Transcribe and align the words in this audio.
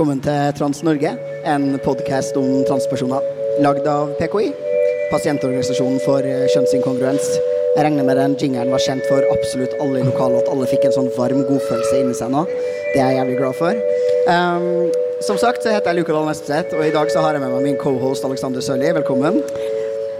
Velkommen 0.00 0.22
til 0.24 0.54
Trans 0.56 0.78
Norge, 0.80 1.10
en 1.44 1.74
podkast 1.84 2.32
om 2.40 2.62
transpersoner. 2.64 3.20
Lagd 3.60 3.84
av 3.84 4.14
PKI, 4.16 4.46
pasientorganisasjonen 5.10 5.98
for 6.06 6.24
eh, 6.24 6.46
kjønnsinkongruens. 6.54 7.26
Jeg 7.74 7.84
regner 7.84 8.06
med 8.08 8.16
den 8.16 8.38
jingeren 8.40 8.72
var 8.72 8.80
kjent 8.80 9.04
for 9.10 9.26
absolutt 9.28 9.74
alle 9.76 10.00
i 10.00 10.06
lokalet, 10.06 10.40
at 10.40 10.48
alle 10.54 10.70
fikk 10.70 10.86
en 10.88 10.94
sånn 10.94 11.10
varm 11.18 11.42
godfølelse 11.50 12.00
inni 12.00 12.16
seg 12.16 12.32
nå. 12.32 12.46
Det 12.94 12.96
er 12.96 13.10
jeg 13.10 13.18
jævlig 13.18 13.36
glad 13.42 13.58
for. 13.60 13.82
Um, 14.24 14.88
som 15.28 15.36
sagt 15.42 15.68
så 15.68 15.74
heter 15.76 15.92
jeg 15.92 16.00
Luka 16.00 16.16
Dahl 16.16 16.30
Nestvedt, 16.30 16.72
og 16.78 16.86
i 16.86 16.94
dag 16.96 17.12
så 17.12 17.26
har 17.26 17.36
jeg 17.36 17.44
med 17.44 17.52
meg 17.58 17.68
min 17.68 17.76
cohost 17.82 18.24
Alexander 18.24 18.64
Sørli. 18.64 18.88
Velkommen. 19.02 19.42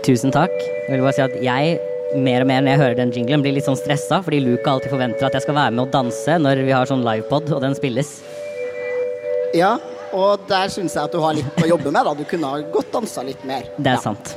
Tusen 0.04 0.36
takk. 0.36 0.52
Jeg 0.60 0.92
vil 0.92 1.06
bare 1.06 1.16
si 1.16 1.24
at 1.24 1.40
jeg 1.40 1.78
mer 2.20 2.44
og 2.44 2.52
mer 2.52 2.66
når 2.66 2.74
jeg 2.74 2.82
hører 2.82 3.00
den 3.00 3.16
jinglen, 3.16 3.40
blir 3.40 3.56
litt 3.56 3.64
sånn 3.64 3.80
stressa, 3.80 4.20
fordi 4.28 4.42
Luka 4.44 4.76
alltid 4.76 4.92
forventer 4.92 5.30
at 5.30 5.40
jeg 5.40 5.48
skal 5.48 5.56
være 5.56 5.72
med 5.72 5.86
og 5.86 5.96
danse 5.96 6.36
når 6.36 6.66
vi 6.68 6.76
har 6.76 6.92
sånn 6.92 7.06
livepod, 7.06 7.48
og 7.48 7.64
den 7.64 7.80
spilles. 7.80 8.18
Ja, 9.56 9.74
og 10.14 10.46
der 10.50 10.70
syns 10.72 10.94
jeg 10.96 11.06
at 11.06 11.14
du 11.14 11.20
har 11.22 11.34
litt 11.36 11.58
å 11.62 11.68
jobbe 11.72 11.90
med. 11.90 12.04
da 12.06 12.14
Du 12.14 12.24
kunne 12.28 12.52
ha 12.52 12.62
godt 12.72 12.92
dansa 12.94 13.24
litt 13.26 13.42
mer. 13.48 13.68
Det 13.76 13.92
er 13.92 13.98
ja. 13.98 14.04
sant. 14.10 14.34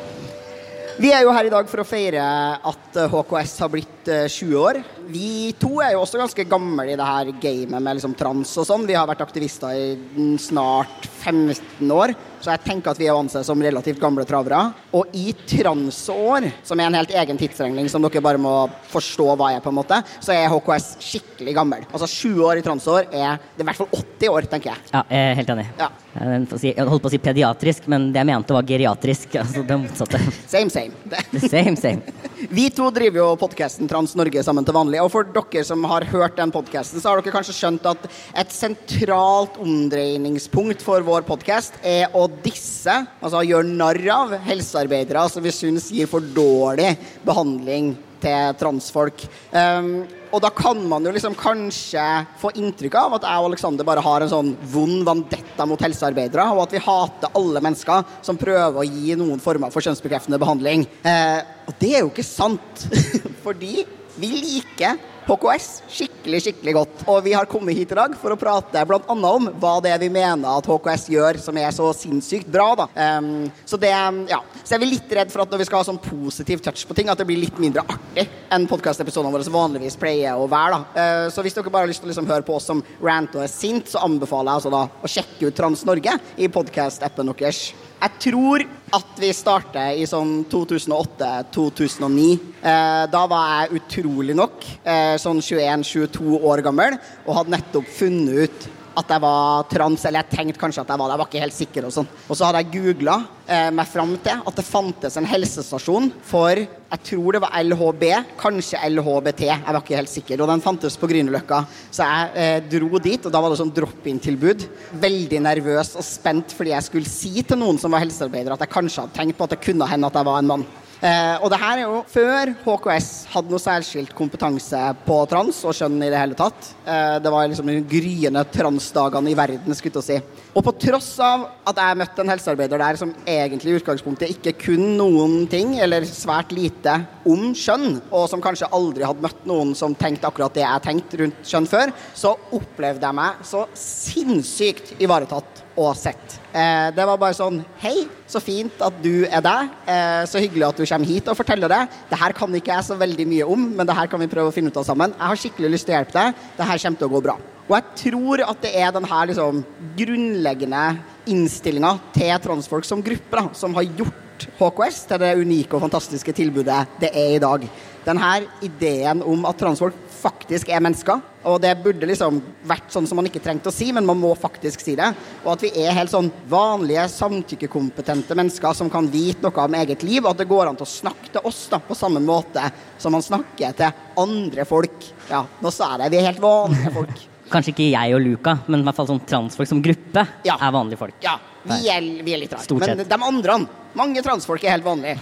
Vi 0.93 1.09
er 1.09 1.23
jo 1.25 1.31
her 1.33 1.47
i 1.47 1.49
dag 1.49 1.65
for 1.69 1.81
å 1.81 1.87
feire 1.87 2.23
at 2.69 2.97
HKS 3.09 3.53
har 3.63 3.71
blitt 3.73 4.09
20 4.29 4.57
år. 4.61 4.77
Vi 5.09 5.49
to 5.57 5.79
er 5.81 5.95
jo 5.95 6.03
også 6.03 6.19
ganske 6.21 6.45
gamle 6.45 6.85
i 6.85 6.97
det 6.99 7.07
her 7.07 7.31
gamet 7.41 7.79
med 7.79 7.97
liksom 7.97 8.13
trans 8.17 8.51
og 8.61 8.67
sånn. 8.69 8.85
Vi 8.85 8.93
har 8.93 9.09
vært 9.09 9.23
aktivister 9.25 9.73
i 9.73 10.35
snart 10.37 11.09
15 11.23 11.91
år. 11.95 12.13
Så 12.43 12.51
jeg 12.51 12.59
tenker 12.65 12.91
at 12.91 12.99
vi 12.99 13.07
er 13.07 13.15
å 13.15 13.21
anse 13.23 13.39
som 13.47 13.61
relativt 13.63 14.01
gamle 14.01 14.25
travere. 14.27 14.59
Og 14.99 15.13
i 15.15 15.31
transår, 15.47 16.49
som 16.67 16.79
er 16.79 16.89
en 16.89 16.97
helt 16.99 17.13
egen 17.15 17.39
tidsregning 17.39 17.87
som 17.91 18.03
dere 18.03 18.23
bare 18.23 18.41
må 18.41 18.51
forstå 18.91 19.29
hva 19.39 19.53
er, 19.55 19.63
på 19.63 19.71
en 19.71 19.77
måte, 19.77 20.01
så 20.19 20.35
er 20.35 20.51
HKS 20.51 20.89
skikkelig 20.99 21.55
gammel. 21.55 21.85
Altså 21.93 22.09
20 22.11 22.43
år 22.49 22.59
i 22.59 22.65
transår 22.65 23.07
er 23.07 23.39
det 23.39 23.61
er 23.61 23.63
i 23.63 23.69
hvert 23.69 23.79
fall 23.79 23.93
80 23.95 24.33
år, 24.33 24.49
tenker 24.51 24.73
jeg. 24.73 24.89
Ja, 24.91 25.05
jeg 25.07 25.29
er 25.29 25.39
helt 25.39 25.53
enig. 25.55 25.67
Ja. 25.79 25.89
Jeg 26.13 26.85
holdt 26.85 27.05
på 27.05 27.09
å 27.09 27.13
si 27.13 27.21
pediatrisk, 27.23 27.87
men 27.89 28.11
det 28.13 28.19
jeg 28.21 28.29
mente 28.29 28.57
var 28.57 28.67
geriatrisk. 28.67 29.31
Altså 29.43 29.63
det 29.67 29.75
motsatte. 29.75 30.19
Same, 30.47 30.71
same. 30.71 30.95
same, 31.51 31.75
same. 31.79 32.13
Vi 32.57 32.67
to 32.75 32.89
driver 32.95 33.19
jo 33.19 33.25
podkasten 33.39 33.87
Trans 33.91 34.13
Norge 34.19 34.43
sammen 34.45 34.65
til 34.67 34.75
vanlig. 34.75 34.99
Og 35.03 35.11
for 35.11 35.27
dere 35.27 35.63
som 35.67 35.83
har 35.87 36.05
hørt 36.11 36.37
den 36.39 36.51
podkasten, 36.53 36.99
så 36.99 37.11
har 37.11 37.21
dere 37.21 37.33
kanskje 37.35 37.55
skjønt 37.55 37.87
at 37.87 38.07
et 38.39 38.53
sentralt 38.55 39.57
omdreiningspunkt 39.63 40.83
for 40.83 41.03
vår 41.05 41.12
podkast 41.21 41.75
er 41.85 42.09
å 42.17 42.23
disse, 42.41 42.95
altså 43.21 43.43
gjøre 43.45 43.69
narr 43.69 44.01
av, 44.09 44.33
helsearbeidere 44.47 45.27
som 45.29 45.45
vi 45.45 45.53
syns 45.53 45.91
gir 45.93 46.09
for 46.09 46.25
dårlig 46.33 46.95
behandling 47.21 47.93
til 48.23 48.57
transfolk. 48.57 49.21
Um, 49.51 50.03
og 50.33 50.41
da 50.41 50.49
kan 50.49 50.79
man 50.89 51.05
jo 51.05 51.13
liksom 51.13 51.35
kanskje 51.37 52.03
få 52.41 52.49
inntrykk 52.57 52.97
av 52.97 53.17
at 53.19 53.27
jeg 53.29 53.43
og 53.43 53.51
Alexander 53.51 53.85
bare 53.85 54.01
har 54.01 54.25
en 54.25 54.31
sånn 54.31 54.51
vond 54.73 55.05
vandetta 55.05 55.67
mot 55.69 55.85
helsearbeidere, 55.85 56.47
og 56.55 56.63
at 56.65 56.73
vi 56.73 56.81
hater 56.81 57.37
alle 57.37 57.61
mennesker 57.61 58.17
som 58.25 58.39
prøver 58.41 58.81
å 58.81 58.87
gi 58.87 59.13
noen 59.19 59.43
former 59.43 59.69
for 59.73 59.85
kjønnsbekreftende 59.85 60.41
behandling. 60.41 60.87
Uh, 61.05 61.45
og 61.69 61.77
det 61.77 61.93
er 61.93 62.01
jo 62.01 62.09
ikke 62.09 62.25
sant. 62.25 62.87
Fordi 63.45 63.83
vi 64.17 64.29
liker 64.33 64.97
HKS 65.27 65.67
skikkelig, 65.87 66.39
skikkelig 66.43 66.73
godt. 66.75 67.03
Og 67.11 67.21
vi 67.25 67.33
har 67.35 67.47
kommet 67.49 67.77
hit 67.77 67.91
i 67.93 67.97
dag 67.97 68.15
for 68.19 68.33
å 68.33 68.39
prate 68.39 68.83
bl.a. 68.87 69.01
om 69.07 69.49
hva 69.61 69.73
det 69.83 69.93
er 69.93 70.01
vi 70.01 70.09
mener 70.13 70.59
at 70.59 70.67
HKS 70.67 71.07
gjør 71.13 71.39
som 71.41 71.59
er 71.59 71.69
så 71.75 71.89
sinnssykt 71.95 72.49
bra. 72.51 72.69
da. 72.79 72.87
Um, 73.19 73.47
så 73.65 73.79
det, 73.79 73.93
ja. 74.31 74.41
Så 74.63 74.75
er 74.75 74.83
vi 74.83 74.91
litt 74.93 75.15
redd 75.15 75.31
for 75.33 75.43
at 75.43 75.53
når 75.53 75.63
vi 75.63 75.67
skal 75.69 75.81
ha 75.81 75.87
sånn 75.87 76.01
positiv 76.03 76.63
touch 76.65 76.85
på 76.87 76.97
ting, 76.97 77.11
at 77.11 77.19
det 77.19 77.27
blir 77.29 77.41
litt 77.41 77.59
mindre 77.61 77.85
artig 77.87 78.27
enn 78.53 78.67
podkastepisodene 78.69 79.33
våre 79.33 79.47
som 79.47 79.55
vanligvis 79.55 79.99
pleier 79.99 80.39
å 80.39 80.49
være. 80.51 80.81
da. 80.81 80.83
Uh, 80.97 81.27
så 81.33 81.45
hvis 81.45 81.55
dere 81.57 81.71
bare 81.73 81.87
har 81.87 81.93
lyst 81.93 82.03
til 82.03 82.09
å 82.09 82.13
liksom 82.13 82.29
høre 82.29 82.47
på 82.47 82.57
oss 82.57 82.69
som 82.71 82.83
rant 83.03 83.39
og 83.39 83.45
er 83.45 83.51
sint, 83.51 83.89
så 83.89 84.03
anbefaler 84.03 84.51
jeg 84.51 84.61
altså 84.61 84.73
da 84.73 84.83
å 84.87 85.13
sjekke 85.15 85.49
ut 85.49 85.57
Trans 85.57 85.87
Norge 85.87 86.19
i 86.37 86.51
podkast-appen 86.51 87.31
deres. 87.33 87.65
Jeg 88.01 88.19
tror 88.25 88.63
at 88.93 89.19
vi 89.21 89.29
starter 89.33 89.97
i 89.97 90.05
sånn 90.09 90.43
2008-2009. 90.51 92.25
Eh, 92.61 93.03
da 93.13 93.23
var 93.31 93.51
jeg 93.53 93.79
utrolig 93.79 94.35
nok 94.37 94.65
eh, 94.83 95.15
sånn 95.21 95.39
21-22 95.41 96.39
år 96.43 96.63
gammel 96.65 96.97
og 97.25 97.37
hadde 97.39 97.55
nettopp 97.55 97.89
funnet 97.97 98.47
ut 98.47 98.67
at 98.99 99.09
jeg 99.13 99.23
var 99.23 99.65
trans, 99.71 100.05
eller 100.05 100.23
jeg 100.23 100.37
tenkte 100.37 100.61
kanskje 100.61 100.83
at 100.83 100.93
jeg 100.93 101.01
var 101.01 101.09
det. 101.09 101.15
Jeg 101.15 101.21
var 101.21 101.29
ikke 101.31 101.43
helt 101.43 101.57
sikker. 101.57 101.87
Og 101.87 101.95
sånn. 101.95 102.09
Og 102.27 102.37
så 102.37 102.47
hadde 102.47 102.61
jeg 102.63 102.71
googla 102.75 103.17
eh, 103.47 103.69
meg 103.75 103.89
fram 103.89 104.13
til 104.23 104.43
at 104.43 104.59
det 104.59 104.65
fantes 104.67 105.17
en 105.19 105.29
helsestasjon 105.29 106.11
for 106.29 106.61
jeg 106.93 107.01
tror 107.07 107.33
det 107.33 107.39
var 107.41 107.55
LHB, 107.57 108.03
kanskje 108.37 108.81
LHBT. 108.91 109.47
Jeg 109.49 109.65
var 109.65 109.79
ikke 109.81 109.97
helt 109.97 110.11
sikker. 110.11 110.43
Og 110.43 110.51
den 110.51 110.61
fantes 110.61 110.97
på 111.01 111.09
Grünerløkka. 111.09 111.63
Så 111.89 112.05
jeg 112.05 112.29
eh, 112.37 112.59
dro 112.69 113.01
dit, 113.01 113.25
og 113.25 113.33
da 113.33 113.41
var 113.41 113.49
det 113.49 113.57
sånn 113.63 113.73
drop-in-tilbud. 113.73 114.67
Veldig 115.01 115.41
nervøs 115.41 115.95
og 115.97 116.05
spent 116.05 116.53
fordi 116.53 116.75
jeg 116.75 116.85
skulle 116.85 117.09
si 117.09 117.33
til 117.41 117.57
noen 117.57 117.81
som 117.81 117.93
var 117.93 118.03
helsearbeider, 118.05 118.53
at 118.53 118.67
jeg 118.67 118.75
kanskje 118.75 119.07
hadde 119.07 119.17
tenkt 119.17 119.39
på 119.39 119.47
at 119.47 119.55
det 119.55 119.63
kunne 119.65 119.89
hende 119.89 120.09
at 120.11 120.21
jeg 120.21 120.29
var 120.29 120.43
en 120.43 120.51
mann. 120.53 120.67
Eh, 121.03 121.35
og 121.43 121.49
det 121.51 121.57
her 121.59 121.81
er 121.81 121.83
jo 121.83 121.97
før 122.07 122.51
HKS 122.63 123.07
hadde 123.33 123.51
noe 123.51 123.59
særskilt 123.59 124.13
kompetanse 124.15 124.79
på 125.03 125.17
trans 125.27 125.57
og 125.67 125.75
kjønn 125.75 125.97
i 125.99 126.07
det 126.07 126.19
hele 126.21 126.37
tatt. 126.39 126.69
Eh, 126.87 127.17
det 127.19 127.33
var 127.33 127.49
liksom 127.51 127.67
de 127.67 127.81
gryende 127.91 128.43
transdagene 128.53 129.33
i 129.33 129.35
verden, 129.35 129.75
skulle 129.75 129.99
jeg 129.99 130.21
si. 130.23 130.45
Og 130.55 130.63
på 130.63 130.71
tross 130.85 131.09
av 131.19 131.43
at 131.67 131.81
jeg 131.81 131.99
møtte 131.99 132.23
en 132.23 132.31
helsearbeider 132.31 132.79
der 132.79 132.99
som 133.01 133.11
egentlig 133.27 133.73
i 133.73 133.81
utgangspunktet 133.81 134.31
ikke 134.31 134.55
kunne 134.61 134.93
noen 135.01 135.43
ting, 135.51 135.75
eller 135.83 136.07
svært 136.07 136.55
lite, 136.55 136.95
om 137.27 137.51
kjønn, 137.51 137.99
og 138.07 138.29
som 138.31 138.43
kanskje 138.43 138.71
aldri 138.71 139.03
hadde 139.03 139.27
møtt 139.27 139.43
noen 139.49 139.75
som 139.75 139.97
tenkte 139.99 140.29
akkurat 140.31 140.55
det 140.55 140.63
jeg 140.63 140.85
tenkte 140.87 141.19
rundt 141.19 141.51
kjønn 141.51 141.67
før, 141.67 141.91
så 142.15 142.37
opplevde 142.55 143.09
jeg 143.09 143.19
meg 143.19 143.43
så 143.51 143.65
sinnssykt 143.75 144.95
ivaretatt 145.03 145.62
og 145.79 145.95
sett. 145.97 146.37
Eh, 146.53 146.89
det 146.93 147.05
var 147.07 147.17
bare 147.17 147.35
sånn 147.37 147.61
Hei, 147.81 148.05
så 148.29 148.41
fint 148.43 148.81
at 148.83 148.97
du 149.03 149.25
er 149.25 149.41
der. 149.43 149.69
Eh, 149.89 150.23
så 150.29 150.41
hyggelig 150.41 150.67
at 150.67 150.81
du 150.81 150.85
kommer 150.85 151.09
hit 151.09 151.29
og 151.31 151.37
forteller 151.39 151.71
det. 151.71 151.81
Det 152.11 152.19
her 152.19 152.35
kan 152.37 152.53
ikke 152.59 152.73
jeg 152.75 152.87
så 152.89 152.97
veldig 152.99 153.25
mye 153.29 153.47
om, 153.55 153.65
men 153.77 153.89
det 153.89 153.97
her 153.97 154.09
kan 154.11 154.21
vi 154.21 154.29
prøve 154.31 154.51
å 154.51 154.55
finne 154.55 154.73
ut 154.73 154.79
av 154.79 154.87
sammen. 154.87 155.15
Jeg 155.17 155.31
har 155.31 155.41
skikkelig 155.43 155.73
lyst 155.73 155.89
til 155.89 155.95
å 155.95 155.99
hjelpe 155.99 156.17
deg. 156.19 156.45
Det 156.57 156.69
her 156.69 156.83
kommer 156.85 157.01
til 157.01 157.09
å 157.09 157.13
gå 157.15 157.23
bra. 157.29 157.37
Og 157.63 157.77
jeg 157.77 157.99
tror 158.03 158.43
at 158.43 158.59
det 158.65 158.73
er 158.75 158.91
den 158.91 159.07
her 159.07 159.29
liksom 159.29 159.63
grunnleggende 159.97 160.83
innstillinga 161.31 161.95
til 162.15 162.33
transfolk 162.43 162.85
som 162.87 163.03
gruppe 163.03 163.47
som 163.55 163.75
har 163.77 163.87
gjort 163.87 164.47
HKS 164.59 165.03
til 165.07 165.21
det 165.21 165.35
unike 165.39 165.77
og 165.77 165.85
fantastiske 165.85 166.33
tilbudet 166.35 166.81
det 166.99 167.13
er 167.15 167.37
i 167.37 167.41
dag. 167.41 167.63
Denne 168.03 168.31
ideen 168.65 169.23
om 169.23 169.45
at 169.47 169.59
transfolk 169.61 169.95
faktisk 170.19 170.69
er 170.69 170.83
mennesker. 170.83 171.21
Og 171.49 171.57
det 171.63 171.73
burde 171.83 172.07
liksom 172.07 172.37
vært 172.69 172.91
sånn 172.93 173.07
som 173.09 173.19
man 173.19 173.27
ikke 173.27 173.41
trengte 173.43 173.67
å 173.71 173.75
si, 173.75 173.89
men 173.95 174.05
man 174.07 174.19
må 174.19 174.31
faktisk 174.39 174.79
si 174.83 174.95
det. 174.95 175.09
Og 175.43 175.49
at 175.55 175.65
vi 175.65 175.71
er 175.83 175.95
helt 175.97 176.11
sånn 176.13 176.29
vanlige, 176.49 177.03
samtykkekompetente 177.11 178.37
mennesker 178.39 178.77
som 178.77 178.89
kan 178.93 179.09
vite 179.11 179.43
noe 179.43 179.65
om 179.67 179.75
eget 179.81 180.05
liv, 180.07 180.23
og 180.23 180.31
at 180.33 180.41
det 180.43 180.47
går 180.51 180.71
an 180.71 180.79
til 180.79 180.87
å 180.87 180.93
snakke 180.93 181.33
til 181.35 181.45
oss 181.49 181.65
da, 181.71 181.81
på 181.83 181.97
samme 181.99 182.23
måte 182.23 182.63
som 183.01 183.15
man 183.15 183.25
snakker 183.25 183.75
til 183.75 183.91
andre 184.23 184.65
folk. 184.69 185.09
Ja, 185.29 185.43
nå 185.61 185.71
sa 185.73 185.93
jeg 185.93 186.05
det. 186.05 186.11
Vi 186.15 186.21
er 186.21 186.29
helt 186.31 186.43
vanlige 186.43 186.95
folk. 186.95 187.23
Kanskje 187.53 187.73
ikke 187.75 187.89
jeg 187.91 188.15
og 188.15 188.23
Luca, 188.23 188.55
men 188.71 188.81
i 188.81 188.87
hvert 188.87 188.97
fall 188.97 189.11
sånn 189.11 189.23
transfolk 189.29 189.69
som 189.69 189.81
gruppe 189.83 190.23
Ja. 190.47 190.55
er 190.57 190.71
vanlige 190.73 191.01
folk. 191.03 191.19
Ja, 191.21 191.35
vi 191.67 191.83
er, 191.91 192.07
vi 192.23 192.33
er 192.33 192.39
litt 192.45 192.55
rare. 192.55 192.79
Men 192.81 193.03
de 193.03 193.19
andre, 193.27 193.57
mange 193.99 194.23
transfolk 194.25 194.63
er 194.63 194.77
helt 194.77 194.87
vanlige. 194.87 195.19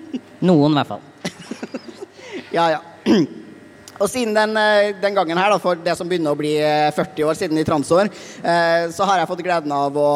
Noen, 0.48 0.72
i 0.72 0.80
hvert 0.80 0.94
fall. 0.94 1.02
Ja, 2.54 2.68
ja. 2.70 2.80
Og 4.00 4.08
siden 4.10 4.34
den, 4.34 4.56
eh, 4.56 4.92
den 5.00 5.14
gangen 5.14 5.38
her, 5.38 5.50
da, 5.50 5.58
for 5.62 5.78
det 5.78 5.96
som 5.98 6.08
begynner 6.08 6.34
å 6.34 6.38
bli 6.38 6.54
eh, 6.58 6.90
40 6.94 7.28
år 7.28 7.38
siden 7.38 7.58
i 7.60 7.66
transår, 7.66 8.10
eh, 8.42 8.86
så 8.94 9.06
har 9.06 9.20
jeg 9.20 9.30
fått 9.30 9.44
gleden 9.44 9.72
av 9.74 9.94
å 9.94 10.08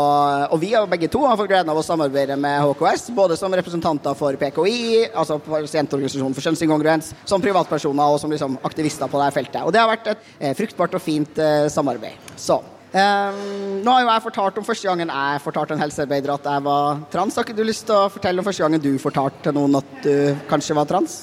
Og 0.53 0.61
vi 0.61 0.73
begge 0.91 1.11
to 1.11 1.25
har 1.27 1.37
fått 1.37 1.51
gleden 1.51 1.69
av 1.71 1.79
å 1.79 1.85
samarbeide 1.85 2.37
med 2.39 2.63
HKS, 2.63 3.11
både 3.15 3.37
som 3.37 3.53
representanter 3.53 4.17
for 4.19 4.33
PKI, 4.39 5.11
altså 5.13 5.39
Pasientorganisasjonen 5.43 6.35
for 6.35 6.47
kjønnsinkongruens, 6.47 7.13
som 7.25 7.43
privatpersoner 7.43 8.15
og 8.15 8.21
som 8.21 8.31
liksom 8.31 8.59
aktivister 8.65 9.11
på 9.11 9.21
dette 9.21 9.37
feltet. 9.39 9.63
Og 9.65 9.73
det 9.73 9.83
har 9.83 9.91
vært 9.91 10.11
et 10.15 10.27
eh, 10.41 10.57
fruktbart 10.59 10.99
og 10.99 11.05
fint 11.05 11.39
eh, 11.39 11.69
samarbeid. 11.73 12.35
Så 12.37 12.61
Um, 12.89 13.83
nå 13.85 13.93
har 13.93 14.01
jo 14.01 14.09
jeg 14.09 14.23
fortalt 14.25 14.59
om 14.61 14.65
første 14.65 14.89
gangen 14.89 15.11
jeg 15.13 15.41
fortalte 15.45 15.75
en 15.77 15.83
helsearbeider 15.83 16.33
at 16.33 16.47
jeg 16.49 16.65
var 16.65 17.03
trans. 17.13 17.37
Har 17.37 17.45
ikke 17.45 17.59
du 17.59 17.67
lyst 17.69 17.85
til 17.85 17.99
å 17.99 18.09
fortelle 18.09 18.41
om 18.41 18.47
første 18.47 18.65
gangen 18.65 18.81
du 18.81 18.95
fortalte 19.03 19.43
til 19.45 19.57
noen 19.59 19.77
at 19.83 19.91
du 20.07 20.15
kanskje 20.49 20.77
var 20.79 20.89
trans? 20.89 21.19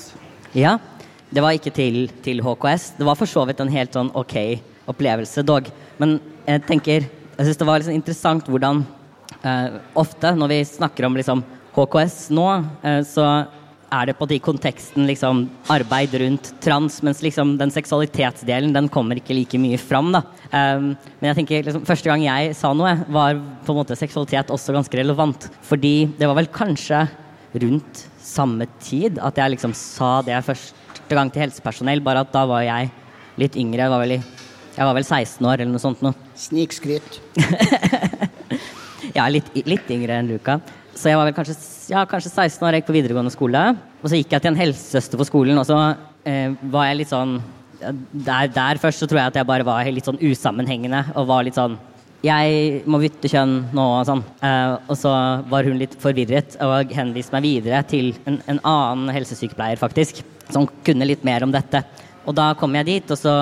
Ja, 0.53 0.75
det 1.35 1.43
var 1.43 1.57
ikke 1.57 1.73
til, 1.75 2.05
til 2.23 2.39
HKS. 2.43 2.93
Det 2.99 3.07
var 3.07 3.17
for 3.19 3.27
så 3.27 3.43
vidt 3.47 3.59
en 3.59 3.73
helt 3.73 3.95
sånn 3.95 4.11
ok 4.15 4.37
opplevelse, 4.91 5.43
dog. 5.43 5.67
Men 5.99 6.19
jeg 6.45 6.63
tenker 6.69 7.09
Jeg 7.35 7.49
syns 7.49 7.57
det 7.59 7.65
var 7.67 7.81
liksom 7.81 7.95
interessant 7.97 8.45
hvordan 8.47 8.77
eh, 9.43 9.73
ofte 9.99 10.29
når 10.39 10.51
vi 10.53 10.59
snakker 10.69 11.03
om 11.03 11.17
liksom 11.19 11.41
HKS 11.75 12.29
nå, 12.31 12.45
eh, 12.79 13.01
så 13.03 13.25
er 13.91 14.07
det 14.07 14.15
på 14.15 14.27
de 14.29 14.37
konteksten 14.39 15.03
liksom 15.09 15.41
arbeid 15.71 16.15
rundt 16.21 16.53
trans, 16.63 17.01
mens 17.03 17.19
liksom 17.25 17.57
den 17.59 17.73
seksualitetsdelen 17.75 18.71
den 18.75 18.87
kommer 18.91 19.19
ikke 19.19 19.35
like 19.35 19.59
mye 19.59 19.79
fram. 19.81 20.13
da. 20.15 20.23
Um, 20.47 20.93
men 21.19 21.29
jeg 21.29 21.39
tenker 21.41 21.67
liksom, 21.67 21.85
første 21.87 22.09
gang 22.09 22.23
jeg 22.23 22.55
sa 22.55 22.71
noe, 22.75 22.95
var 23.11 23.35
på 23.67 23.75
en 23.75 23.81
måte 23.81 23.99
seksualitet 23.99 24.51
også 24.55 24.75
ganske 24.75 24.99
relevant. 24.99 25.49
Fordi 25.67 25.95
det 26.17 26.31
var 26.31 26.39
vel 26.39 26.49
kanskje 26.55 27.03
rundt 27.61 28.05
samme 28.25 28.67
tid 28.83 29.19
at 29.23 29.37
jeg 29.39 29.55
liksom 29.55 29.75
sa 29.77 30.17
det 30.25 30.39
første 31.05 31.19
gang 31.19 31.29
til 31.29 31.43
helsepersonell, 31.43 32.01
bare 32.01 32.23
at 32.25 32.31
da 32.33 32.41
var 32.49 32.63
jeg 32.65 32.89
litt 33.37 33.55
yngre. 33.61 33.83
Jeg 33.83 33.93
var 33.93 34.01
vel 34.01 34.15
i 34.17 34.23
Jeg 34.75 34.83
var 34.83 34.95
vel 34.97 35.05
16 35.05 35.45
år 35.45 35.61
eller 35.61 35.71
noe 35.71 35.79
sånt 35.79 36.01
nå. 36.01 36.13
Snikskryt. 36.35 37.21
Ja, 39.15 39.29
litt, 39.31 39.47
litt 39.63 39.87
yngre 39.93 40.17
enn 40.17 40.27
Luca. 40.27 40.57
Så 40.91 41.07
jeg 41.07 41.15
var 41.15 41.29
vel 41.29 41.35
kanskje, 41.37 41.53
ja, 41.87 42.01
kanskje 42.09 42.33
16 42.33 42.65
år, 42.65 42.73
jeg 42.73 42.81
gikk 42.81 42.87
på 42.89 42.95
videregående 42.97 43.31
skole. 43.31 43.61
Og 44.01 44.09
så 44.11 44.17
gikk 44.17 44.33
jeg 44.33 44.43
til 44.43 44.49
en 44.49 44.57
helsesøster 44.59 45.21
på 45.21 45.27
skolen, 45.29 45.61
og 45.61 45.63
så 45.69 45.77
eh, 46.27 46.51
var 46.73 46.89
jeg 46.89 46.97
litt 46.99 47.11
sånn 47.13 47.37
der, 47.79 48.49
der 48.51 48.81
først 48.81 48.99
så 48.99 49.07
tror 49.07 49.21
jeg 49.21 49.31
at 49.31 49.39
jeg 49.39 49.47
bare 49.47 49.67
var 49.67 49.87
litt 49.87 50.09
sånn 50.09 50.19
usammenhengende 50.19 51.05
og 51.13 51.29
var 51.29 51.47
litt 51.47 51.55
sånn 51.55 51.77
jeg 52.23 52.81
må 52.89 52.99
bytte 53.01 53.29
kjønn 53.29 53.57
nå 53.75 53.83
og 53.99 54.05
sånn. 54.07 54.23
Uh, 54.41 54.77
og 54.89 54.97
så 54.97 55.11
var 55.51 55.67
hun 55.67 55.77
litt 55.81 55.97
forvirret 56.01 56.57
og 56.63 56.93
henviste 56.95 57.35
meg 57.35 57.45
videre 57.45 57.83
til 57.89 58.13
en, 58.25 58.39
en, 58.47 58.61
annen 58.61 59.13
helsesykepleier, 59.13 59.79
faktisk, 59.81 60.23
som 60.49 60.67
kunne 60.85 61.07
litt 61.07 61.25
mer 61.27 61.45
om 61.45 61.53
dette. 61.53 61.83
Og 62.25 62.33
da 62.37 62.53
kom 62.57 62.73
jeg 62.79 62.89
dit, 62.89 63.13
og 63.13 63.19
så, 63.19 63.35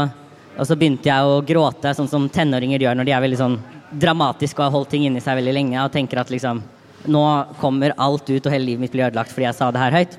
og 0.58 0.68
så 0.68 0.78
begynte 0.80 1.10
jeg 1.10 1.30
å 1.30 1.40
gråte, 1.46 1.94
sånn 1.96 2.12
som 2.12 2.28
tenåringer 2.32 2.84
gjør 2.84 3.00
når 3.00 3.08
de 3.08 3.16
er 3.16 3.24
veldig 3.28 3.40
sånn 3.40 3.58
dramatiske 3.94 4.60
og 4.60 4.66
har 4.66 4.76
holdt 4.78 4.94
ting 4.96 5.06
inni 5.08 5.22
seg 5.22 5.38
veldig 5.38 5.54
lenge 5.54 5.82
og 5.84 5.92
tenker 5.94 6.24
at 6.24 6.32
liksom 6.34 6.64
Nå 7.04 7.20
kommer 7.60 7.92
alt 8.00 8.30
ut, 8.30 8.46
og 8.46 8.54
hele 8.54 8.64
livet 8.64 8.80
mitt 8.80 8.94
blir 8.94 9.10
ødelagt 9.10 9.34
fordi 9.34 9.44
jeg 9.44 9.58
sa 9.58 9.68
det 9.76 9.82
her 9.82 9.96
høyt. 9.98 10.14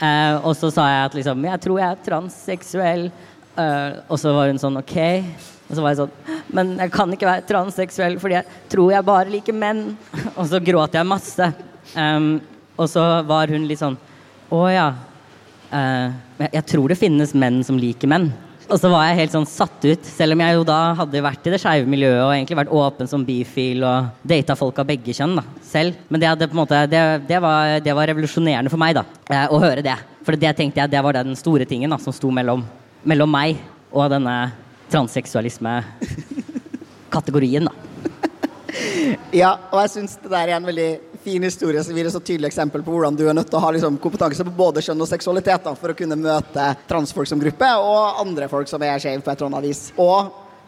Uh, 0.00 0.38
og 0.48 0.54
så 0.56 0.70
sa 0.72 0.86
jeg 0.88 1.02
at 1.04 1.16
liksom 1.18 1.42
Jeg 1.44 1.60
tror 1.66 1.80
jeg 1.82 1.88
er 1.90 2.06
transseksuell. 2.06 3.04
Uh, 3.52 4.00
og 4.08 4.16
så 4.16 4.32
var 4.32 4.48
hun 4.48 4.60
sånn 4.62 4.80
OK. 4.80 4.96
Og 5.72 5.78
så 5.78 5.82
var 5.82 5.94
jeg 5.94 6.02
sånn 6.02 6.38
Men 6.52 6.74
jeg 6.76 6.92
kan 6.92 7.12
ikke 7.14 7.28
være 7.28 7.46
transseksuell 7.48 8.18
fordi 8.20 8.36
jeg 8.36 8.60
tror 8.72 8.92
jeg 8.92 9.08
bare 9.08 9.32
liker 9.32 9.56
menn. 9.56 9.84
og 10.38 10.44
så 10.50 10.60
gråt 10.60 10.98
jeg 10.98 11.08
masse. 11.08 11.48
Um, 11.96 12.36
og 12.76 12.88
så 12.92 13.02
var 13.28 13.52
hun 13.52 13.66
litt 13.68 13.80
sånn 13.80 13.98
Å 14.52 14.62
ja. 14.72 14.88
Uh, 15.72 16.12
jeg 16.52 16.64
tror 16.68 16.92
det 16.92 17.00
finnes 17.00 17.32
menn 17.32 17.62
som 17.64 17.78
liker 17.80 18.10
menn. 18.10 18.28
Og 18.72 18.78
så 18.80 18.88
var 18.92 19.08
jeg 19.08 19.18
helt 19.18 19.34
sånn 19.34 19.48
satt 19.48 19.84
ut, 19.84 20.04
selv 20.06 20.36
om 20.36 20.42
jeg 20.44 20.56
jo 20.56 20.62
da 20.64 20.76
hadde 20.96 21.20
vært 21.24 21.48
i 21.48 21.52
det 21.52 21.58
skeive 21.60 21.88
miljøet 21.90 22.20
og 22.22 22.30
egentlig 22.32 22.56
vært 22.60 22.74
åpen 22.78 23.08
som 23.10 23.24
bifil 23.26 23.82
og 23.84 24.22
data 24.28 24.54
folk 24.56 24.78
av 24.80 24.86
begge 24.88 25.12
kjønn 25.16 25.34
da, 25.36 25.44
selv. 25.66 25.98
Men 26.08 26.22
det, 26.22 26.28
hadde, 26.30 26.48
måte, 26.56 26.78
det, 26.88 27.02
det, 27.28 27.40
var, 27.42 27.74
det 27.84 27.96
var, 27.96 28.08
revolusjonerende 28.08 28.72
for 28.72 28.80
meg 28.80 28.94
da, 28.96 29.04
uh, 29.32 29.48
å 29.52 29.60
høre 29.64 29.84
det. 29.84 29.96
For 30.24 30.38
det 30.40 30.54
tenkte 30.56 30.84
jeg 30.84 30.92
det 30.92 31.04
var 31.04 31.18
den 31.18 31.36
store 31.36 31.68
tingen 31.68 31.92
da, 31.92 32.00
som 32.00 32.16
sto 32.16 32.32
mellom 32.32 32.64
mellom 33.08 33.30
meg 33.32 33.58
og 33.92 34.10
denne 34.12 34.36
transseksualisme-kategorien, 34.92 37.64
da. 37.68 37.72
ja, 39.42 39.50
og 39.70 39.78
jeg 39.82 39.90
syns 39.96 40.12
det 40.22 40.30
der 40.32 40.46
er 40.48 40.56
en 40.58 40.68
veldig 40.68 40.90
fin 41.22 41.42
historie 41.46 41.84
som 41.84 41.96
gir 41.96 42.06
et 42.08 42.14
så 42.14 42.20
tydelig 42.20 42.48
eksempel 42.50 42.80
på 42.82 42.92
hvordan 42.94 43.16
du 43.16 43.28
er 43.28 43.34
nødt 43.36 43.50
til 43.50 43.58
å 43.60 43.64
ha 43.64 43.70
liksom, 43.74 44.00
kompetanse 44.02 44.46
på 44.46 44.58
både 44.58 44.84
kjønn 44.84 45.04
og 45.04 45.10
seksualitet 45.10 45.62
da, 45.66 45.72
for 45.78 45.88
å 45.92 45.98
kunne 45.98 46.16
møte 46.18 46.64
transfolk 46.90 47.28
som 47.30 47.40
gruppe, 47.42 47.68
og 47.78 48.20
andre 48.24 48.44
folk 48.50 48.68
som 48.70 48.80
er 48.82 49.02
skeive 49.02 49.22
på 49.22 49.30
et 49.30 49.38
eller 49.38 49.50
annet 49.52 49.68
vis. 49.70 49.82
Og 50.02 50.18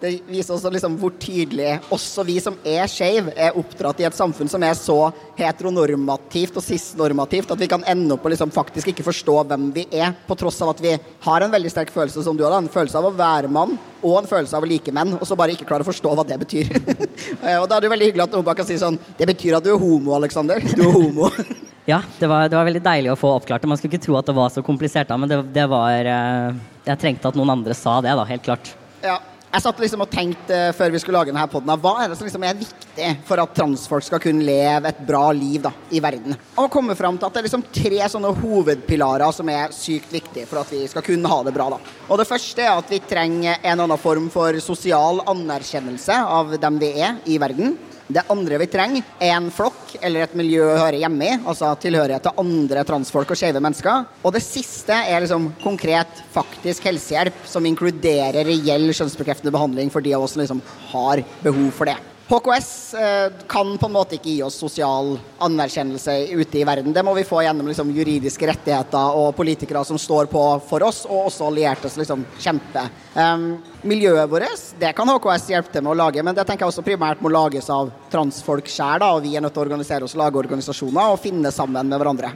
det 0.05 0.13
viser 0.29 0.55
også 0.55 0.71
liksom 0.73 0.97
hvor 1.01 1.15
tydelig 1.21 1.79
også 1.95 2.25
vi 2.29 2.37
som 2.43 2.57
er 2.69 2.85
skeive, 2.91 3.33
er 3.37 3.57
oppdratt 3.57 4.03
i 4.03 4.07
et 4.09 4.17
samfunn 4.17 4.51
som 4.51 4.63
er 4.67 4.77
så 4.77 4.99
heteronormativt 5.39 6.59
og 6.61 6.65
cis-normativt 6.65 7.55
at 7.55 7.63
vi 7.63 7.69
kan 7.71 7.85
ende 7.89 8.13
opp 8.15 8.27
og 8.27 8.35
liksom 8.35 8.53
faktisk 8.55 8.93
ikke 8.93 9.07
forstå 9.07 9.39
hvem 9.49 9.71
vi 9.75 9.87
er, 9.91 10.13
på 10.29 10.37
tross 10.39 10.61
av 10.65 10.75
at 10.75 10.83
vi 10.85 10.95
har 10.95 11.45
en 11.45 11.55
veldig 11.55 11.73
sterk 11.73 11.93
følelse 11.95 12.25
som 12.27 12.37
du 12.37 12.45
har, 12.45 12.57
en 12.59 12.71
følelse 12.71 13.01
av 13.01 13.09
å 13.09 13.15
være 13.17 13.51
mann 13.53 13.79
og 14.05 14.19
en 14.21 14.29
følelse 14.29 14.57
av 14.59 14.67
å 14.67 14.69
like 14.69 14.93
menn, 14.93 15.17
og 15.17 15.25
så 15.25 15.37
bare 15.39 15.55
ikke 15.55 15.67
klare 15.69 15.87
å 15.87 15.89
forstå 15.89 16.13
hva 16.13 16.27
det 16.29 16.37
betyr. 16.43 16.73
og 17.63 17.69
da 17.71 17.79
er 17.79 17.85
det 17.87 17.93
veldig 17.95 18.11
hyggelig 18.11 18.27
at 18.27 18.37
noen 18.37 18.45
bare 18.45 18.61
kan 18.61 18.69
si 18.69 18.77
sånn 18.81 18.99
Det 19.17 19.29
betyr 19.31 19.57
at 19.57 19.65
du 19.65 19.73
er 19.73 19.81
homo, 19.81 20.13
Aleksander. 20.19 20.61
Du 20.75 20.85
er 20.85 20.93
homo. 20.93 21.31
ja, 21.93 22.03
det 22.19 22.29
var, 22.29 22.51
det 22.51 22.59
var, 22.59 22.69
veldig 22.69 22.85
deilig 22.85 23.15
å 23.15 23.19
få 23.19 23.33
oppklart 23.39 23.65
det. 23.65 23.71
Man 23.73 23.81
skulle 23.81 23.95
ikke 23.95 24.05
tro 24.05 24.19
at 24.21 24.29
det 24.29 24.37
var 24.37 24.53
så 24.53 24.65
komplisert, 24.67 25.09
da, 25.09 25.17
men 25.21 25.31
det, 25.31 25.41
det 25.57 25.65
var 25.73 26.11
eh, 26.13 26.65
Jeg 26.91 27.01
trengte 27.01 27.33
at 27.33 27.39
noen 27.41 27.57
andre 27.57 27.77
sa 27.79 28.03
det, 28.05 28.13
da, 28.13 28.27
helt 28.29 28.45
klart. 28.45 28.75
Ja, 29.05 29.17
jeg 29.55 29.63
satt 29.63 29.81
liksom 29.85 30.03
og 30.03 30.11
tenkte 30.11 30.57
før 30.75 30.91
vi 30.91 31.01
skulle 31.03 31.21
lage 31.21 31.31
denne 31.31 31.47
poden, 31.51 31.71
hva 31.79 31.93
er 32.03 32.11
det 32.11 32.17
som 32.19 32.27
liksom 32.27 32.47
er 32.47 32.57
viktig 32.59 33.11
for 33.29 33.39
at 33.39 33.53
transfolk 33.55 34.07
skal 34.07 34.23
kunne 34.23 34.43
leve 34.47 34.91
et 34.91 35.03
bra 35.07 35.29
liv 35.37 35.63
da, 35.63 35.71
i 35.95 36.01
verden? 36.03 36.35
Og 36.59 36.71
komme 36.75 36.97
fram 36.99 37.19
til 37.19 37.29
at 37.29 37.37
det 37.37 37.43
er 37.43 37.47
liksom 37.47 37.67
tre 37.75 38.09
sånne 38.11 38.33
hovedpilarer 38.41 39.37
som 39.37 39.51
er 39.53 39.75
sykt 39.75 40.11
viktige 40.15 40.49
for 40.51 40.65
at 40.65 40.75
vi 40.75 40.83
skal 40.91 41.07
kunne 41.07 41.31
ha 41.31 41.39
det 41.47 41.55
bra. 41.55 41.69
da. 41.77 41.79
Og 42.09 42.19
Det 42.19 42.27
første 42.27 42.67
er 42.67 42.75
at 42.75 42.91
vi 42.91 43.03
trenger 43.07 43.63
en 43.63 43.85
annen 43.87 44.01
form 44.01 44.27
for 44.35 44.59
sosial 44.65 45.23
anerkjennelse 45.31 46.19
av 46.25 46.57
dem 46.59 46.83
vi 46.83 46.91
er 46.99 47.23
i 47.31 47.39
verden. 47.39 47.77
Det 48.11 48.27
andre 48.29 48.59
vi 48.61 48.69
trenger, 48.69 49.07
er 49.23 49.39
en 49.39 49.53
flokk 49.55 49.84
eller 50.03 50.25
et 50.25 50.39
miljø 50.39 50.65
å 50.67 50.79
høre 50.81 51.01
hjemme 51.03 51.29
i. 51.29 51.37
Altså 51.43 51.73
tilhørighet 51.83 52.27
til 52.27 52.41
andre 52.45 52.87
transfolk 52.89 53.35
og 53.35 53.41
skeive 53.41 53.63
mennesker. 53.65 54.09
Og 54.23 54.35
det 54.35 54.45
siste 54.45 54.97
er 54.97 55.25
liksom 55.25 55.51
konkret, 55.63 56.25
faktisk 56.35 56.89
helsehjelp 56.89 57.45
som 57.51 57.67
inkluderer 57.69 58.47
reell 58.49 58.91
kjønnsbekreftende 58.91 59.55
behandling 59.55 59.93
for 59.95 60.05
de 60.05 60.17
av 60.17 60.27
oss 60.27 60.37
som 60.37 60.45
liksom 60.45 60.65
har 60.95 61.25
behov 61.45 61.71
for 61.77 61.91
det. 61.91 61.99
HKS 62.29 62.95
eh, 62.95 63.33
kan 63.47 63.79
på 63.79 63.87
en 63.87 63.93
måte 63.93 64.17
ikke 64.17 64.31
gi 64.31 64.39
oss 64.47 64.55
sosial 64.57 65.11
anerkjennelse 65.45 66.13
ute 66.33 66.57
i 66.57 66.65
verden. 66.65 66.95
Det 66.97 67.03
må 67.05 67.13
vi 67.13 67.25
få 67.29 67.43
gjennom 67.45 67.69
liksom, 67.69 67.91
juridiske 67.93 68.47
rettigheter 68.49 69.19
og 69.21 69.35
politikere 69.37 69.83
som 69.85 69.99
står 70.01 70.31
på 70.33 70.45
for 70.65 70.87
oss, 70.87 71.03
og 71.05 71.27
også 71.29 71.51
allierte 71.51 71.91
som 71.93 72.01
liksom, 72.01 72.23
kjemper. 72.41 72.89
Um, 73.13 73.45
miljøet 73.85 74.31
vårt 74.33 74.63
det 74.81 74.95
kan 74.97 75.13
HKS 75.13 75.51
hjelpe 75.53 75.75
til 75.75 75.85
med 75.85 75.93
å 75.93 75.99
lage, 76.01 76.25
men 76.25 76.37
det 76.37 76.47
tenker 76.49 76.65
jeg 76.65 76.73
også 76.73 76.87
primært 76.87 77.21
må 77.21 77.29
lages 77.29 77.69
av 77.69 77.91
transfolk 78.13 78.71
sjøl. 78.73 79.05
Og 79.05 79.21
vi 79.27 79.35
er 79.37 79.45
nødt 79.45 79.53
til 79.53 79.61
å 79.61 79.67
organisere 79.69 80.09
oss, 80.09 80.17
lage 80.17 80.41
organisasjoner 80.41 81.13
og 81.13 81.21
finne 81.21 81.53
sammen 81.53 81.93
med 81.93 82.01
hverandre. 82.01 82.31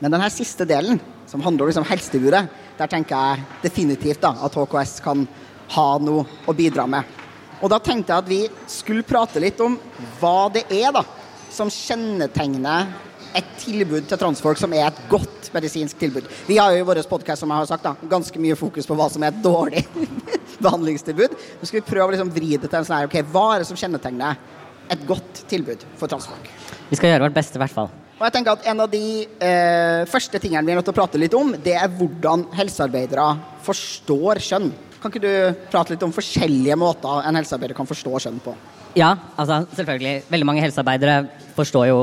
Men 0.00 0.16
denne 0.16 0.30
siste 0.32 0.64
delen, 0.68 0.96
som 1.28 1.44
handler 1.44 1.66
om 1.66 1.72
liksom, 1.74 1.88
helsetilbudet, 1.92 2.46
der 2.80 2.88
tenker 2.96 3.12
jeg 3.12 3.44
definitivt 3.68 4.24
da, 4.24 4.32
at 4.48 4.56
HKS 4.56 4.96
kan 5.04 5.28
ha 5.76 5.86
noe 6.00 6.24
å 6.48 6.56
bidra 6.56 6.88
med. 6.88 7.23
Og 7.64 7.70
da 7.72 7.78
tenkte 7.80 8.12
jeg 8.12 8.20
at 8.20 8.28
vi 8.28 8.68
skulle 8.68 9.06
prate 9.08 9.40
litt 9.40 9.60
om 9.64 9.78
hva 10.20 10.50
det 10.52 10.66
er 10.68 10.92
da, 10.92 11.00
som 11.48 11.70
kjennetegner 11.72 12.90
et 13.34 13.46
tilbud 13.62 14.04
til 14.06 14.20
transfolk 14.20 14.60
som 14.60 14.74
er 14.76 14.90
et 14.90 15.00
godt 15.10 15.48
medisinsk 15.54 15.96
tilbud. 15.98 16.28
Vi 16.46 16.58
har 16.60 16.74
jo 16.74 16.82
i 16.82 16.86
vår 16.86 17.00
podkast 17.08 17.40
som 17.42 17.50
jeg 17.50 17.62
har 17.62 17.70
sagt 17.70 17.86
da, 17.86 17.94
ganske 18.10 18.42
mye 18.42 18.58
fokus 18.58 18.86
på 18.86 18.98
hva 18.98 19.08
som 19.10 19.24
er 19.24 19.32
et 19.32 19.40
dårlig 19.42 19.82
behandlingstilbud. 20.64 21.34
Nå 21.58 21.70
skal 21.70 21.80
vi 21.80 21.88
prøve 21.88 22.10
å 22.10 22.14
liksom 22.14 22.34
vri 22.36 22.52
det 22.58 22.68
til 22.68 22.78
en 22.82 22.86
sånn 22.86 22.98
her, 23.00 23.08
ok, 23.08 23.18
hva 23.32 23.46
er 23.54 23.64
det 23.64 23.70
som 23.72 23.80
kjennetegner 23.80 24.38
et 24.92 25.08
godt 25.08 25.46
tilbud 25.48 25.88
for 25.96 26.12
transfolk? 26.12 26.52
Vi 26.90 27.00
skal 27.00 27.14
gjøre 27.14 27.30
vårt 27.30 27.38
beste, 27.40 27.56
i 27.56 27.64
hvert 27.64 27.74
fall. 27.74 27.88
Og 28.14 28.26
jeg 28.28 28.34
tenker 28.36 28.54
at 28.54 28.66
En 28.70 28.84
av 28.84 28.90
de 28.92 29.04
eh, 29.24 30.04
første 30.06 30.38
tingene 30.38 30.68
vi 30.68 30.74
er 30.74 30.78
nødt 30.78 30.86
til 30.86 30.94
å 30.94 31.00
prate 31.00 31.18
litt 31.18 31.34
om, 31.34 31.56
det 31.64 31.74
er 31.80 31.90
hvordan 31.96 32.46
helsearbeidere 32.54 33.32
forstår 33.64 34.44
kjønn. 34.44 34.68
Kan 35.04 35.12
ikke 35.12 35.20
du 35.20 35.64
prate 35.68 35.92
litt 35.92 36.04
om 36.06 36.12
forskjellige 36.16 36.78
måter 36.80 37.26
en 37.28 37.36
helsearbeider 37.36 37.76
kan 37.76 37.84
forstå 37.84 38.20
kjønn 38.24 38.38
på? 38.40 38.54
Ja, 38.96 39.10
altså 39.36 39.58
selvfølgelig. 39.76 40.22
Veldig 40.32 40.46
mange 40.48 40.62
helsearbeidere 40.64 41.26
forstår 41.52 41.90
jo 41.90 41.98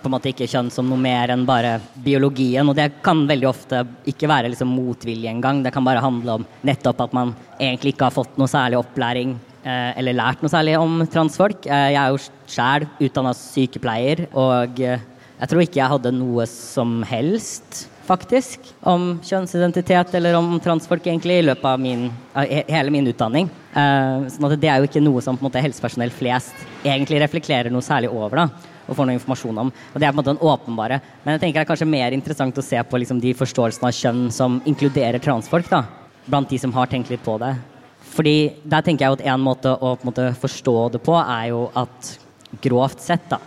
på 0.00 0.08
en 0.08 0.14
måte 0.14 0.30
ikke 0.30 0.48
kjønn 0.48 0.70
som 0.72 0.88
noe 0.88 0.96
mer 0.96 1.34
enn 1.34 1.44
bare 1.44 1.74
biologien. 2.00 2.64
Og 2.64 2.78
det 2.78 3.02
kan 3.04 3.26
veldig 3.28 3.48
ofte 3.50 3.82
ikke 4.08 4.30
være 4.32 4.54
liksom 4.54 4.72
motvilje 4.72 5.28
engang. 5.28 5.60
Det 5.60 5.74
kan 5.74 5.84
bare 5.84 6.00
handle 6.00 6.38
om 6.38 6.48
nettopp 6.64 7.04
at 7.04 7.18
man 7.18 7.34
egentlig 7.58 7.92
ikke 7.92 8.08
har 8.08 8.16
fått 8.16 8.40
noe 8.40 8.48
særlig 8.48 8.80
opplæring 8.80 9.36
eh, 9.60 9.92
eller 10.00 10.16
lært 10.16 10.40
noe 10.40 10.54
særlig 10.56 10.78
om 10.80 10.96
transfolk. 11.12 11.68
Eh, 11.68 11.90
jeg 11.92 12.00
er 12.00 12.16
jo 12.16 12.24
sjæl 12.56 12.88
utdanna 13.04 13.36
sykepleier, 13.36 14.30
og 14.32 14.80
eh, 14.80 15.04
jeg 15.42 15.52
tror 15.52 15.66
ikke 15.66 15.82
jeg 15.82 15.92
hadde 15.92 16.16
noe 16.16 16.48
som 16.48 17.02
helst 17.04 17.89
faktisk, 18.10 18.72
om 18.82 19.12
kjønnsidentitet 19.22 20.14
eller 20.18 20.34
om 20.38 20.56
transfolk 20.62 21.06
egentlig 21.06 21.38
i 21.38 21.46
løpet 21.46 21.68
av 21.68 21.78
min, 21.80 22.08
hele 22.34 22.90
min 22.90 23.06
utdanning. 23.10 23.46
Uh, 23.70 24.26
sånn 24.32 24.48
at 24.48 24.56
det 24.58 24.70
er 24.70 24.80
jo 24.80 24.88
ikke 24.88 25.02
noe 25.04 25.22
som 25.22 25.38
på 25.38 25.44
en 25.44 25.50
måte, 25.50 25.62
helsepersonell 25.62 26.12
flest 26.14 26.66
egentlig 26.82 27.20
reflekterer 27.22 27.70
noe 27.70 27.86
særlig 27.86 28.10
over. 28.10 28.42
da, 28.42 28.70
og 28.90 28.96
får 28.98 29.06
noe 29.06 29.18
informasjon 29.20 29.60
om. 29.62 29.68
Og 29.70 30.00
Det 30.00 30.06
er 30.06 30.10
på 30.10 30.16
en 30.16 30.18
måte 30.18 30.32
den 30.32 30.48
åpenbare. 30.50 31.00
Men 31.22 31.36
jeg 31.36 31.42
tenker 31.44 31.60
det 31.60 31.66
er 31.66 31.70
kanskje 31.70 31.86
mer 31.92 32.16
interessant 32.16 32.58
å 32.58 32.64
se 32.64 32.80
på 32.82 32.98
liksom, 32.98 33.20
de 33.22 33.34
forståelsene 33.38 33.86
av 33.86 33.94
kjønn 33.94 34.24
som 34.34 34.58
inkluderer 34.66 35.22
transfolk. 35.22 35.70
da, 35.70 35.84
Blant 36.26 36.50
de 36.50 36.58
som 36.58 36.72
har 36.74 36.90
tenkt 36.90 37.12
litt 37.12 37.22
på 37.22 37.38
det. 37.38 37.54
Fordi 38.10 38.50
der 38.64 38.82
tenker 38.82 39.06
jeg 39.06 39.20
at 39.20 39.26
en 39.30 39.44
måte 39.44 39.70
å 39.70 39.94
på 39.94 40.02
en 40.02 40.10
måte, 40.10 40.26
forstå 40.42 40.76
det 40.96 41.02
på, 41.06 41.14
er 41.14 41.52
jo 41.52 41.68
at 41.78 42.16
grovt 42.60 43.04
sett, 43.04 43.28
da, 43.30 43.38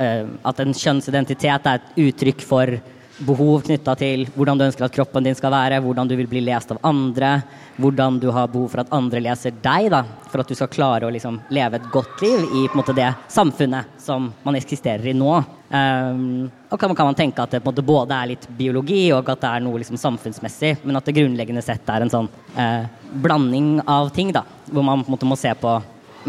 uh, 0.00 0.26
at 0.50 0.58
en 0.58 0.74
kjønnsidentitet 0.74 1.68
er 1.70 1.78
et 1.78 2.00
uttrykk 2.08 2.42
for 2.42 2.80
behov 3.26 3.64
knytta 3.66 3.94
til 4.00 4.24
hvordan 4.34 4.58
du 4.58 4.64
ønsker 4.66 4.86
at 4.86 4.94
kroppen 4.94 5.24
din 5.24 5.36
skal 5.36 5.52
være, 5.52 5.80
hvordan 5.84 6.08
du 6.08 6.14
vil 6.18 6.28
bli 6.30 6.42
lest 6.44 6.72
av 6.72 6.80
andre, 6.86 7.40
hvordan 7.80 8.18
du 8.20 8.28
har 8.34 8.48
behov 8.52 8.70
for 8.72 8.82
at 8.82 8.92
andre 8.96 9.20
leser 9.22 9.54
deg, 9.62 9.90
da, 9.92 10.02
for 10.30 10.42
at 10.42 10.50
du 10.50 10.56
skal 10.56 10.70
klare 10.72 11.08
å 11.08 11.12
liksom, 11.12 11.38
leve 11.52 11.78
et 11.78 11.88
godt 11.92 12.24
liv 12.24 12.56
i 12.56 12.64
måte, 12.76 12.96
det 12.96 13.10
samfunnet 13.32 14.00
som 14.00 14.30
man 14.44 14.58
eksisterer 14.58 15.12
i 15.12 15.16
nå. 15.16 15.34
Um, 15.70 16.48
og 16.66 16.80
kan, 16.80 16.94
kan, 16.98 17.06
man 17.12 17.18
tenke 17.18 17.44
at 17.44 17.52
det 17.54 17.62
måte, 17.62 17.84
både 17.86 18.16
er 18.16 18.32
litt 18.32 18.48
biologi 18.58 19.04
og 19.14 19.28
at 19.30 19.44
det 19.44 19.52
er 19.52 19.64
noe 19.66 19.82
liksom, 19.82 20.00
samfunnsmessig, 20.00 20.78
men 20.82 20.98
at 20.98 21.06
det 21.06 21.14
grunnleggende 21.20 21.64
sett 21.64 21.88
er 21.92 22.04
en 22.04 22.12
sånn 22.12 22.30
uh, 22.56 22.88
blanding 23.22 23.78
av 23.86 24.10
ting, 24.16 24.32
da, 24.34 24.44
hvor 24.70 24.86
man 24.86 25.04
måte, 25.06 25.28
må 25.28 25.38
se 25.38 25.54
på 25.60 25.78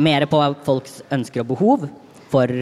mer 0.02 0.28
på 0.30 0.44
folks 0.66 1.02
ønsker 1.12 1.44
og 1.44 1.50
behov 1.56 1.90
for 2.32 2.62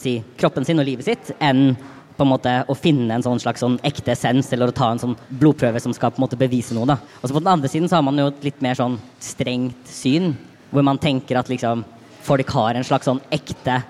si, 0.00 0.20
kroppen 0.40 0.66
sin 0.66 0.80
og 0.80 0.86
livet 0.88 1.08
sitt 1.08 1.32
enn 1.42 1.74
på 2.20 2.26
en 2.26 2.32
måte 2.34 2.52
å 2.68 2.76
finne 2.76 3.16
en 3.16 3.24
sånn 3.24 3.40
slags 3.40 3.62
sånn 3.64 3.78
ekte 3.86 4.12
essens, 4.12 4.50
eller 4.52 4.70
å 4.70 4.76
ta 4.76 4.90
en 4.92 5.00
sånn 5.00 5.16
blodprøve 5.40 5.80
som 5.80 5.94
skal 5.96 6.12
på 6.12 6.20
en 6.20 6.26
måte 6.26 6.38
bevise 6.40 6.76
noe. 6.76 6.88
da. 6.92 6.98
Og 7.20 7.28
så 7.28 7.32
På 7.32 7.40
den 7.40 7.54
andre 7.54 7.68
siden 7.72 7.88
så 7.88 7.96
har 7.96 8.04
man 8.04 8.18
jo 8.20 8.28
et 8.28 8.44
litt 8.44 8.60
mer 8.60 8.76
sånn 8.76 8.98
strengt 9.20 9.88
syn 9.88 10.34
hvor 10.70 10.84
man 10.86 11.00
tenker 11.00 11.38
at 11.38 11.48
liksom 11.50 11.84
folk 12.22 12.50
har 12.54 12.76
en 12.76 12.84
slags 12.84 13.08
sånn 13.08 13.22
ekte 13.32 13.80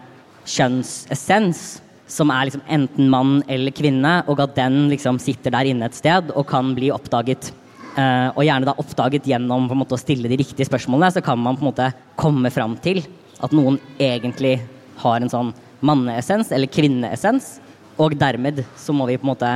kjønnsessens 0.46 1.80
som 2.10 2.30
er 2.34 2.48
liksom 2.48 2.62
enten 2.66 3.10
mann 3.10 3.40
eller 3.50 3.74
kvinne, 3.74 4.20
og 4.26 4.40
at 4.42 4.56
den 4.56 4.88
liksom 4.90 5.18
sitter 5.22 5.54
der 5.54 5.70
inne 5.70 5.86
et 5.86 5.98
sted 5.98 6.32
og 6.34 6.46
kan 6.50 6.72
bli 6.74 6.90
oppdaget. 6.94 7.52
Eh, 7.98 8.28
og 8.34 8.44
gjerne 8.46 8.66
da 8.66 8.74
oppdaget 8.78 9.26
gjennom 9.30 9.68
på 9.68 9.76
en 9.76 9.82
måte, 9.82 9.94
å 9.94 10.00
stille 10.00 10.30
de 10.30 10.38
riktige 10.40 10.66
spørsmålene, 10.66 11.12
så 11.14 11.22
kan 11.22 11.38
man 11.38 11.58
på 11.58 11.64
en 11.64 11.70
måte 11.70 11.90
komme 12.18 12.50
fram 12.54 12.76
til 12.82 13.02
at 13.40 13.54
noen 13.56 13.78
egentlig 13.98 14.58
har 15.02 15.20
en 15.20 15.32
sånn 15.32 15.52
manneessens 15.86 16.50
eller 16.52 16.70
kvinneessens. 16.70 17.58
Og 18.00 18.16
dermed 18.18 18.62
så 18.80 18.94
må 18.96 19.06
vi 19.10 19.18
på 19.20 19.26
en 19.26 19.34
måte 19.34 19.50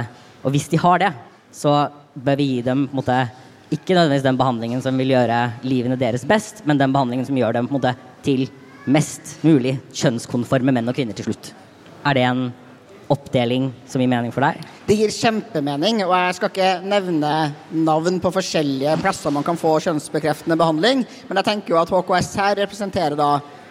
Og 0.44 0.52
hvis 0.52 0.68
de 0.68 0.80
har 0.80 1.00
det, 1.00 1.12
så 1.54 1.86
bør 2.14 2.36
vi 2.36 2.50
gi 2.50 2.64
dem 2.66 2.84
på 2.88 2.94
en 2.94 3.00
måte 3.00 3.18
ikke 3.72 3.94
nødvendigvis 3.96 4.26
den 4.26 4.38
behandlingen 4.38 4.82
som 4.84 4.98
vil 5.00 5.14
gjøre 5.14 5.38
livene 5.64 5.96
deres 5.98 6.26
best, 6.28 6.60
men 6.68 6.78
den 6.78 6.92
behandlingen 6.92 7.26
som 7.26 7.38
gjør 7.38 7.56
dem 7.56 7.66
på 7.66 7.74
en 7.74 7.80
måte 7.80 7.94
til 8.26 8.44
mest 8.84 9.38
mulig 9.42 9.78
kjønnskonforme 9.96 10.74
menn 10.74 10.90
og 10.90 10.94
kvinner 10.94 11.16
til 11.16 11.30
slutt. 11.30 11.50
Er 12.04 12.18
det 12.18 12.26
en 12.28 12.44
oppdeling 13.10 13.70
som 13.88 14.02
gir 14.02 14.10
mening 14.12 14.34
for 14.34 14.44
deg? 14.44 14.60
Det 14.86 14.98
gir 14.98 15.16
kjempemening, 15.16 16.02
og 16.04 16.12
jeg 16.12 16.36
skal 16.38 16.52
ikke 16.52 16.70
nevne 16.92 17.32
navn 17.88 18.20
på 18.22 18.32
forskjellige 18.36 18.98
plasser 19.00 19.34
man 19.34 19.46
kan 19.46 19.58
få 19.60 19.78
kjønnsbekreftende 19.86 20.58
behandling, 20.60 21.04
men 21.28 21.40
jeg 21.40 21.48
tenker 21.48 21.74
jo 21.74 21.80
at 21.80 21.92
HKS 21.92 22.30
her 22.40 22.56
representerer 22.62 23.18
da 23.18 23.30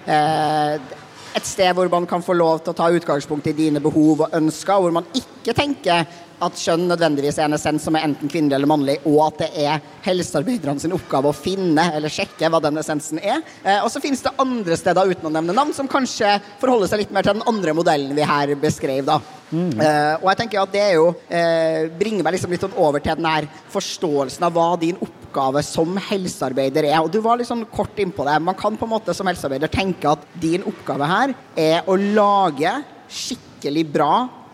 eh, 0.09 0.93
et 1.37 1.47
sted 1.47 1.73
hvor 1.75 1.89
man 1.91 2.05
kan 2.09 2.23
få 2.23 2.35
lov 2.37 2.61
til 2.63 2.73
å 2.73 2.77
ta 2.77 2.91
utgangspunkt 2.93 3.47
i 3.49 3.55
dine 3.57 3.81
behov 3.83 4.25
og 4.25 4.37
ønsker, 4.37 4.79
hvor 4.79 4.93
man 4.95 5.07
ikke 5.17 5.55
tenker 5.57 6.05
at 6.43 6.59
kjønn 6.59 6.87
nødvendigvis 6.89 7.37
er 7.39 7.47
en 7.47 7.55
essens 7.55 7.85
som 7.87 7.95
er 7.95 8.07
enten 8.07 8.31
kvinnelig 8.31 8.57
eller 8.57 8.69
mannlig, 8.69 8.97
og 9.07 9.19
at 9.27 9.43
det 9.43 9.49
er 9.63 9.83
helsearbeiderne 10.05 10.81
sin 10.81 10.95
oppgave 10.95 11.31
å 11.31 11.37
finne 11.37 11.85
eller 11.95 12.11
sjekke 12.11 12.49
hva 12.51 12.59
den 12.63 12.81
essensen 12.81 13.21
er. 13.21 13.39
Eh, 13.63 13.79
og 13.79 13.89
så 13.93 14.01
finnes 14.03 14.23
det 14.25 14.33
andre 14.43 14.77
steder 14.79 15.13
uten 15.13 15.29
å 15.29 15.33
nevne 15.33 15.55
navn 15.55 15.73
som 15.75 15.89
kanskje 15.91 16.35
forholder 16.61 16.91
seg 16.91 17.03
litt 17.03 17.15
mer 17.15 17.25
til 17.25 17.37
den 17.37 17.47
andre 17.49 17.75
modellen 17.77 18.15
vi 18.17 18.27
her 18.27 18.55
beskrev. 18.59 19.05
da. 19.07 19.19
Mm. 19.53 19.73
Eh, 19.79 20.13
og 20.19 20.29
jeg 20.31 20.41
tenker 20.41 20.63
at 20.63 20.73
det 20.75 20.87
jo 20.97 21.11
eh, 21.29 21.91
bringer 21.99 22.25
meg 22.25 22.37
liksom 22.37 22.55
litt 22.55 22.65
sånn 22.65 22.79
over 22.81 23.03
til 23.03 23.19
den 23.19 23.29
her 23.29 23.49
forståelsen 23.73 24.49
av 24.49 24.55
hva 24.57 24.73
din 24.81 24.97
oppgave 24.99 25.22
som 25.65 25.97
helsearbeider 25.97 26.83
er. 26.89 26.99
Og 27.01 27.11
du 27.11 27.19
var 27.21 27.37
litt 27.37 27.49
sånn 27.49 27.65
kort 27.65 27.97
innpå 27.99 28.25
det. 28.27 28.39
Man 28.41 28.55
kan 28.55 28.77
på 28.77 28.85
en 28.85 28.93
måte 28.93 29.13
som 29.13 29.27
helsearbeider 29.27 29.71
tenke 29.71 30.09
at 30.11 30.23
din 30.39 30.63
oppgave 30.63 31.07
her 31.09 31.33
er 31.55 31.83
å 31.87 31.95
lage 31.95 32.83
skikkelig 33.09 33.85
bra 33.93 34.13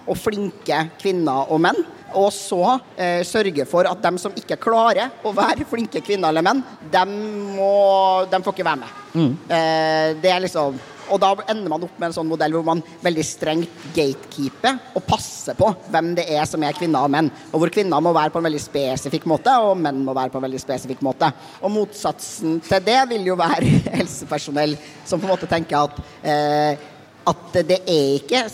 og 0.10 0.18
flinke 0.18 0.90
kvinner 1.00 1.50
og 1.52 1.62
menn. 1.62 1.82
Og 2.18 2.32
så 2.34 2.80
eh, 2.98 3.22
sørge 3.28 3.66
for 3.70 3.86
at 3.86 4.00
dem 4.02 4.18
som 4.18 4.34
ikke 4.34 4.58
klarer 4.58 5.12
å 5.22 5.34
være 5.36 5.68
flinke 5.70 6.02
kvinner 6.02 6.32
eller 6.32 6.46
menn, 6.46 6.64
dem, 6.90 7.12
må, 7.54 8.26
dem 8.32 8.46
får 8.46 8.56
ikke 8.56 8.66
være 8.66 8.82
med. 8.82 8.96
Mm. 9.14 9.34
Eh, 9.46 10.08
det 10.24 10.32
er 10.34 10.42
liksom 10.42 10.80
og 11.10 11.22
da 11.22 11.32
ender 11.52 11.72
man 11.72 11.86
opp 11.86 11.98
med 11.98 12.10
en 12.10 12.16
sånn 12.16 12.30
modell 12.30 12.56
hvor 12.56 12.66
man 12.68 12.84
veldig 13.04 13.26
strengt 13.26 13.86
gatekeeper 13.96 14.96
og 14.98 15.06
passer 15.08 15.58
på 15.60 15.72
hvem 15.90 16.14
det 16.18 16.28
er 16.36 16.48
som 16.50 16.64
er 16.66 16.78
kvinner 16.78 17.06
og 17.06 17.14
menn. 17.14 17.32
Og 17.52 17.64
hvor 17.64 17.74
kvinner 17.74 18.04
må 18.04 18.14
være 18.16 18.34
på 18.34 18.42
en 18.42 18.50
veldig 18.50 18.64
spesifikk 18.64 19.28
måte, 19.30 19.54
og 19.64 19.80
menn 19.82 20.04
må 20.06 20.16
være 20.18 20.34
på 20.34 20.42
en 20.42 20.48
veldig 20.48 20.62
spesifikk 20.62 21.04
måte. 21.06 21.32
Og 21.64 21.74
motsatsen 21.74 22.60
til 22.66 22.86
det 22.86 23.00
vil 23.14 23.32
jo 23.32 23.40
være 23.40 23.80
helsepersonell 24.00 24.78
som 25.06 25.22
på 25.22 25.28
en 25.28 25.36
måte 25.36 25.50
tenker 25.50 25.88
at, 25.88 26.04
eh, 26.24 26.92
at 27.30 27.60
det 27.70 27.82
er 27.86 28.20
ikke 28.20 28.46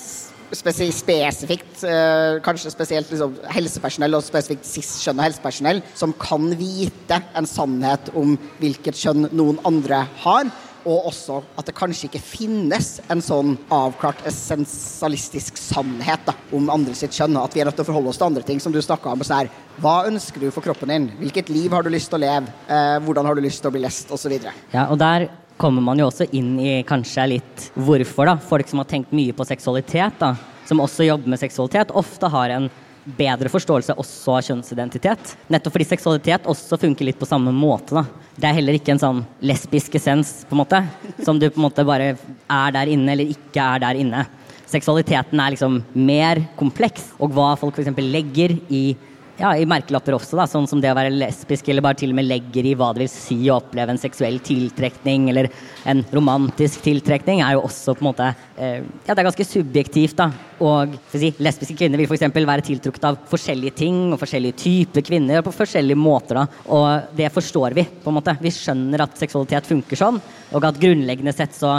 spesifikt, 0.54 1.84
eh, 1.84 2.40
kanskje 2.46 2.72
spesielt 2.72 3.10
liksom, 3.12 3.36
helsepersonell 3.50 4.16
og 4.16 4.24
spesifikt 4.24 4.68
cis-kjønn 4.68 5.20
og 5.20 5.26
helsepersonell, 5.28 5.82
som 5.96 6.14
kan 6.14 6.48
vite 6.58 7.22
en 7.36 7.48
sannhet 7.50 8.12
om 8.16 8.38
hvilket 8.60 8.96
kjønn 9.00 9.30
noen 9.34 9.60
andre 9.66 10.06
har. 10.24 10.52
Og 10.86 11.08
også 11.10 11.40
at 11.58 11.66
det 11.66 11.76
kanskje 11.78 12.08
ikke 12.10 12.22
finnes 12.22 13.00
en 13.10 13.22
sånn 13.24 13.56
avklart 13.74 14.22
essensialistisk 14.30 15.58
sannhet 15.58 16.28
da, 16.28 16.36
om 16.56 16.70
andre 16.74 16.94
sitt 16.98 17.16
kjønn. 17.16 17.40
At 17.42 17.56
vi 17.56 17.64
er 17.64 17.70
nødt 17.70 17.80
til 17.80 17.86
å 17.86 17.90
forholde 17.90 18.12
oss 18.12 18.22
til 18.22 18.28
andre 18.30 18.46
ting, 18.46 18.62
som 18.62 18.74
du 18.74 18.82
snakka 18.84 19.16
om. 19.16 19.24
Sånn 19.26 19.44
her, 19.44 19.50
hva 19.82 19.96
ønsker 20.10 20.46
du 20.46 20.52
for 20.54 20.66
kroppen 20.66 20.94
din? 20.94 21.08
Hvilket 21.24 21.50
liv 21.54 21.74
har 21.74 21.86
du 21.86 21.90
lyst 21.94 22.12
til 22.14 22.20
å 22.20 22.26
leve? 22.26 22.54
Eh, 22.70 23.00
hvordan 23.06 23.26
har 23.26 23.38
du 23.38 23.42
lyst 23.46 23.64
til 23.64 23.72
å 23.72 23.76
bli 23.76 23.82
lest? 23.86 24.14
Videre. 24.26 24.54
Ja, 24.72 24.86
og 24.94 24.98
der 25.02 25.28
kommer 25.62 25.84
man 25.84 26.00
jo 26.00 26.08
også 26.08 26.28
inn 26.36 26.56
i 26.62 26.80
kanskje 26.88 27.28
litt 27.36 27.68
hvorfor. 27.76 28.30
da. 28.30 28.38
Folk 28.42 28.70
som 28.70 28.82
har 28.82 28.88
tenkt 28.90 29.14
mye 29.16 29.36
på 29.36 29.46
seksualitet, 29.48 30.18
da, 30.22 30.34
som 30.70 30.82
også 30.84 31.08
jobber 31.08 31.34
med 31.34 31.42
seksualitet, 31.42 31.94
ofte 31.96 32.30
har 32.32 32.54
en 32.56 32.70
bedre 33.06 33.50
forståelse 33.54 33.96
også 34.02 34.36
av 34.36 34.46
kjønnsidentitet. 34.48 35.36
Nettopp 35.54 35.76
fordi 35.76 35.88
seksualitet 35.88 36.48
også 36.50 36.80
funker 36.82 37.06
litt 37.08 37.20
på 37.20 37.28
samme 37.30 37.54
måte. 37.54 37.94
da. 37.94 38.06
Det 38.36 38.50
er 38.50 38.58
heller 38.58 38.78
ikke 38.78 38.96
en 38.96 39.02
sånn 39.02 39.22
lesbisk 39.46 39.96
essens, 39.96 40.44
på 40.50 40.58
en 40.58 40.64
måte, 40.64 40.82
som 41.24 41.40
du 41.40 41.48
på 41.50 41.62
en 41.62 41.68
måte 41.68 41.86
bare 41.86 42.16
er 42.16 42.76
der 42.76 42.92
inne 42.92 43.14
eller 43.14 43.32
ikke 43.36 43.62
er 43.62 43.84
der 43.86 44.02
inne. 44.02 44.26
Seksualiteten 44.66 45.40
er 45.40 45.54
liksom 45.54 45.78
mer 45.94 46.42
kompleks, 46.58 47.12
og 47.20 47.36
hva 47.36 47.54
folk 47.60 47.78
f.eks. 47.78 47.94
legger 48.02 48.58
i 48.74 48.96
ja, 49.36 49.52
i 49.60 49.66
merkelapper 49.68 50.16
også, 50.16 50.38
da, 50.40 50.46
sånn 50.48 50.68
som 50.70 50.80
det 50.82 50.92
å 50.94 50.96
være 50.96 51.12
lesbisk, 51.12 51.68
eller 51.70 51.84
bare 51.84 51.98
til 52.00 52.14
og 52.14 52.20
med 52.20 52.28
legger 52.30 52.68
i 52.70 52.76
hva 52.78 52.92
det 52.96 53.04
vil 53.04 53.12
si 53.12 53.38
å 53.50 53.58
oppleve 53.58 53.92
en 53.92 54.00
seksuell 54.00 54.38
tiltrekning 54.46 55.28
eller 55.32 55.50
en 55.92 56.04
romantisk 56.16 56.86
tiltrekning, 56.86 57.42
er 57.44 57.58
jo 57.58 57.66
også 57.68 57.98
på 57.98 58.06
en 58.06 58.10
måte 58.10 58.30
eh, 58.32 58.80
Ja, 59.06 59.12
det 59.12 59.20
er 59.20 59.28
ganske 59.28 59.48
subjektivt, 59.48 60.16
da. 60.22 60.30
Og 60.64 60.96
si, 61.12 61.34
lesbiske 61.44 61.76
kvinner 61.76 62.00
vil 62.00 62.08
f.eks. 62.08 62.26
være 62.32 62.66
tiltrukket 62.66 63.10
av 63.12 63.20
forskjellige 63.28 63.76
ting 63.84 64.00
og 64.16 64.22
forskjellige 64.22 64.60
typer 64.64 65.06
kvinner 65.06 65.44
på 65.46 65.56
forskjellige 65.56 66.00
måter, 66.00 66.40
da. 66.40 66.64
Og 66.72 67.16
det 67.20 67.32
forstår 67.36 67.76
vi, 67.76 67.88
på 68.04 68.12
en 68.12 68.20
måte. 68.22 68.38
Vi 68.40 68.56
skjønner 68.56 69.04
at 69.04 69.20
seksualitet 69.20 69.68
funker 69.68 70.00
sånn, 70.00 70.22
og 70.56 70.72
at 70.72 70.80
grunnleggende 70.80 71.36
sett 71.36 71.56
så 71.58 71.78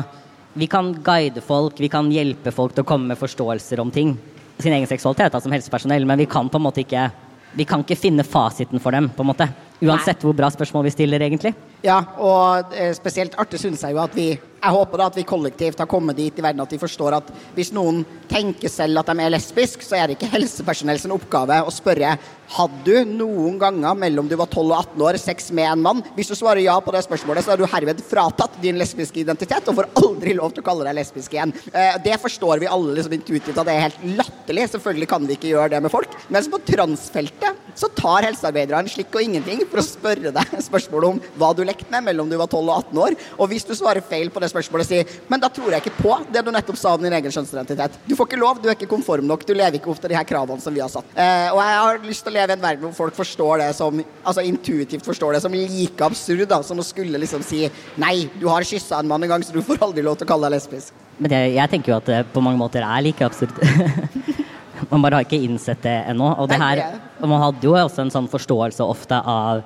Vi 0.57 0.65
kan 0.73 0.87
guide 1.05 1.43
folk, 1.45 1.77
vi 1.77 1.89
kan 1.93 2.09
hjelpe 2.09 2.49
folk 2.49 2.73
til 2.73 2.81
å 2.81 2.89
komme 2.89 3.11
med 3.11 3.19
forståelser 3.21 3.81
om 3.83 3.91
ting. 3.93 4.15
Sin 4.57 4.73
egen 4.73 4.89
seksualitet 4.89 5.35
da, 5.35 5.41
som 5.45 5.53
helsepersonell, 5.53 6.07
men 6.09 6.17
vi 6.17 6.25
kan 6.25 6.49
på 6.49 6.57
en 6.57 6.65
måte 6.65 6.81
ikke 6.81 7.11
vi 7.57 7.65
kan 7.65 7.81
ikke 7.85 7.97
finne 7.99 8.25
fasiten 8.27 8.83
for 8.83 8.93
dem, 8.93 9.09
på 9.09 9.25
en 9.25 9.31
måte. 9.31 9.49
Uansett 9.85 10.25
hvor 10.25 10.37
bra 10.37 10.51
spørsmål 10.53 10.87
vi 10.87 10.93
stiller, 10.93 11.25
egentlig. 11.25 11.55
Ja, 11.85 12.01
og 12.17 12.73
eh, 12.75 12.95
spesielt 12.97 13.37
artig 13.39 13.61
syns 13.61 13.85
jeg 13.85 13.93
jo 13.93 14.01
at 14.01 14.15
vi 14.17 14.31
Jeg 14.33 14.73
håper 14.73 14.99
da 14.99 15.07
at 15.11 15.17
vi 15.19 15.23
kollektivt 15.29 15.79
har 15.79 15.87
kommet 15.87 16.17
dit 16.17 16.39
i 16.41 16.43
verden 16.43 16.63
at 16.65 16.73
vi 16.73 16.79
forstår 16.81 17.19
at 17.19 17.29
hvis 17.55 17.69
noen 17.77 18.01
tenker 18.27 18.73
selv 18.73 18.99
at 18.99 19.13
de 19.13 19.23
er 19.23 19.31
lesbisk, 19.31 19.85
så 19.85 19.99
er 19.99 20.09
det 20.09 20.17
ikke 20.17 20.33
helsepersonell 20.33 20.99
sin 20.99 21.15
oppgave 21.15 21.61
å 21.63 21.71
spørre 21.71 22.17
hadde 22.57 22.85
du 22.87 23.11
noen 23.11 23.59
ganger 23.59 23.99
mellom 23.99 24.29
du 24.31 24.37
var 24.39 24.49
12 24.49 24.63
og 24.65 24.75
18 24.79 25.05
år 25.09 25.19
sex 25.21 25.51
med 25.55 25.69
en 25.71 25.83
mann. 25.83 26.03
Hvis 26.17 26.31
du 26.31 26.37
svarer 26.39 26.63
ja 26.65 26.77
på 26.83 26.95
det 26.95 27.03
spørsmålet, 27.07 27.45
så 27.45 27.55
er 27.55 27.61
du 27.61 27.67
herved 27.71 28.03
fratatt 28.07 28.59
din 28.63 28.79
lesbiske 28.81 29.21
identitet 29.23 29.67
og 29.71 29.79
får 29.81 29.91
aldri 30.03 30.35
lov 30.39 30.55
til 30.55 30.65
å 30.65 30.69
kalle 30.69 30.87
deg 30.87 30.99
lesbisk 31.01 31.35
igjen. 31.35 31.55
Eh, 31.73 31.99
det 32.05 32.19
forstår 32.23 32.63
vi 32.63 32.71
alle 32.71 32.97
liksom 32.97 33.17
intuitivt 33.19 33.59
at 33.59 33.69
det 33.69 33.77
er 33.77 33.87
helt 33.89 34.07
latterlig. 34.21 34.69
Selvfølgelig 34.73 35.11
kan 35.11 35.27
vi 35.27 35.39
ikke 35.39 35.53
gjøre 35.53 35.75
det 35.75 35.83
med 35.85 35.93
folk. 35.93 36.15
Mens 36.33 36.51
på 36.51 36.63
transfeltet 36.71 37.63
så 37.77 37.91
tar 37.93 38.29
helsearbeidere 38.31 38.81
en 38.81 38.91
slikk 38.91 39.15
og 39.17 39.27
ingenting 39.27 39.67
for 39.67 39.83
å 39.83 39.87
spørre 39.87 40.33
deg 40.35 40.57
spørsmål 40.71 41.11
om 41.11 41.23
hva 41.41 41.53
du 41.57 41.65
lekte 41.69 41.91
med 41.93 42.07
mellom 42.09 42.31
du 42.31 42.37
var 42.41 42.51
12 42.51 42.63
og 42.63 42.75
18 42.77 43.01
år. 43.05 43.17
Og 43.39 43.51
hvis 43.51 43.67
du 43.67 43.75
svarer 43.79 44.05
feil 44.05 44.31
på 44.33 44.43
det 44.43 44.51
spørsmålet, 44.53 44.89
si 44.89 45.03
men 45.31 45.43
da 45.43 45.51
tror 45.53 45.75
jeg 45.75 45.85
ikke 45.85 46.03
på 46.03 46.17
det 46.33 46.45
du 46.47 46.53
nettopp 46.55 46.81
sa 46.81 46.95
om 46.97 47.03
din 47.03 47.15
egen 47.17 47.35
kjønnsidentitet. 47.35 47.99
Du 48.07 48.15
får 48.19 48.31
ikke 48.31 48.41
lov, 48.41 48.61
du 48.63 48.69
er 48.71 48.77
ikke 48.77 48.91
konform 48.91 49.27
nok, 49.29 49.47
du 49.47 49.55
lever 49.57 49.79
ikke 49.81 49.91
opp 49.93 50.03
til 50.03 50.13
de 50.13 50.19
her 50.19 50.29
kravene 50.29 50.63
som 50.63 50.75
vi 50.75 50.83
har 50.85 50.93
satt. 50.93 51.09
Eh, 51.15 51.49
og 51.53 51.61
jeg 51.63 51.81
har 51.83 52.03
lyst 52.07 52.27
til 52.27 52.35
å 52.35 52.37
leve 52.39 52.55
i 52.55 52.57
en 52.57 52.65
verden 52.67 52.87
hvor 52.87 52.97
folk 53.07 53.19
forstår 53.19 53.65
det 53.65 53.71
som 53.79 54.01
altså 54.01 54.45
intuitivt 54.47 55.07
forstår 55.07 55.37
det 55.37 55.43
som 55.45 55.55
like 55.57 56.07
absurd 56.07 56.47
da, 56.51 56.61
som 56.67 56.81
å 56.81 56.87
skulle 56.87 57.21
liksom 57.23 57.45
si 57.47 57.65
nei, 58.03 58.29
du 58.41 58.49
har 58.51 58.67
kyssa 58.67 59.01
en 59.01 59.11
mann 59.11 59.25
en 59.27 59.37
gang, 59.37 59.45
så 59.45 59.55
du 59.55 59.63
får 59.65 59.83
aldri 59.85 60.05
lov 60.07 60.19
til 60.21 60.29
å 60.29 60.33
kalle 60.35 60.51
deg 60.51 60.59
lesbisk. 60.59 61.05
Men 61.19 61.33
det, 61.33 61.41
jeg 61.57 61.73
tenker 61.73 61.93
jo 61.93 62.01
at 62.01 62.11
det 62.11 62.21
på 62.35 62.43
mange 62.45 62.61
måter 62.61 62.85
er 62.85 63.05
like 63.05 63.25
absurd. 63.25 63.55
man 64.91 65.03
bare 65.03 65.21
har 65.21 65.27
ikke 65.27 65.41
innsett 65.47 65.83
det 65.85 65.97
ennå. 66.11 66.29
Og, 66.37 66.49
det 66.51 66.61
her, 66.61 66.83
og 67.21 67.31
man 67.31 67.43
hadde 67.43 67.67
jo 67.67 67.75
også 67.79 68.05
en 68.05 68.13
sånn 68.13 68.29
forståelse 68.31 68.85
ofte 68.85 69.21
av 69.21 69.63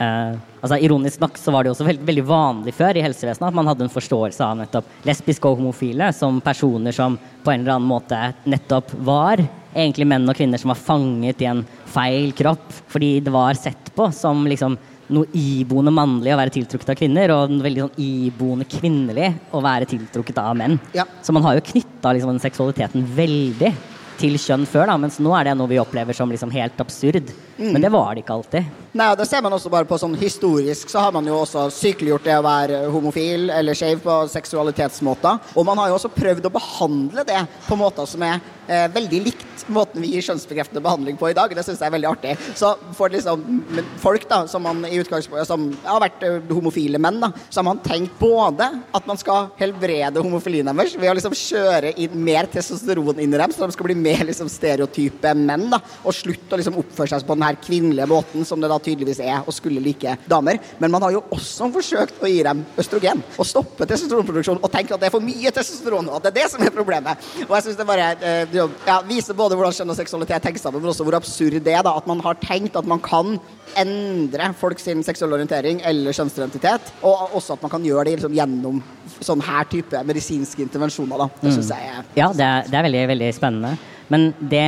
eh, 0.00 0.36
altså 0.64 0.78
Ironisk 0.80 1.20
nok 1.22 1.36
så 1.40 1.52
var 1.52 1.62
det 1.62 1.70
jo 1.70 1.74
også 1.76 1.88
veldig, 1.88 2.06
veldig, 2.08 2.24
vanlig 2.28 2.74
før 2.76 2.96
i 2.96 3.04
helsevesenet 3.04 3.50
at 3.50 3.58
man 3.58 3.68
hadde 3.68 3.84
en 3.86 3.92
forståelse 3.92 4.46
av 4.46 4.56
nettopp 4.62 5.04
lesbiske 5.08 5.50
og 5.50 5.60
homofile 5.60 6.08
som 6.16 6.40
personer 6.44 6.96
som 6.96 7.18
på 7.44 7.52
en 7.52 7.60
eller 7.60 7.76
annen 7.76 7.90
måte 7.90 8.20
nettopp 8.48 8.96
var 9.04 9.42
egentlig 9.74 10.08
menn 10.08 10.26
og 10.30 10.38
kvinner 10.38 10.60
som 10.60 10.72
var 10.72 10.80
fanget 10.80 11.42
i 11.44 11.50
en 11.50 11.62
feil 11.94 12.32
kropp 12.36 12.66
fordi 12.90 13.18
det 13.26 13.34
var 13.34 13.58
sett 13.58 13.92
på 13.94 14.08
som 14.14 14.46
liksom 14.48 14.78
noe 15.12 15.28
iboende 15.36 15.92
mannlig 15.92 16.32
å 16.32 16.38
være 16.40 16.54
tiltrukket 16.54 16.94
av 16.94 16.96
kvinner, 16.96 17.32
og 17.34 17.58
veldig 17.64 17.82
sånn 17.82 17.98
iboende 18.00 18.64
kvinnelig 18.68 19.34
å 19.52 19.60
være 19.64 19.88
tiltrukket 19.90 20.38
av 20.40 20.54
menn. 20.56 20.78
Ja. 20.96 21.04
Så 21.20 21.34
man 21.36 21.44
har 21.44 21.58
jo 21.58 21.66
knytta 21.66 22.14
liksom, 22.16 22.40
seksualiteten 22.40 23.04
veldig 23.16 23.74
til 24.20 24.38
kjønn 24.38 24.64
før, 24.70 24.88
da, 24.88 24.96
mens 25.00 25.18
nå 25.22 25.34
er 25.36 25.48
det 25.48 25.56
noe 25.58 25.70
vi 25.70 25.80
opplever 25.82 26.16
som 26.16 26.30
liksom 26.32 26.52
helt 26.54 26.80
absurd. 26.80 27.32
Mm. 27.58 27.72
Men 27.72 27.84
det 27.86 27.92
var 27.94 28.14
det 28.14 28.24
ikke 28.24 28.38
alltid. 28.38 28.72
Nei, 28.94 29.08
og 29.10 29.18
det 29.18 29.26
ser 29.26 29.42
man 29.42 29.54
også 29.56 29.70
bare 29.72 29.88
på 29.90 29.98
sånn 29.98 30.14
historisk, 30.18 30.90
så 30.90 31.02
har 31.06 31.14
man 31.14 31.26
jo 31.26 31.40
også 31.40 31.66
sykeliggjort 31.74 32.26
det 32.28 32.36
å 32.38 32.44
være 32.46 32.82
homofil 32.94 33.48
eller 33.54 33.78
skeiv 33.78 34.02
på 34.04 34.18
seksualitetsmåter. 34.30 35.54
Og 35.54 35.66
man 35.66 35.80
har 35.82 35.90
jo 35.90 35.98
også 35.98 36.12
prøvd 36.14 36.46
å 36.46 36.54
behandle 36.54 37.26
det 37.26 37.40
på 37.66 37.78
måter 37.78 38.06
som 38.10 38.22
er 38.26 38.38
eh, 38.68 38.86
veldig 38.94 39.22
likt 39.24 39.64
måten 39.72 40.02
vi 40.02 40.10
gir 40.12 40.24
kjønnsbekreftende 40.26 40.82
behandling 40.84 41.16
på 41.16 41.30
i 41.30 41.36
dag. 41.36 41.52
Det 41.54 41.64
syns 41.64 41.80
jeg 41.80 41.88
er 41.88 41.94
veldig 41.94 42.10
artig. 42.10 42.34
Så 42.58 42.74
for 42.96 43.12
liksom 43.12 43.62
folk 44.02 44.26
da, 44.30 44.42
som 44.50 44.64
man 44.66 44.84
i 44.88 45.00
som 45.46 45.68
har 45.84 46.02
vært 46.04 46.24
eh, 46.26 46.52
homofile 46.52 47.00
menn, 47.02 47.20
da, 47.22 47.30
så 47.48 47.60
har 47.60 47.68
man 47.70 47.82
tenkt 47.84 48.18
både 48.20 48.68
at 48.94 49.08
man 49.08 49.20
skal 49.20 49.50
helbrede 49.60 50.22
homofilien 50.24 50.68
deres 50.70 50.96
ved 50.98 51.12
å 51.12 51.16
liksom 51.16 51.36
kjøre 51.38 51.94
inn 52.00 52.16
mer 52.24 52.48
testosteron 52.52 53.20
inn 53.22 53.34
i 53.34 53.40
dem, 53.40 53.54
så 53.54 53.66
de 53.66 53.76
skal 53.76 53.88
bli 53.88 53.98
mer 53.98 54.24
liksom 54.28 54.50
stereotype 54.52 55.34
menn, 55.38 55.68
da, 55.72 55.80
og 56.04 56.16
slutte 56.16 56.56
å 56.56 56.60
liksom 56.60 56.78
oppføre 56.82 57.14
seg 57.14 57.26
på 57.26 57.36
den 57.36 57.43
her 57.44 57.58
kvinnelige 57.62 58.08
måten 58.10 58.46
som 58.48 58.62
det 58.62 58.70
da 58.72 58.78
tydeligvis 58.82 59.22
er 59.24 59.46
å 59.46 59.54
skulle 59.54 59.82
like 59.84 60.16
damer. 60.30 60.60
Men 60.82 60.92
man 60.94 61.04
har 61.06 61.14
jo 61.14 61.24
også 61.34 61.70
forsøkt 61.74 62.22
å 62.22 62.30
gi 62.30 62.42
dem 62.46 62.64
østrogen 62.80 63.22
og 63.36 63.48
stoppe 63.48 63.88
testosteronproduksjon 63.88 64.62
og 64.62 64.72
tenke 64.72 64.96
at 64.96 65.02
det 65.02 65.10
er 65.10 65.14
for 65.14 65.24
mye 65.24 65.52
testosteron, 65.54 66.08
og 66.10 66.18
at 66.18 66.28
det 66.28 66.32
er 66.32 66.38
det 66.42 66.52
som 66.54 66.64
er 66.64 66.74
problemet. 66.74 67.28
Og 67.46 67.54
jeg 67.56 67.66
synes 67.68 67.80
det 67.80 67.88
bare 67.88 68.10
eh, 68.20 68.56
ja, 68.86 69.00
viser 69.08 69.38
både 69.38 69.58
hvordan 69.58 69.76
kjønn 69.76 69.94
og 69.94 69.98
seksualitet 69.98 70.48
henger 70.50 70.62
sammen, 70.62 70.82
men 70.82 70.92
også 70.92 71.06
hvor 71.06 71.18
absurd 71.18 71.60
det 71.64 71.76
er 71.76 71.84
da, 71.86 71.94
at 71.98 72.08
man 72.10 72.22
har 72.24 72.38
tenkt 72.42 72.78
at 72.78 72.88
man 72.88 73.02
kan 73.04 73.36
endre 73.80 74.50
folks 74.58 74.84
seksuelle 74.84 75.38
orientering 75.38 75.80
eller 75.86 76.14
kjønnsidentitet, 76.14 76.92
og 77.02 77.34
også 77.38 77.56
at 77.56 77.64
man 77.64 77.72
kan 77.72 77.86
gjøre 77.86 78.08
det 78.08 78.18
liksom, 78.18 78.36
gjennom 78.36 78.82
sånn 79.24 79.42
her 79.44 79.66
type 79.70 80.02
medisinske 80.06 80.62
intervensjoner. 80.64 81.24
Da. 81.24 81.28
Det 81.42 81.54
synes 81.56 81.72
jeg 81.72 81.90
er 81.90 82.04
Ja, 82.18 82.30
det 82.34 82.44
er, 82.44 82.68
det 82.68 82.78
er 82.78 82.86
veldig, 82.88 83.06
veldig 83.14 83.32
spennende. 83.36 83.74
Men 84.12 84.28
det, 84.38 84.66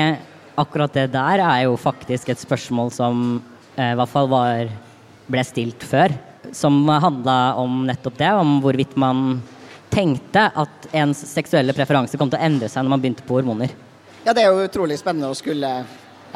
akkurat 0.61 0.93
det 0.97 1.09
der 1.15 1.43
er 1.45 1.65
jo 1.67 1.77
faktisk 1.81 2.31
et 2.33 2.41
spørsmål 2.41 2.93
som 2.95 3.27
eh, 3.77 3.93
i 3.93 3.99
hvert 3.99 4.13
fall 4.13 4.31
var, 4.31 4.71
ble 5.31 5.45
stilt 5.47 5.85
før. 5.87 6.15
Som 6.55 6.85
handla 6.89 7.57
om 7.61 7.85
nettopp 7.89 8.19
det, 8.21 8.33
om 8.39 8.59
hvorvidt 8.65 8.95
man 9.01 9.41
tenkte 9.91 10.49
at 10.51 10.89
ens 10.97 11.23
seksuelle 11.31 11.75
preferanse 11.77 12.19
kom 12.21 12.31
til 12.31 12.39
å 12.41 12.47
endre 12.47 12.69
seg 12.71 12.85
når 12.85 12.95
man 12.95 13.03
begynte 13.03 13.27
på 13.27 13.39
hormoner. 13.39 13.73
Ja, 14.27 14.35
det 14.35 14.43
er 14.43 14.51
jo 14.51 14.67
utrolig 14.67 14.99
spennende 15.01 15.31
å 15.31 15.39
skulle 15.39 15.71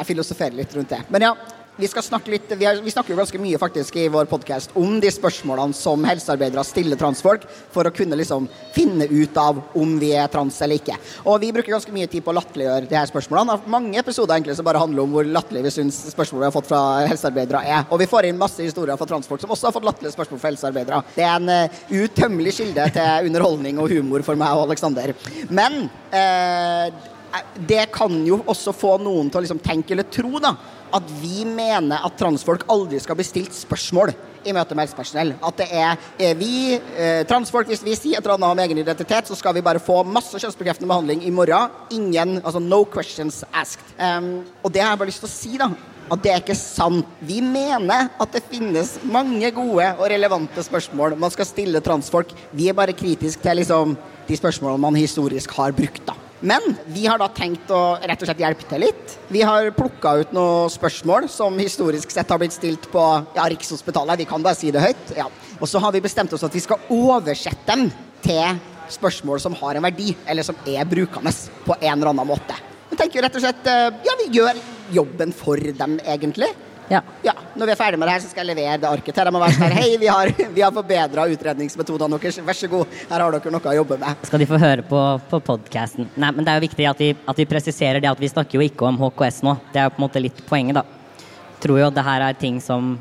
jeg 0.00 0.08
filosofere 0.08 0.56
litt 0.56 0.74
rundt 0.76 0.92
det. 0.94 1.00
Men 1.12 1.26
ja, 1.26 1.32
vi 1.80 1.88
skal 1.88 2.04
snakke 2.04 2.32
litt 2.34 2.50
Vi, 2.52 2.66
er, 2.68 2.80
vi 2.84 2.92
snakker 2.92 3.14
jo 3.14 3.18
ganske 3.20 3.40
mye 3.40 3.58
faktisk 3.60 3.96
i 3.96 4.08
vår 4.12 4.28
podkast 4.30 4.74
om 4.78 4.98
de 5.00 5.10
spørsmålene 5.12 5.76
som 5.76 6.04
helsearbeidere 6.04 6.64
stiller 6.66 6.98
transfolk, 7.00 7.46
for 7.72 7.88
å 7.88 7.92
kunne 7.94 8.18
liksom 8.18 8.48
finne 8.74 9.06
ut 9.08 9.36
av 9.40 9.60
om 9.78 9.94
vi 10.00 10.12
er 10.18 10.28
trans 10.32 10.58
eller 10.64 10.80
ikke. 10.80 10.96
Og 11.24 11.40
vi 11.42 11.52
bruker 11.54 11.72
ganske 11.72 11.94
mye 11.94 12.08
tid 12.10 12.24
på 12.24 12.32
å 12.32 12.36
latterliggjøre 12.36 12.88
de 12.90 12.98
her 12.98 13.08
spørsmålene. 13.08 13.56
Mange 13.72 14.00
episoder 14.00 14.36
egentlig 14.36 14.58
som 14.58 14.66
bare 14.66 14.82
handler 14.82 15.06
om 15.06 15.14
hvor 15.14 15.28
latterlig 15.28 15.64
vi 15.68 15.74
syns 15.78 16.02
spørsmål 16.12 16.44
vi 16.44 16.48
har 16.50 16.56
fått 16.56 16.70
fra 16.70 16.82
helsearbeidere 17.08 17.62
er. 17.64 17.86
Og 17.88 18.02
vi 18.02 18.08
får 18.10 18.28
inn 18.28 18.40
masse 18.40 18.64
historier 18.64 18.98
fra 19.00 19.08
transfolk 19.08 19.44
som 19.44 19.54
også 19.54 19.70
har 19.70 19.76
fått 19.76 19.88
latterlige 19.88 20.16
spørsmål 20.16 20.42
fra 20.42 20.52
helsearbeidere. 20.52 21.04
Det 21.16 21.24
er 21.24 21.38
en 21.38 21.54
uh, 21.54 21.80
utømmelig 22.02 22.56
kilde 22.58 22.90
til 22.96 23.30
underholdning 23.30 23.80
og 23.80 23.94
humor 23.94 24.26
for 24.26 24.40
meg 24.40 24.58
og 24.58 24.68
Aleksander. 24.68 25.14
Men 25.48 25.86
uh, 26.12 27.16
det 27.54 27.86
kan 27.94 28.14
jo 28.26 28.40
også 28.50 28.74
få 28.74 28.96
noen 29.02 29.30
til 29.30 29.40
å 29.40 29.44
liksom 29.44 29.62
tenke 29.62 29.94
eller 29.94 30.08
tro 30.10 30.40
da, 30.42 30.54
at 30.96 31.14
vi 31.20 31.44
mener 31.48 32.04
at 32.06 32.18
transfolk 32.18 32.66
aldri 32.70 33.00
skal 33.02 33.18
bli 33.18 33.26
stilt 33.26 33.56
spørsmål 33.56 34.12
i 34.44 34.54
møte 34.56 34.76
med 34.76 34.86
helsepersonell. 34.86 35.34
At 35.44 35.58
det 35.60 35.68
er, 35.76 36.08
er 36.20 36.36
vi 36.38 36.52
eh, 36.76 37.22
transfolk, 37.28 37.68
hvis 37.70 37.84
vi 37.84 37.96
sier 37.98 38.18
et 38.18 38.24
eller 38.24 38.38
annet 38.38 38.54
om 38.54 38.62
egen 38.64 38.82
identitet, 38.82 39.28
så 39.28 39.36
skal 39.38 39.56
vi 39.56 39.64
bare 39.64 39.82
få 39.82 40.00
masse 40.08 40.40
kjønnsbekreftende 40.40 40.88
behandling 40.90 41.24
i 41.26 41.32
morgen. 41.34 41.74
Ingen, 41.96 42.38
altså 42.40 42.62
no 42.62 42.82
questions 42.88 43.42
asked. 43.52 43.84
Um, 43.98 44.40
og 44.64 44.72
det 44.72 44.84
har 44.84 44.94
jeg 44.94 45.02
bare 45.02 45.12
lyst 45.12 45.24
til 45.24 45.30
å 45.30 45.34
si, 45.34 45.52
da. 45.60 45.70
At 46.10 46.24
det 46.24 46.32
er 46.32 46.40
ikke 46.42 46.58
sant. 46.58 47.06
Vi 47.22 47.38
mener 47.44 48.08
at 48.18 48.32
det 48.34 48.42
finnes 48.48 48.96
mange 49.06 49.52
gode 49.54 49.92
og 49.92 50.08
relevante 50.10 50.64
spørsmål 50.66 51.14
man 51.20 51.30
skal 51.30 51.46
stille 51.46 51.84
transfolk. 51.84 52.32
Vi 52.56 52.66
er 52.70 52.78
bare 52.78 52.96
kritiske 52.96 53.44
til 53.44 53.60
liksom, 53.60 53.94
de 54.26 54.40
spørsmålene 54.40 54.82
man 54.88 54.98
historisk 54.98 55.54
har 55.60 55.76
brukt. 55.76 56.02
da. 56.08 56.16
Men 56.40 56.74
vi 56.88 57.04
har 57.04 57.20
da 57.20 57.28
tenkt 57.36 57.68
å 57.68 57.98
rett 58.00 58.22
og 58.22 58.28
slett 58.30 58.40
hjelpe 58.40 58.64
til 58.68 58.80
litt. 58.86 59.16
Vi 59.28 59.42
har 59.44 59.68
plukka 59.76 60.14
ut 60.22 60.32
noen 60.32 60.72
spørsmål 60.72 61.28
som 61.28 61.58
historisk 61.60 62.12
sett 62.14 62.32
har 62.32 62.40
blitt 62.40 62.56
stilt 62.56 62.88
på 62.92 63.02
ja, 63.36 63.44
Rikshospitalet. 63.44 64.22
Vi 64.22 64.28
kan 64.30 64.44
bare 64.44 64.56
si 64.56 64.72
det 64.72 64.80
høyt. 64.80 65.12
Ja. 65.18 65.28
Og 65.60 65.68
så 65.68 65.82
har 65.84 65.92
vi 65.92 66.00
bestemt 66.00 66.32
oss 66.32 66.46
at 66.46 66.56
vi 66.56 66.64
skal 66.64 66.80
oversette 66.96 67.68
dem 67.68 67.90
til 68.24 68.56
spørsmål 68.90 69.42
som 69.44 69.54
har 69.60 69.76
en 69.76 69.84
verdi, 69.84 70.14
eller 70.26 70.46
som 70.46 70.56
er 70.66 70.88
brukende 70.88 71.32
på 71.66 71.76
en 71.76 71.92
eller 71.92 72.14
annen 72.14 72.32
måte. 72.32 72.56
Vi 72.90 72.98
tenker 72.98 73.22
rett 73.22 73.36
og 73.36 73.44
slett 73.44 73.68
ja, 73.68 74.16
vi 74.24 74.32
gjør 74.40 74.56
jobben 74.96 75.36
for 75.36 75.60
dem, 75.60 76.00
egentlig. 76.08 76.48
Ja. 76.90 77.00
ja. 77.22 77.32
Når 77.54 77.68
vi 77.68 77.72
er 77.72 77.78
ferdig 77.78 77.98
med 78.00 78.08
det 78.08 78.14
her, 78.16 78.22
så 78.24 78.30
skal 78.30 78.42
jeg 78.42 78.56
levere 78.56 78.78
det 78.82 78.88
arket 78.88 79.14
til 79.14 79.28
dem 79.28 79.36
og 79.38 79.42
være 79.44 79.56
sånn 79.58 79.74
Hei, 79.78 79.90
vi 80.00 80.08
har, 80.10 80.30
vi 80.56 80.62
har 80.64 80.72
forbedra 80.74 81.26
utredningsmetodene 81.30 82.18
deres. 82.18 82.40
Vær 82.46 82.58
så 82.58 82.70
god, 82.70 82.96
her 83.10 83.24
har 83.24 83.36
dere 83.36 83.52
noe 83.54 83.72
å 83.72 83.74
jobbe 83.78 83.98
med. 84.00 84.24
Skal 84.26 84.42
de 84.42 84.48
få 84.50 84.58
høre 84.60 84.86
på, 84.86 85.02
på 85.30 85.40
podkasten. 85.46 86.08
Nei, 86.16 86.32
men 86.34 86.46
det 86.46 86.52
er 86.52 86.58
jo 86.58 86.66
viktig 86.66 86.88
at 86.90 87.04
vi, 87.04 87.12
at 87.14 87.42
vi, 87.42 87.46
presiserer 87.50 88.02
det 88.02 88.10
at 88.10 88.22
vi 88.22 88.32
snakker 88.32 88.58
jo 88.58 88.66
ikke 88.66 88.88
om 88.90 88.98
HKS 89.04 89.42
nå. 89.46 89.54
Det 89.70 89.82
er 89.82 89.86
jo 89.86 89.94
på 89.94 90.02
en 90.02 90.06
måte 90.08 90.24
litt 90.24 90.42
poenget, 90.48 90.80
da. 90.80 91.28
Tror 91.62 91.78
jo 91.78 91.86
at 91.90 91.96
det 91.98 92.06
her 92.06 92.26
er 92.26 92.40
ting 92.40 92.58
som 92.64 92.96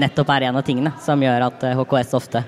nettopp 0.00 0.30
er 0.34 0.48
en 0.48 0.58
av 0.58 0.66
tingene 0.66 0.94
som 1.04 1.22
gjør 1.22 1.46
at 1.50 1.66
HKS 1.78 2.14
ofte 2.18 2.42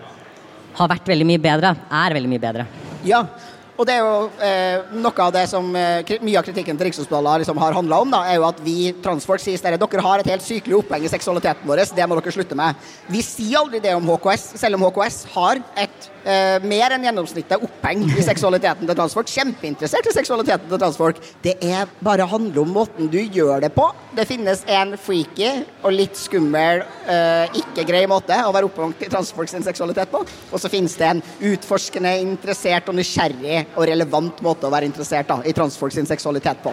har 0.75 0.91
vært 0.91 1.07
veldig 1.07 1.27
mye 1.29 1.43
bedre. 1.43 1.75
Er 1.93 2.17
veldig 2.17 2.31
mye 2.33 2.43
bedre. 2.43 2.67
Ja, 3.07 3.27
og 3.75 3.89
det 3.89 3.97
er 3.97 4.05
jo 4.05 4.19
eh, 4.47 4.95
noe 5.03 5.25
av 5.25 5.33
det 5.35 5.45
som 5.51 5.67
eh, 5.75 6.15
mye 6.23 6.39
av 6.39 6.47
kritikken 6.47 6.79
til 6.79 6.89
Rikshospitalet 6.89 7.43
liksom 7.43 7.59
har 7.59 7.75
handla 7.75 8.01
om, 8.05 8.13
da, 8.13 8.23
er 8.31 8.39
jo 8.39 8.47
at 8.47 8.61
vi 8.63 8.93
transfolk 9.03 9.43
sier 9.43 9.59
at 9.59 9.83
dere 9.83 10.05
har 10.07 10.23
et 10.23 10.31
helt 10.31 10.47
sykelig 10.47 10.79
oppheng 10.79 11.07
i 11.07 11.11
seksualiteten 11.11 11.67
vår, 11.67 11.83
det 11.91 12.07
må 12.07 12.19
dere 12.21 12.35
slutte 12.37 12.59
med. 12.59 12.79
Vi 13.11 13.23
sier 13.27 13.65
aldri 13.65 13.83
det 13.83 13.97
om 13.97 14.07
HKS, 14.15 14.53
selv 14.63 14.79
om 14.79 14.87
HKS 14.87 15.25
har 15.35 15.59
et 15.83 16.07
eh, 16.23 16.63
mer 16.63 16.95
enn 16.95 17.07
gjennomsnittet 17.09 17.67
oppheng 17.67 18.05
i 18.07 18.25
seksualiteten 18.31 18.87
til 18.87 18.99
transfolk. 18.99 19.33
Kjempeinteressert 19.35 20.07
i 20.07 20.15
seksualiteten 20.15 20.71
til 20.71 20.81
transfolk. 20.81 21.19
Det 21.43 21.57
er 21.65 21.91
bare 22.05 22.29
handler 22.31 22.63
om 22.63 22.75
måten 22.79 23.11
du 23.11 23.19
gjør 23.19 23.65
det 23.67 23.73
på. 23.75 23.89
Det 24.15 24.29
finnes 24.31 24.63
en 24.71 24.95
freaky 25.01 25.51
og 25.83 25.97
litt 25.97 26.19
skummel, 26.19 26.85
eh, 27.11 27.59
ikke 27.59 27.89
grei 27.91 28.05
måte 28.11 28.39
å 28.39 28.55
være 28.55 28.71
opphengt 28.71 29.03
i 29.03 29.11
transfolk 29.11 29.51
sin 29.51 29.67
seksualitet 29.67 30.15
på. 30.15 30.23
Og 30.53 30.63
så 30.63 30.71
finnes 30.71 30.95
det 31.01 31.11
en 31.11 31.25
utforskende, 31.51 32.15
interessert 32.23 32.87
og 32.91 32.99
nysgjerrig 33.01 33.64
og 33.75 33.87
relevant 33.89 34.43
måte 34.45 34.69
å 34.69 34.73
være 34.73 34.89
interessert 34.89 35.31
da, 35.31 35.41
i 35.45 35.55
transfolk 35.57 35.95
sin 35.95 36.09
seksualitet 36.09 36.61
på. 36.65 36.73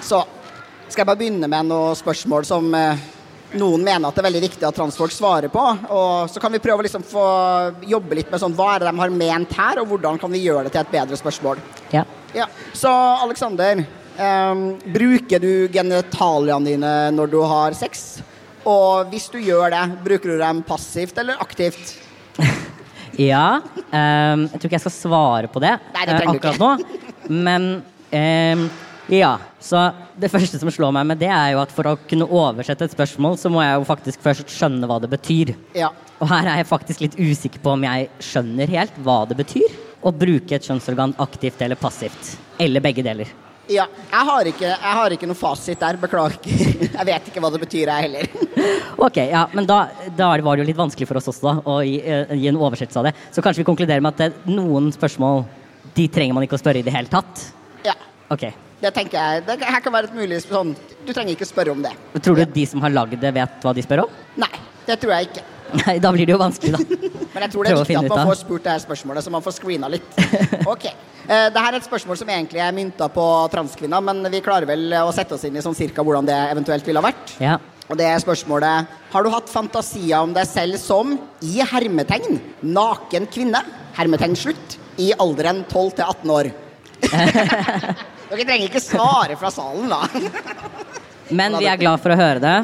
Så 0.00 0.20
skal 0.90 1.02
jeg 1.02 1.08
bare 1.08 1.20
begynne 1.20 1.50
med 1.50 1.68
noen 1.70 1.96
spørsmål 1.98 2.46
som 2.48 2.66
eh, 2.74 3.02
noen 3.58 3.82
mener 3.82 4.08
at 4.08 4.16
det 4.16 4.22
er 4.22 4.28
veldig 4.28 4.42
viktig 4.44 4.66
at 4.66 4.76
transfolk 4.78 5.14
svarer 5.14 5.52
på. 5.52 5.62
Og 5.90 6.30
så 6.30 6.42
kan 6.42 6.52
vi 6.54 6.62
prøve 6.62 6.82
å 6.82 6.86
liksom 6.86 7.04
få 7.06 7.26
jobbe 7.90 8.18
litt 8.18 8.32
med 8.32 8.42
sånn, 8.42 8.56
hva 8.58 8.74
er 8.74 8.82
det 8.82 8.90
de 8.90 9.02
har 9.02 9.14
ment 9.14 9.56
her, 9.58 9.82
og 9.82 9.90
hvordan 9.90 10.20
kan 10.22 10.32
vi 10.34 10.42
gjøre 10.44 10.66
det 10.66 10.74
til 10.74 10.82
et 10.82 10.92
bedre 10.94 11.18
spørsmål. 11.18 11.62
Ja. 11.94 12.04
ja. 12.36 12.48
Så 12.76 12.90
Aleksander, 12.90 13.84
eh, 14.16 14.64
bruker 14.98 15.42
du 15.42 15.52
genitaliene 15.72 16.72
dine 16.72 16.94
når 17.16 17.34
du 17.34 17.40
har 17.54 17.78
sex? 17.78 18.22
Og 18.68 19.08
hvis 19.12 19.30
du 19.32 19.38
gjør 19.40 19.72
det, 19.72 19.84
bruker 20.04 20.34
du 20.34 20.42
dem 20.42 20.64
passivt 20.66 21.18
eller 21.22 21.40
aktivt? 21.40 21.96
Ja. 23.20 23.60
Um, 23.90 24.46
jeg 24.46 24.56
tror 24.56 24.68
ikke 24.68 24.78
jeg 24.78 24.84
skal 24.86 24.94
svare 24.96 25.50
på 25.50 25.60
det 25.62 25.74
Nei, 25.92 26.04
det 26.08 26.14
uh, 26.16 26.30
akkurat 26.32 26.62
nå. 26.62 26.70
Men 27.28 27.66
um, 28.10 28.62
ja. 29.10 29.34
Så 29.60 29.82
det 30.20 30.30
første 30.32 30.60
som 30.60 30.70
slår 30.72 30.94
meg 30.94 31.08
med 31.10 31.20
det, 31.20 31.28
er 31.28 31.52
jo 31.54 31.60
at 31.60 31.72
for 31.74 31.90
å 31.90 31.96
kunne 32.08 32.28
oversette 32.28 32.86
et 32.86 32.94
spørsmål, 32.94 33.36
så 33.40 33.50
må 33.52 33.60
jeg 33.64 33.76
jo 33.76 33.88
faktisk 33.88 34.22
først 34.24 34.54
skjønne 34.54 34.88
hva 34.88 35.00
det 35.02 35.10
betyr. 35.12 35.52
Ja. 35.76 35.90
Og 36.20 36.30
her 36.30 36.48
er 36.48 36.60
jeg 36.60 36.70
faktisk 36.70 37.04
litt 37.04 37.18
usikker 37.18 37.62
på 37.64 37.74
om 37.74 37.84
jeg 37.86 38.08
skjønner 38.24 38.72
helt 38.72 38.98
hva 39.04 39.22
det 39.28 39.36
betyr 39.40 39.78
å 40.00 40.12
bruke 40.16 40.56
et 40.56 40.64
kjønnsorgan 40.64 41.12
aktivt 41.20 41.60
eller 41.64 41.80
passivt. 41.80 42.34
Eller 42.60 42.84
begge 42.84 43.04
deler. 43.04 43.28
Ja. 43.70 43.86
Jeg 44.10 44.26
har 44.26 44.48
ikke, 44.50 44.66
jeg 44.66 44.94
har 44.98 45.14
ikke 45.14 45.28
noe 45.30 45.38
fasit 45.38 45.80
der. 45.80 45.98
Beklager. 46.00 46.40
Jeg 47.00 47.06
vet 47.06 47.28
ikke 47.30 47.40
hva 47.42 47.50
det 47.54 47.60
betyr, 47.62 47.90
jeg 47.90 48.08
heller. 48.08 48.32
Ok, 49.00 49.16
ja, 49.30 49.46
men 49.56 49.64
da, 49.64 49.76
da 50.12 50.26
var 50.44 50.58
det 50.58 50.64
jo 50.64 50.68
litt 50.68 50.76
vanskelig 50.76 51.06
for 51.08 51.16
oss 51.16 51.30
også 51.30 51.46
da, 51.46 51.52
å 51.64 51.76
gi, 51.86 51.94
uh, 52.04 52.34
gi 52.36 52.50
en 52.50 52.58
oversettelse 52.60 53.00
av 53.00 53.06
det. 53.08 53.12
Så 53.32 53.40
kanskje 53.44 53.62
vi 53.62 53.68
konkluderer 53.70 54.02
med 54.04 54.12
at 54.12 54.20
det, 54.20 54.50
noen 54.52 54.90
spørsmål 54.92 55.46
de 55.96 56.04
trenger 56.12 56.36
man 56.36 56.44
ikke 56.44 56.58
å 56.58 56.60
spørre 56.60 56.82
i 56.82 56.84
det 56.84 56.92
hele 56.92 57.08
tatt? 57.08 57.46
Ja. 57.86 57.94
Ok. 58.34 58.44
Det 58.82 58.92
tenker 58.96 59.16
jeg. 59.16 59.46
Det 59.46 59.56
her 59.64 59.80
kan 59.84 59.94
være 59.94 60.10
et 60.10 60.16
mulig 60.16 60.42
sånn 60.44 60.74
Du 61.06 61.14
trenger 61.14 61.32
ikke 61.32 61.48
spørre 61.48 61.72
om 61.72 61.80
det. 61.84 61.94
Tror 62.20 62.42
du 62.42 62.44
de 62.58 62.66
som 62.68 62.84
har 62.84 62.92
lagd 62.92 63.16
det, 63.22 63.32
vet 63.36 63.64
hva 63.64 63.74
de 63.76 63.86
spør 63.86 64.04
om? 64.04 64.20
Nei, 64.40 64.52
det 64.88 64.98
tror 65.00 65.16
jeg 65.16 65.30
ikke. 65.30 65.46
Nei, 65.84 65.96
da 66.02 66.12
blir 66.14 66.28
det 66.28 66.34
jo 66.34 66.40
vanskelig, 66.40 66.72
da. 66.76 66.98
Men 67.34 67.44
jeg 67.46 67.52
tror 67.52 67.66
det 67.66 67.72
er 67.72 67.80
viktig 67.80 67.98
at 68.00 68.12
man 68.12 68.30
får 68.32 68.40
spurt 68.42 68.66
det 68.66 68.74
her 68.74 68.82
spørsmålet, 68.82 69.24
så 69.26 69.32
man 69.34 69.44
får 69.44 69.56
screena 69.60 69.90
litt. 69.92 70.20
Ok. 70.70 70.90
Det 71.30 71.60
her 71.62 71.74
er 71.74 71.76
et 71.78 71.86
spørsmål 71.86 72.16
som 72.18 72.30
egentlig 72.32 72.58
er 72.64 72.72
mynta 72.74 73.06
på 73.12 73.24
transkvinner, 73.52 74.02
men 74.02 74.24
vi 74.32 74.40
klarer 74.42 74.66
vel 74.66 74.96
å 74.98 75.12
sette 75.14 75.36
oss 75.36 75.44
inn 75.46 75.54
i 75.54 75.62
sånn 75.62 75.76
cirka 75.78 76.02
hvordan 76.02 76.26
det 76.26 76.38
eventuelt 76.50 76.86
ville 76.88 76.98
ha 76.98 77.06
vært. 77.06 77.34
Ja. 77.42 77.58
Og 77.90 77.98
det 77.98 78.06
er 78.06 78.22
spørsmålet 78.22 78.90
Har 79.10 79.26
du 79.26 79.30
hatt 79.32 79.50
fantasier 79.50 80.22
om 80.22 80.34
deg 80.34 80.46
selv 80.46 80.78
som, 80.78 81.16
i 81.42 81.58
hermetegn, 81.72 82.38
naken 82.62 83.26
kvinne, 83.30 83.62
hermetegn 83.98 84.36
slutt, 84.38 84.78
i 85.02 85.10
alderen 85.22 85.64
12 85.70 85.94
til 85.98 86.06
18 86.06 86.34
år? 86.36 86.50
Dere 88.30 88.46
trenger 88.46 88.68
ikke 88.68 88.82
svare 88.82 89.38
fra 89.38 89.50
salen, 89.50 89.90
da. 89.90 90.04
Men 91.34 91.56
vi 91.58 91.66
er 91.70 91.80
glad 91.80 92.02
for 92.02 92.14
å 92.14 92.18
høre 92.18 92.42
det. 92.42 92.56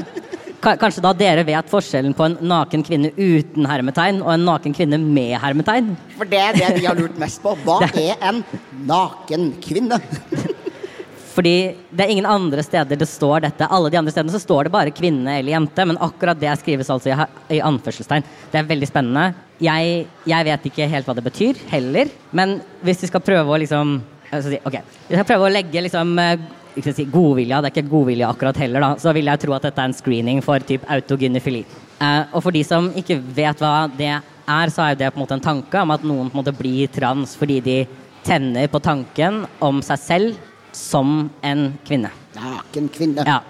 Ka- 0.63 0.77
Kanskje 0.81 1.03
da 1.05 1.13
dere 1.17 1.45
vet 1.47 1.69
forskjellen 1.71 2.15
på 2.17 2.25
en 2.27 2.37
naken 2.49 2.83
kvinne 2.87 3.11
uten 3.17 3.67
hermetegn 3.69 4.23
og 4.25 4.33
en 4.35 4.47
naken 4.49 4.75
kvinne 4.77 4.99
med 5.03 5.37
hermetegn? 5.43 5.93
For 6.17 6.29
det 6.31 6.41
er 6.43 6.57
det 6.57 6.71
vi 6.81 6.87
har 6.89 6.97
lurt 6.99 7.19
mest 7.21 7.43
på. 7.45 7.55
Hva 7.67 7.81
er 8.07 8.17
en 8.31 8.43
naken 8.89 9.53
kvinne? 9.65 10.01
Fordi 11.37 11.53
det 11.93 12.01
er 12.07 12.11
ingen 12.15 12.25
andre 12.33 12.63
steder 12.65 12.97
det 12.97 13.09
står 13.11 13.43
dette. 13.45 13.67
Alle 13.69 13.91
de 13.93 13.99
andre 14.01 14.13
stedene 14.15 14.33
så 14.33 14.41
står 14.41 14.67
det 14.67 14.73
bare 14.73 14.93
kvinne 14.97 15.35
eller 15.37 15.53
jente, 15.53 15.85
men 15.85 15.99
akkurat 16.01 16.39
det 16.41 16.55
skrives 16.63 16.89
altså 16.95 17.11
i, 17.13 17.17
i 17.59 17.61
anførselstegn. 17.61 18.25
Det 18.53 18.61
er 18.63 18.71
veldig 18.71 18.89
spennende. 18.89 19.27
Jeg, 19.61 20.07
jeg, 20.25 20.47
vet 20.49 20.65
ikke 20.71 20.89
helt 20.89 21.09
hva 21.09 21.15
det 21.19 21.25
betyr, 21.27 21.61
heller. 21.69 22.09
Men 22.37 22.57
hvis 22.85 23.05
vi 23.05 23.11
skal 23.13 23.25
prøve 23.25 23.53
å 23.53 23.61
liksom 23.61 23.99
si, 24.33 24.63
Ok, 24.65 24.79
vi 25.11 25.19
skal 25.19 25.29
prøve 25.29 25.51
å 25.51 25.53
legge 25.53 25.85
liksom 25.85 26.17
eh, 26.25 26.49
si 26.85 27.07
godvilja, 27.11 27.61
det 27.61 27.71
er 27.71 27.75
ikke 27.75 27.91
godvilje 27.91 28.29
akkurat 28.29 28.59
heller, 28.61 28.85
da, 28.85 28.91
så 29.01 29.13
vil 29.17 29.31
jeg 29.31 29.43
tro 29.43 29.55
at 29.57 29.69
dette 29.69 29.83
er 29.83 29.91
en 29.91 29.97
screening 29.97 30.43
for 30.45 30.63
typ 30.67 30.85
autogynefili. 30.93 31.65
Eh, 31.97 32.23
og 32.33 32.43
for 32.45 32.53
de 32.53 32.63
som 32.67 32.91
ikke 32.97 33.19
vet 33.37 33.63
hva 33.63 33.87
det 33.97 34.13
er, 34.13 34.73
så 34.73 34.91
er 34.91 34.99
det 34.99 35.13
på 35.13 35.21
en 35.21 35.25
måte 35.25 35.39
en 35.39 35.47
tanke 35.47 35.81
om 35.81 35.95
at 35.95 36.05
noen 36.07 36.29
på 36.29 36.37
en 36.37 36.43
måte 36.43 36.57
blir 36.57 36.93
trans 36.93 37.35
fordi 37.39 37.61
de 37.65 37.79
tenner 38.27 38.69
på 38.71 38.83
tanken 38.83 39.45
om 39.63 39.81
seg 39.87 40.03
selv 40.03 40.45
som 40.77 41.31
en 41.47 41.71
kvinne. 41.87 42.11
Naken 42.37 42.91
kvinne. 42.93 43.25
Ja. 43.25 43.41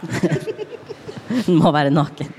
Den 1.26 1.58
må 1.60 1.72
være 1.74 1.90
naken. 1.90 2.30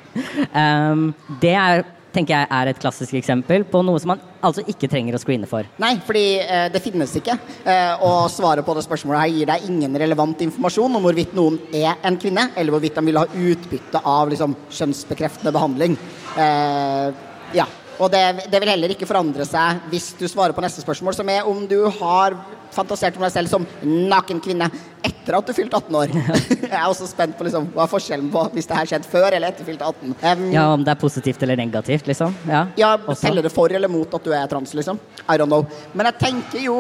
Um, 0.54 1.10
det 1.42 1.54
er 1.60 1.84
tenker 2.18 2.34
jeg 2.34 2.50
er 2.60 2.72
et 2.72 2.82
klassisk 2.82 3.16
eksempel 3.20 3.66
på 3.70 3.84
noe 3.86 4.02
som 4.02 4.14
man 4.16 4.22
altså 4.46 4.64
ikke 4.70 4.90
trenger 4.90 5.18
å 5.18 5.22
screene 5.22 5.50
for. 5.50 5.68
Nei, 5.82 5.96
fordi 6.06 6.26
eh, 6.42 6.68
det 6.74 6.82
finnes 6.84 7.14
ikke. 7.20 7.38
Eh, 7.68 8.06
og 8.06 8.30
svaret 8.34 8.66
på 8.66 8.76
det 8.78 8.86
spørsmålet 8.86 9.24
her 9.24 9.34
gir 9.36 9.52
deg 9.52 9.68
ingen 9.70 9.98
relevant 10.02 10.42
informasjon 10.46 11.00
om 11.00 11.08
hvorvidt 11.08 11.36
noen 11.38 11.60
er 11.76 11.98
en 12.08 12.20
kvinne, 12.22 12.50
eller 12.56 12.74
hvorvidt 12.74 12.98
de 12.98 13.06
vil 13.10 13.22
ha 13.22 13.26
utbytte 13.28 14.04
av 14.04 14.32
liksom, 14.34 14.56
kjønnsbekreftende 14.80 15.54
behandling. 15.56 15.98
Eh, 16.38 17.26
ja. 17.58 17.68
Og 17.98 18.12
det, 18.14 18.22
det, 18.52 18.60
vil 18.62 18.70
heller 18.70 18.92
ikke 18.94 19.08
forandre 19.10 19.46
seg 19.48 19.88
hvis 19.90 20.12
du 20.20 20.28
svarer 20.30 20.54
på 20.54 20.62
neste 20.62 20.84
spørsmål, 20.84 21.16
som 21.18 21.30
er 21.34 21.48
om 21.50 21.64
du 21.70 21.80
har 21.98 22.36
fantasert 22.76 23.18
om 23.18 23.26
deg 23.26 23.34
selv 23.34 23.52
som 23.52 23.66
naken 23.84 24.42
kvinne 24.44 24.70
etter 25.08 25.38
at 25.38 25.48
du 25.48 25.54
fylte 25.56 25.80
18 25.80 25.98
år. 26.00 26.14
jeg 26.72 26.72
er 26.72 26.86
også 26.88 27.08
spent 27.10 27.38
på 27.38 27.48
liksom, 27.48 27.70
hva 27.76 27.86
er 27.86 27.92
forskjellen 27.92 28.30
på 28.34 28.44
hvis 28.56 28.70
det 28.70 28.80
her 28.80 28.92
skjedde 28.92 29.12
før 29.12 29.30
eller 29.32 29.52
etter 29.52 29.68
fylte 29.68 29.88
18. 29.88 30.16
Um, 30.24 30.46
ja, 30.54 30.68
Om 30.74 30.86
det 30.88 30.94
er 30.94 31.02
positivt 31.02 31.44
eller 31.44 31.60
negativt, 31.60 32.08
liksom? 32.10 32.36
Ja, 32.50 32.68
ja 32.80 32.96
Teller 33.18 33.46
det 33.46 33.54
for 33.54 33.74
eller 33.74 33.92
mot 33.92 34.14
at 34.14 34.24
du 34.24 34.34
er 34.36 34.48
trans, 34.52 34.74
liksom? 34.78 35.00
I 35.28 35.38
don't 35.40 35.52
know. 35.52 35.68
Men 35.94 36.12
jeg 36.12 36.20
tenker 36.28 36.64
jo 36.64 36.80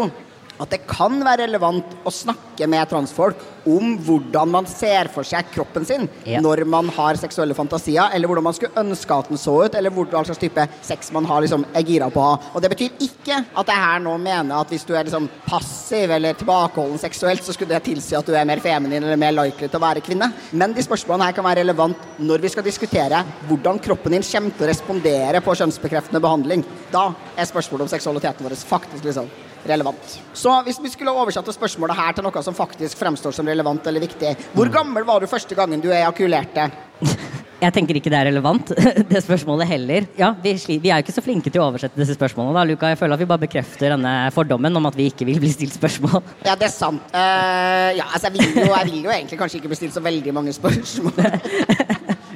at 0.62 0.74
det 0.74 0.84
kan 0.89 1.20
være 1.22 1.46
relevant 1.46 1.96
å 2.08 2.13
snakke 2.13 2.67
med 2.70 2.89
transfolk 2.89 3.41
om 3.67 3.98
hvordan 4.00 4.50
man 4.50 4.67
ser 4.70 5.10
for 5.12 5.28
seg 5.28 5.50
kroppen 5.52 5.86
sin 5.86 6.06
ja. 6.28 6.39
når 6.43 6.63
man 6.70 6.89
har 6.96 7.20
seksuelle 7.20 7.56
fantasier, 7.58 8.13
eller 8.15 8.30
hvordan 8.30 8.48
man 8.48 8.56
skulle 8.56 8.80
ønske 8.80 9.17
at 9.17 9.32
den 9.32 9.41
så 9.41 9.56
ut, 9.65 9.76
eller 9.76 9.93
hva 9.93 10.24
slags 10.24 10.41
type 10.41 10.67
sex 10.86 11.12
man 11.15 11.28
har, 11.28 11.43
liksom, 11.43 11.65
er 11.76 11.86
gira 11.88 12.10
på 12.13 12.22
å 12.22 12.30
ha. 12.30 12.38
Og 12.54 12.63
det 12.63 12.72
betyr 12.74 13.04
ikke 13.04 13.41
at 13.43 13.72
jeg 13.72 13.84
her 13.84 14.04
nå 14.04 14.15
mener 14.22 14.56
at 14.58 14.72
hvis 14.72 14.86
du 14.88 14.93
er 14.96 15.08
liksom 15.08 15.28
passiv 15.48 16.13
eller 16.15 16.38
tilbakeholden 16.39 17.02
seksuelt, 17.02 17.43
så 17.43 17.56
skulle 17.56 17.76
det 17.76 17.84
tilsi 17.89 18.15
at 18.17 18.28
du 18.28 18.36
er 18.36 18.48
mer 18.48 18.63
feminin 18.63 19.04
eller 19.04 19.20
mer 19.20 19.36
likely 19.36 19.67
til 19.67 19.80
å 19.80 19.84
være 19.84 20.04
kvinne. 20.06 20.32
Men 20.58 20.76
de 20.76 20.86
spørsmålene 20.86 21.30
her 21.30 21.38
kan 21.38 21.48
være 21.48 21.65
relevant 21.65 22.08
når 22.24 22.46
vi 22.46 22.54
skal 22.54 22.65
diskutere 22.65 23.24
hvordan 23.50 23.82
kroppen 23.84 24.15
din 24.15 24.26
kommer 24.28 24.56
til 24.56 24.67
å 24.67 24.72
respondere 24.72 25.43
på 25.43 25.58
kjønnsbekreftende 25.60 26.24
behandling. 26.24 26.63
Da 26.93 27.10
er 27.36 27.50
spørsmålet 27.50 27.88
om 27.88 27.91
seksualiteten 27.91 28.48
vår 28.48 28.58
faktisk 28.67 29.06
liksom 29.08 29.28
relevant. 29.69 30.17
Så 30.34 30.53
hvis 30.67 30.80
vi 30.84 30.91
skulle 30.93 31.13
oversette 31.13 31.56
spørsmålet 31.56 31.97
her 31.97 32.17
til 32.17 32.27
noe 32.27 32.43
som 32.45 32.58
faktisk 32.58 32.99
fremstår 32.99 33.36
som 33.36 33.47
relevant 33.47 33.88
eller 33.88 34.03
viktig 34.03 34.36
Hvor 34.53 34.69
gammel 34.73 35.06
var 35.08 35.21
du 35.21 35.30
første 35.30 35.56
gangen 35.58 35.84
du 35.84 35.91
ejakulerte? 35.91 36.69
Jeg 37.58 37.73
tenker 37.73 37.97
ikke 37.97 38.12
det 38.13 38.17
er 38.19 38.27
relevant, 38.30 38.69
det 39.10 39.19
spørsmålet 39.25 39.65
heller. 39.71 40.06
Ja, 40.19 40.30
vi, 40.43 40.53
vi, 40.67 40.91
er 40.91 40.99
jo 40.99 41.06
ikke 41.08 41.15
så 41.15 41.23
flinke 41.25 41.49
til 41.49 41.63
å 41.63 41.71
oversette 41.71 41.97
disse 41.97 42.13
spørsmålene. 42.13 42.53
da, 42.53 42.65
Luka. 42.69 42.91
Jeg 42.91 42.99
føler 42.99 43.17
at 43.17 43.23
vi 43.23 43.30
bare 43.32 43.43
bekrefter 43.47 43.95
denne 43.95 44.12
fordommen 44.36 44.77
om 44.77 44.86
at 44.89 44.97
vi 44.97 45.08
ikke 45.10 45.25
vil 45.25 45.41
bli 45.41 45.49
stilt 45.53 45.73
spørsmål. 45.77 46.21
Ja, 46.47 46.53
det 46.53 46.69
er 46.69 46.73
sant. 46.75 47.01
Uh, 47.10 47.89
ja, 47.97 48.06
altså, 48.06 48.30
jeg 48.30 48.38
vil, 48.38 48.62
jo, 48.62 48.69
jeg 48.69 48.91
vil 48.91 49.08
jo 49.08 49.15
egentlig 49.15 49.41
kanskje 49.41 49.58
ikke 49.60 49.73
bli 49.73 49.80
stilt 49.82 49.97
så 49.97 50.06
veldig 50.06 50.36
mange 50.38 50.53
spørsmål. 50.53 51.17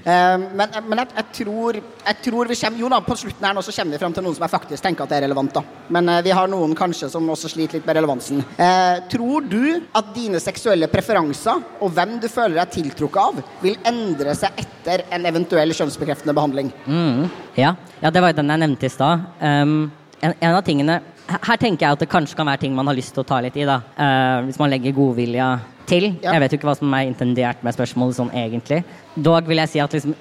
Ehm, 0.04 0.46
men, 0.58 0.74
men 0.88 1.02
jeg, 1.04 1.10
jeg, 1.16 1.26
tror, 1.38 1.78
jeg, 1.78 2.18
tror, 2.26 2.50
vi 2.50 2.58
kommer 2.58 2.82
Jo 2.82 2.90
da, 2.90 3.00
på 3.06 3.18
slutten 3.20 3.46
her 3.46 3.54
nå 3.54 3.62
så 3.66 3.74
kommer 3.76 3.96
vi 3.96 4.02
frem 4.02 4.16
til 4.16 4.26
noen 4.26 4.38
som 4.38 4.46
jeg 4.48 4.54
faktisk 4.56 4.86
tenker 4.86 5.06
at 5.06 5.16
er 5.18 5.24
relevant. 5.28 5.54
da 5.60 5.64
Men 5.94 6.10
uh, 6.10 6.22
vi 6.26 6.34
har 6.36 6.50
noen 6.52 6.74
kanskje 6.78 7.12
som 7.14 7.30
også 7.30 7.52
sliter 7.52 7.78
litt 7.80 7.88
med 7.88 8.00
relevansen. 8.00 8.42
Eh, 8.62 8.98
tror 9.12 9.46
du 9.46 9.64
at 9.98 10.12
dine 10.16 10.40
seksuelle 10.42 10.90
preferanser 10.92 11.62
og 11.82 11.94
hvem 11.96 12.18
du 12.22 12.28
føler 12.32 12.58
deg 12.58 12.74
tiltrukket 12.74 13.22
av, 13.22 13.42
vil 13.62 13.78
endre 13.88 14.36
seg 14.38 14.58
etter 14.62 15.06
en 15.14 15.26
eventuell 15.30 15.74
kjønnsbekreftende 15.76 16.36
behandling? 16.38 16.72
Mm, 16.86 17.26
ja. 17.60 17.76
ja. 18.02 18.12
det 18.12 18.24
var 18.24 18.34
jo 18.34 18.40
den 18.42 18.54
jeg 18.54 18.64
nevnte 18.64 18.88
i 18.88 18.94
stad. 18.94 19.26
Um, 19.42 19.92
en, 20.22 20.34
en, 20.34 20.54
av 20.56 20.62
tingene 20.66 21.00
her 21.32 21.60
tenker 21.60 21.86
jeg 21.86 21.96
at 21.96 22.04
det 22.04 22.10
kanskje 22.12 22.38
kan 22.38 22.50
være 22.50 22.64
ting 22.66 22.74
man 22.76 22.90
har 22.90 22.98
lyst 22.98 23.14
til 23.16 23.24
å 23.24 23.28
ta 23.28 23.40
litt 23.44 23.58
i. 23.58 23.68
da 23.68 23.80
uh, 23.82 24.48
Hvis 24.48 24.60
man 24.62 24.72
legger 24.74 24.96
godvilja 24.98 25.52
til. 25.92 26.08
Ja. 26.24 26.34
Jeg 26.36 26.44
vet 26.44 26.54
jo 26.54 26.60
ikke 26.60 26.70
hva 26.70 26.76
som 26.80 26.94
er 26.96 27.08
intendert 27.10 27.64
med 27.66 27.76
spørsmålet 27.76 28.18
sånn 28.18 28.34
egentlig. 28.34 28.82
Dog 29.16 29.50
vil 29.50 29.62
jeg 29.62 29.74
si 29.74 29.82
at, 29.84 29.96
liksom, 29.96 30.16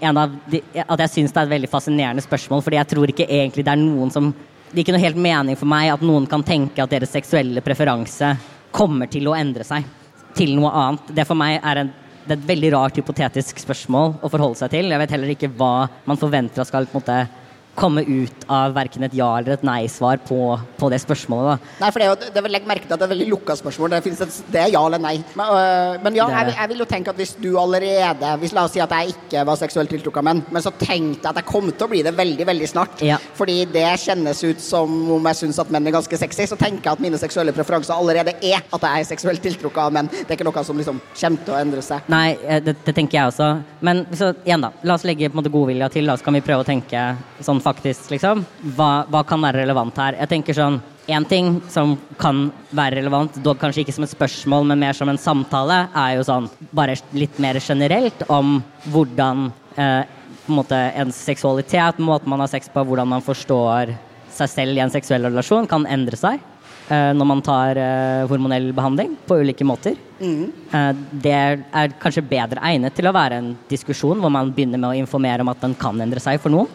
de, 0.51 0.63
at 0.83 1.05
jeg 1.07 1.13
syns 1.15 1.35
det 1.35 1.41
er 1.41 1.49
et 1.49 1.55
veldig 1.55 1.71
fascinerende 1.71 2.25
spørsmål, 2.27 2.65
fordi 2.67 2.81
jeg 2.81 2.91
tror 2.93 3.13
ikke 3.13 3.29
egentlig 3.29 3.67
det 3.67 3.75
er 3.75 3.83
noen 3.83 4.13
som 4.15 4.33
Det 4.71 4.77
er 4.79 4.85
ikke 4.85 4.93
noe 4.95 5.03
helt 5.03 5.19
mening 5.19 5.57
for 5.59 5.67
meg 5.67 5.89
at 5.91 6.03
noen 6.07 6.29
kan 6.31 6.45
tenke 6.47 6.79
at 6.79 6.93
deres 6.93 7.11
seksuelle 7.11 7.59
preferanse 7.59 8.29
kommer 8.71 9.09
til 9.11 9.27
å 9.27 9.35
endre 9.35 9.65
seg 9.67 9.83
til 10.39 10.53
noe 10.55 10.71
annet. 10.71 11.09
Det 11.11 11.25
for 11.27 11.35
meg 11.35 11.57
er, 11.59 11.81
en, 11.83 11.91
det 12.23 12.37
er 12.37 12.39
et 12.39 12.49
veldig 12.53 12.71
rart 12.77 13.01
hypotetisk 13.01 13.59
spørsmål 13.65 14.21
å 14.23 14.31
forholde 14.31 14.61
seg 14.61 14.71
til. 14.77 14.93
Jeg 14.93 15.03
vet 15.03 15.15
heller 15.17 15.33
ikke 15.35 15.51
hva 15.59 15.89
man 16.07 16.21
forventer 16.21 16.69
skal 16.69 16.87
på 16.87 17.01
en 17.01 17.03
måte 17.03 17.19
komme 17.79 18.03
ut 18.05 18.47
av 18.51 18.75
verken 18.77 19.05
et 19.07 19.15
ja 19.17 19.29
eller 19.39 19.55
et 19.57 19.65
nei-svar 19.67 20.21
på, 20.27 20.41
på, 20.79 20.91
det 20.93 21.01
spørsmålet. 21.03 21.61
Da. 21.61 21.77
Nei, 21.85 21.91
for 21.91 22.03
det 22.03 22.07
er 22.07 22.13
jo, 22.13 22.31
det, 22.35 22.45
Legg 22.51 22.67
merke 22.67 22.89
til 22.89 22.97
at 22.97 23.03
det 23.03 23.07
er 23.07 23.13
veldig 23.13 23.29
lukka 23.31 23.57
spørsmål. 23.59 23.95
Det, 23.95 24.13
et, 24.27 24.39
det, 24.51 24.61
er 24.65 24.73
ja 24.75 24.83
eller 24.83 25.03
nei. 25.03 25.15
Men, 25.39 25.53
øh, 25.55 26.01
men 26.05 26.19
ja, 26.19 26.27
jeg, 26.35 26.55
jeg, 26.57 26.71
vil 26.73 26.83
jo 26.83 26.89
tenke 26.91 27.13
at 27.13 27.21
hvis 27.21 27.37
du 27.41 27.51
allerede 27.61 28.33
hvis 28.43 28.55
La 28.57 28.65
oss 28.67 28.75
si 28.75 28.83
at 28.83 28.93
jeg 28.97 29.15
ikke 29.15 29.45
var 29.47 29.59
seksuelt 29.61 29.93
tiltrukket 29.95 30.23
av 30.23 30.27
menn, 30.27 30.43
men 30.51 30.65
så 30.65 30.73
tenkte 30.75 31.23
jeg 31.23 31.31
at 31.31 31.41
jeg 31.41 31.49
kom 31.49 31.71
til 31.71 31.87
å 31.87 31.91
bli 31.93 32.03
det 32.07 32.15
veldig 32.19 32.47
veldig 32.49 32.71
snart, 32.71 33.05
ja. 33.07 33.21
fordi 33.39 33.63
det 33.71 33.87
kjennes 34.03 34.43
ut 34.43 34.63
som 34.65 34.97
om 35.17 35.31
jeg 35.31 35.41
syns 35.43 35.61
at 35.63 35.71
menn 35.73 35.87
er 35.87 35.95
ganske 35.95 36.21
sexy, 36.21 36.49
så 36.51 36.59
tenker 36.61 36.91
jeg 36.91 36.99
at 36.99 37.05
mine 37.05 37.21
seksuelle 37.21 37.55
preferanser 37.57 37.95
allerede 37.95 38.35
er 38.41 38.59
at 38.61 38.87
jeg 38.89 39.05
er 39.05 39.09
seksuelt 39.09 39.45
tiltrukket 39.45 39.83
av 39.85 39.95
menn. 39.95 40.11
Det 40.11 40.27
er 40.27 40.39
ikke 40.39 40.49
noe 40.49 40.67
som 40.67 40.81
liksom 40.81 41.01
kommer 41.15 41.47
til 41.47 41.55
å 41.55 41.61
endre 41.61 41.85
seg. 41.85 42.11
Nei, 42.13 42.35
eh, 42.43 42.63
det, 42.65 42.77
det 42.85 42.97
tenker 42.97 43.21
jeg 43.21 43.33
også. 43.33 43.51
Men 43.87 44.05
så, 44.17 44.33
igjen, 44.45 44.67
da. 44.67 44.73
La 44.87 44.97
oss 44.97 45.07
legge 45.07 45.31
på 45.31 45.37
en 45.37 45.43
måte 45.43 45.53
godvilja 45.55 45.91
til, 45.93 46.11
da, 46.11 46.19
så 46.19 46.27
kan 46.27 46.37
vi 46.37 46.45
prøve 46.45 46.65
å 46.65 46.69
tenke 46.69 47.05
sånn 47.45 47.60
faktisk, 47.65 48.11
liksom. 48.13 48.45
Hva, 48.77 49.07
hva 49.11 49.25
kan 49.27 49.43
være 49.43 49.63
relevant 49.63 49.97
her? 50.01 50.19
Jeg 50.23 50.35
tenker 50.37 50.57
sånn 50.57 50.81
Én 51.11 51.25
ting 51.27 51.57
som 51.67 51.97
kan 52.21 52.45
være 52.77 53.01
relevant, 53.01 53.35
dog 53.43 53.57
kanskje 53.59 53.83
ikke 53.83 53.95
som 53.97 54.05
et 54.07 54.13
spørsmål, 54.13 54.69
men 54.69 54.79
mer 54.79 54.95
som 54.95 55.09
en 55.11 55.19
samtale, 55.19 55.81
er 55.97 56.13
jo 56.15 56.27
sånn 56.29 56.47
bare 56.77 56.95
litt 57.17 57.41
mer 57.43 57.59
generelt 57.59 58.21
om 58.31 58.61
hvordan 58.93 59.49
eh, 59.75 60.05
på 60.45 60.53
en 60.53 60.59
måte 60.61 60.79
ens 61.01 61.19
seksualitet, 61.27 61.99
måten 61.99 62.31
man 62.31 62.45
har 62.45 62.53
sex 62.53 62.71
på, 62.71 62.85
hvordan 62.87 63.11
man 63.11 63.25
forstår 63.27 63.95
seg 64.35 64.53
selv 64.53 64.79
i 64.79 64.85
en 64.85 64.93
seksuell 64.93 65.27
relasjon, 65.27 65.69
kan 65.71 65.89
endre 65.91 66.19
seg 66.21 66.39
eh, 66.91 67.11
når 67.17 67.29
man 67.33 67.43
tar 67.45 67.81
eh, 67.81 68.27
hormonell 68.31 68.71
behandling 68.77 69.17
på 69.27 69.41
ulike 69.43 69.67
måter. 69.67 69.99
Mm. 70.21 70.47
Eh, 70.71 70.91
det 71.27 71.37
er 71.37 71.97
kanskje 72.03 72.27
bedre 72.27 72.63
egnet 72.71 72.97
til 72.97 73.11
å 73.11 73.15
være 73.17 73.41
en 73.41 73.53
diskusjon 73.71 74.21
hvor 74.23 74.33
man 74.33 74.53
begynner 74.55 74.81
med 74.81 74.93
å 74.93 75.01
informere 75.01 75.45
om 75.45 75.53
at 75.53 75.63
den 75.65 75.77
kan 75.79 76.01
endre 76.03 76.23
seg 76.23 76.43
for 76.43 76.55
noen. 76.55 76.71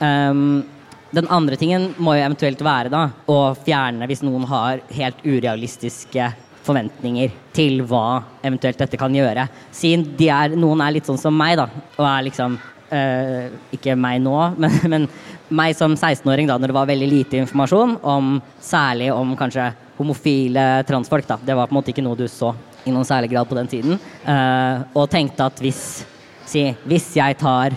Um, 0.00 0.62
den 1.10 1.26
andre 1.26 1.56
tingen 1.58 1.90
må 1.98 2.14
jo 2.14 2.22
eventuelt 2.22 2.60
være 2.62 2.90
da, 2.92 3.08
å 3.26 3.52
fjerne 3.58 4.06
hvis 4.06 4.22
noen 4.22 4.46
har 4.48 4.82
helt 4.94 5.24
urealistiske 5.26 6.28
forventninger 6.64 7.32
til 7.56 7.80
hva 7.88 8.22
eventuelt 8.46 8.78
dette 8.78 8.98
kan 9.00 9.14
gjøre. 9.14 9.48
Siden 9.74 10.04
de 10.18 10.28
er, 10.30 10.54
noen 10.54 10.82
er 10.84 10.94
litt 10.94 11.08
sånn 11.08 11.18
som 11.18 11.34
meg, 11.34 11.56
da, 11.58 11.66
og 11.96 12.06
er 12.06 12.26
liksom 12.28 12.58
øh, 12.94 13.46
Ikke 13.74 13.96
meg 13.98 14.20
nå, 14.22 14.36
men, 14.62 14.76
men 14.92 15.08
meg 15.50 15.74
som 15.78 15.96
16-åring, 15.96 16.46
da 16.46 16.58
når 16.60 16.70
det 16.70 16.78
var 16.78 16.90
veldig 16.90 17.10
lite 17.10 17.40
informasjon 17.42 17.96
om 18.06 18.36
særlig 18.62 19.10
om 19.14 19.34
kanskje 19.38 19.72
homofile 19.98 20.84
transfolk. 20.88 21.26
da, 21.26 21.40
Det 21.42 21.56
var 21.56 21.66
på 21.66 21.74
en 21.74 21.80
måte 21.80 21.92
ikke 21.94 22.06
noe 22.06 22.18
du 22.18 22.28
så 22.30 22.54
i 22.86 22.94
noen 22.94 23.04
særlig 23.04 23.32
grad 23.32 23.48
på 23.50 23.58
den 23.58 23.68
tiden. 23.68 23.98
Uh, 24.24 24.86
og 24.94 25.10
tenkte 25.12 25.50
at 25.50 25.58
hvis, 25.60 26.04
si, 26.48 26.68
hvis 26.88 27.10
jeg 27.18 27.36
tar 27.40 27.74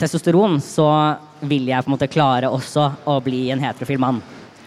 testosteron, 0.00 0.60
så 0.64 0.86
vil 1.40 1.70
jeg 1.70 1.84
på 1.84 1.90
en 1.90 1.96
måte 1.96 2.10
klare 2.10 2.50
også 2.50 2.86
å 3.08 3.16
bli 3.24 3.48
en 3.54 3.62
heterofil 3.62 4.00
mann. 4.02 4.20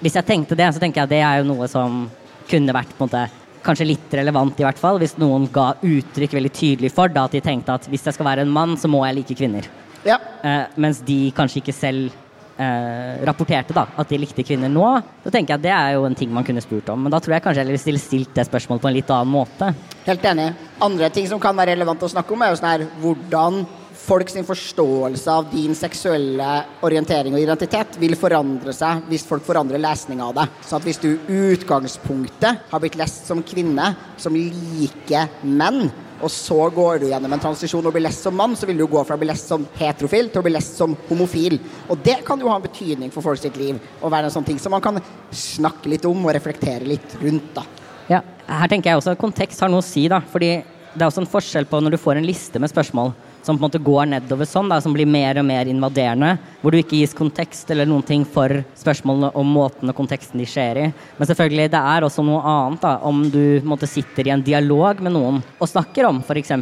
Hvis 0.04 0.18
jeg 0.20 0.28
tenkte 0.28 0.58
det, 0.60 0.72
så 0.74 0.82
tenker 0.82 1.02
jeg 1.02 1.08
at 1.08 1.14
det 1.14 1.24
er 1.24 1.40
jo 1.42 1.50
noe 1.54 1.70
som 1.72 2.04
kunne 2.50 2.76
vært 2.76 2.92
på 2.98 3.04
en 3.04 3.08
måte 3.08 3.24
kanskje 3.64 3.88
litt 3.88 4.16
relevant, 4.20 4.60
i 4.60 4.66
hvert 4.66 4.80
fall, 4.80 5.00
hvis 5.00 5.16
noen 5.22 5.48
ga 5.54 5.70
uttrykk 5.80 6.36
veldig 6.36 6.52
tydelig 6.52 6.92
for 6.92 7.12
da, 7.12 7.26
at 7.28 7.36
de 7.36 7.42
tenkte 7.44 7.78
at 7.78 7.88
hvis 7.92 8.04
jeg 8.10 8.18
skal 8.18 8.28
være 8.28 8.44
en 8.44 8.52
mann, 8.52 8.76
så 8.80 8.92
må 8.92 9.06
jeg 9.08 9.22
like 9.22 9.38
kvinner. 9.40 9.70
Ja. 10.04 10.18
Eh, 10.44 10.66
mens 10.84 11.00
de 11.08 11.32
kanskje 11.36 11.62
ikke 11.62 11.76
selv 11.76 12.12
eh, 12.60 13.24
rapporterte 13.26 13.76
da, 13.76 13.86
at 13.96 14.10
de 14.12 14.20
likte 14.20 14.44
kvinner 14.44 14.72
nå. 14.72 14.88
Da 15.24 15.32
tenker 15.32 15.54
jeg 15.54 15.62
at 15.62 15.66
det 15.66 15.74
er 15.76 15.94
jo 15.96 16.08
en 16.08 16.18
ting 16.18 16.34
man 16.34 16.46
kunne 16.48 16.64
spurt 16.64 16.92
om. 16.92 17.06
Men 17.06 17.14
da 17.14 17.22
tror 17.24 17.38
jeg 17.38 17.46
kanskje 17.46 17.64
jeg 17.64 17.80
ville 17.88 18.04
stilt 18.04 18.36
det 18.36 18.48
spørsmålet 18.50 18.84
på 18.84 18.92
en 18.92 18.98
litt 18.98 19.14
annen 19.16 19.32
måte. 19.32 19.72
Helt 20.08 20.28
enig. 20.34 20.50
Andre 20.84 21.10
ting 21.16 21.30
som 21.32 21.42
kan 21.44 21.56
være 21.58 21.78
relevant 21.78 22.04
å 22.04 22.12
snakke 22.12 22.36
om, 22.36 22.44
er 22.44 22.52
jo 22.52 22.60
sånn 22.60 22.72
her 22.74 22.86
hvordan 23.04 23.64
folk 24.04 24.30
sin 24.30 24.46
forståelse 24.46 25.32
av 25.32 25.46
din 25.52 25.76
seksuelle 25.78 26.48
orientering 26.84 27.36
og 27.36 27.44
identitet 27.44 27.96
vil 28.02 28.18
forandre 28.20 28.74
seg 28.76 29.06
hvis 29.08 29.26
folk 29.28 29.46
forandrer 29.48 29.82
lesning 29.82 30.22
av 30.24 30.34
det. 30.36 30.48
Så 30.66 30.78
at 30.78 30.88
hvis 30.88 31.00
du 31.00 31.12
utgangspunktet 31.32 32.68
har 32.72 32.84
blitt 32.84 32.98
lest 33.00 33.30
som 33.30 33.44
kvinne 33.48 33.94
som 34.20 34.36
liker 34.36 35.32
menn, 35.48 35.88
og 36.24 36.32
så 36.32 36.70
går 36.72 37.02
du 37.02 37.08
gjennom 37.10 37.34
en 37.36 37.44
transisjon 37.44 37.84
og 37.84 37.96
blir 37.96 38.06
lest 38.06 38.24
som 38.24 38.36
mann, 38.36 38.56
så 38.56 38.68
vil 38.68 38.80
du 38.80 38.86
gå 38.88 39.02
fra 39.04 39.18
å 39.18 39.20
bli 39.20 39.28
lest 39.28 39.50
som 39.52 39.66
heterofil 39.80 40.30
til 40.32 40.40
å 40.40 40.46
bli 40.46 40.54
lest 40.56 40.78
som 40.80 40.96
homofil. 41.10 41.58
Og 41.92 42.00
det 42.04 42.22
kan 42.28 42.40
jo 42.40 42.52
ha 42.52 42.60
en 42.60 42.64
betydning 42.64 43.12
for 43.12 43.26
folk 43.26 43.42
sitt 43.42 43.60
liv, 43.60 43.80
og 44.00 44.12
være 44.14 44.30
en 44.30 44.36
sånn 44.38 44.48
ting 44.48 44.62
som 44.62 44.72
man 44.76 44.84
kan 44.84 45.02
snakke 45.36 45.92
litt 45.92 46.08
om 46.08 46.24
og 46.24 46.36
reflektere 46.36 46.88
litt 46.88 47.18
rundt. 47.20 47.52
da. 47.56 47.66
Ja, 48.08 48.22
her 48.48 48.72
tenker 48.72 48.92
jeg 48.92 49.02
også 49.02 49.18
at 49.18 49.20
kontekst 49.20 49.64
har 49.64 49.72
noe 49.72 49.84
å 49.84 49.88
si, 49.88 50.08
da. 50.12 50.22
Fordi 50.32 50.56
det 50.94 51.02
er 51.02 51.10
også 51.10 51.24
en 51.26 51.34
forskjell 51.36 51.68
på 51.68 51.84
når 51.84 51.96
du 51.96 52.00
får 52.00 52.20
en 52.20 52.28
liste 52.28 52.60
med 52.62 52.72
spørsmål 52.72 53.12
som 53.44 53.58
på 53.58 53.64
en 53.64 53.68
måte 53.68 53.82
går 53.84 54.08
nedover 54.14 54.48
sånn, 54.48 54.70
da, 54.72 54.80
som 54.82 54.96
blir 54.96 55.10
mer 55.10 55.40
og 55.42 55.48
mer 55.48 55.70
invaderende, 55.70 56.38
hvor 56.62 56.72
du 56.72 56.80
ikke 56.80 57.02
gis 57.02 57.16
kontekst 57.18 57.70
eller 57.74 57.90
noen 57.90 58.06
ting 58.08 58.24
for 58.24 58.64
spørsmålene 58.80 59.34
om 59.40 59.54
måten 59.56 59.92
og 59.92 59.98
konteksten 59.98 60.40
de 60.42 60.48
skjer 60.50 60.80
i. 60.80 60.88
Men 61.18 61.30
selvfølgelig, 61.30 61.70
det 61.74 61.84
er 61.94 62.08
også 62.08 62.26
noe 62.26 62.42
annet 62.54 62.86
da, 62.86 62.94
om 63.04 63.24
du 63.34 63.44
måte, 63.68 63.90
sitter 63.90 64.30
i 64.30 64.34
en 64.36 64.46
dialog 64.46 65.04
med 65.04 65.16
noen 65.16 65.42
og 65.60 65.70
snakker 65.70 66.08
om 66.08 66.24
f.eks. 66.24 66.56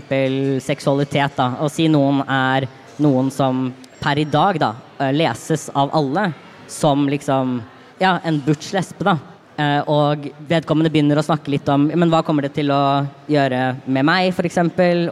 seksualitet, 0.65 1.37
da, 1.37 1.51
og 1.61 1.71
si 1.73 1.87
noen 1.91 2.23
er 2.25 2.69
noen 3.01 3.29
som 3.33 3.69
per 4.01 4.17
i 4.17 4.25
dag 4.25 4.57
da, 4.61 4.73
leses 5.13 5.69
av 5.77 5.93
alle 5.97 6.31
som 6.71 7.05
liksom 7.09 7.59
ja, 8.01 8.17
en 8.23 8.39
butch-lesbe, 8.41 9.05
da. 9.05 9.17
Eh, 9.61 9.81
og 9.91 10.29
vedkommende 10.49 10.89
begynner 10.89 11.19
å 11.19 11.25
snakke 11.25 11.51
litt 11.51 11.67
om 11.69 11.89
men 11.91 12.09
hva 12.09 12.21
kommer 12.25 12.47
det 12.47 12.53
til 12.55 12.71
å 12.73 13.03
gjøre 13.29 13.59
med 13.85 14.07
meg, 14.07 14.31
f.eks., 14.31 14.61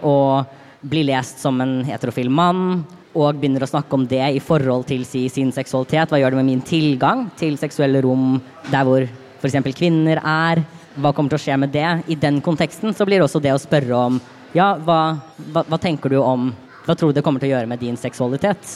og 0.02 0.56
blir 0.82 1.08
lest 1.10 1.42
som 1.44 1.60
en 1.62 1.82
heterofil 1.88 2.30
mann. 2.30 2.84
Og 3.18 3.40
begynner 3.40 3.66
å 3.66 3.70
snakke 3.70 3.98
om 3.98 4.06
det 4.08 4.22
i 4.36 4.42
forhold 4.44 4.86
til 4.88 5.02
si, 5.08 5.26
sin 5.34 5.52
seksualitet. 5.52 6.12
Hva 6.12 6.20
gjør 6.22 6.36
det 6.36 6.40
med 6.42 6.50
min 6.52 6.66
tilgang 6.66 7.26
til 7.40 7.58
seksuelle 7.58 8.04
rom 8.06 8.38
der 8.70 8.86
hvor 8.86 9.06
f.eks. 9.42 9.58
kvinner 9.76 10.22
er? 10.22 10.62
Hva 11.00 11.14
kommer 11.16 11.34
til 11.34 11.40
å 11.40 11.44
skje 11.44 11.58
med 11.58 11.74
det? 11.74 11.88
I 12.12 12.18
den 12.20 12.40
konteksten 12.46 12.94
så 12.94 13.08
blir 13.08 13.20
det 13.20 13.26
også 13.26 13.42
det 13.42 13.56
å 13.56 13.62
spørre 13.62 13.98
om 13.98 14.20
ja, 14.54 14.74
hva, 14.78 15.18
hva, 15.54 15.66
hva 15.66 15.78
tenker 15.82 16.10
du 16.10 16.18
om 16.22 16.50
Hva 16.86 16.96
tror 16.98 17.12
du 17.12 17.20
det 17.20 17.22
kommer 17.22 17.42
til 17.42 17.52
å 17.52 17.58
gjøre 17.58 17.70
med 17.70 17.84
din 17.84 17.98
seksualitet 18.00 18.72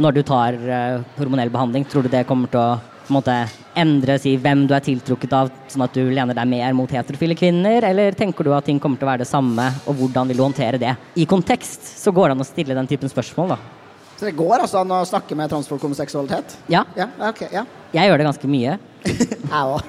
når 0.00 0.14
du 0.16 0.22
tar 0.26 0.56
uh, 0.56 1.02
hormonell 1.18 1.52
behandling? 1.52 1.84
Tror 1.86 2.06
du 2.06 2.08
det 2.10 2.24
kommer 2.26 2.48
til 2.50 2.62
å 2.62 2.93
på 3.04 3.12
en 3.12 3.18
måte 3.18 3.36
endre 3.76 4.16
si, 4.20 4.34
hvem 4.40 4.64
du 4.68 4.74
er 4.76 4.84
tiltrukket 4.84 5.34
av, 5.36 5.50
sånn 5.68 5.84
at 5.84 5.94
du 5.96 6.02
lener 6.08 6.36
deg 6.36 6.48
mer 6.48 6.74
mot 6.76 6.90
heterofile 6.90 7.36
kvinner? 7.36 7.84
Eller 7.84 8.16
tenker 8.16 8.46
du 8.46 8.52
at 8.56 8.64
ting 8.68 8.80
kommer 8.80 9.00
til 9.00 9.06
å 9.08 9.12
være 9.12 9.24
det 9.24 9.30
samme, 9.30 9.68
og 9.84 9.98
hvordan 10.00 10.30
vil 10.30 10.40
du 10.40 10.44
håndtere 10.46 10.80
det? 10.80 10.94
I 11.20 11.26
kontekst 11.28 11.84
så 12.00 12.14
går 12.14 12.30
det 12.30 12.38
an 12.38 12.46
å 12.46 12.48
stille 12.48 12.76
den 12.78 12.88
typen 12.88 13.12
spørsmål, 13.12 13.54
da. 13.54 13.60
Så 14.14 14.28
det 14.28 14.36
går 14.38 14.62
altså 14.62 14.80
an 14.80 14.92
å 14.94 15.04
snakke 15.08 15.36
med 15.36 15.50
transfolk 15.52 15.84
om 15.84 15.94
seksualitet? 15.96 16.56
Ja. 16.70 16.84
Ja, 16.96 17.10
okay, 17.28 17.50
ja. 17.52 17.66
Jeg 17.92 18.08
gjør 18.08 18.22
det 18.22 18.28
ganske 18.30 18.50
mye. 18.50 18.78
Jeg 19.54 19.64
òg. 19.64 19.82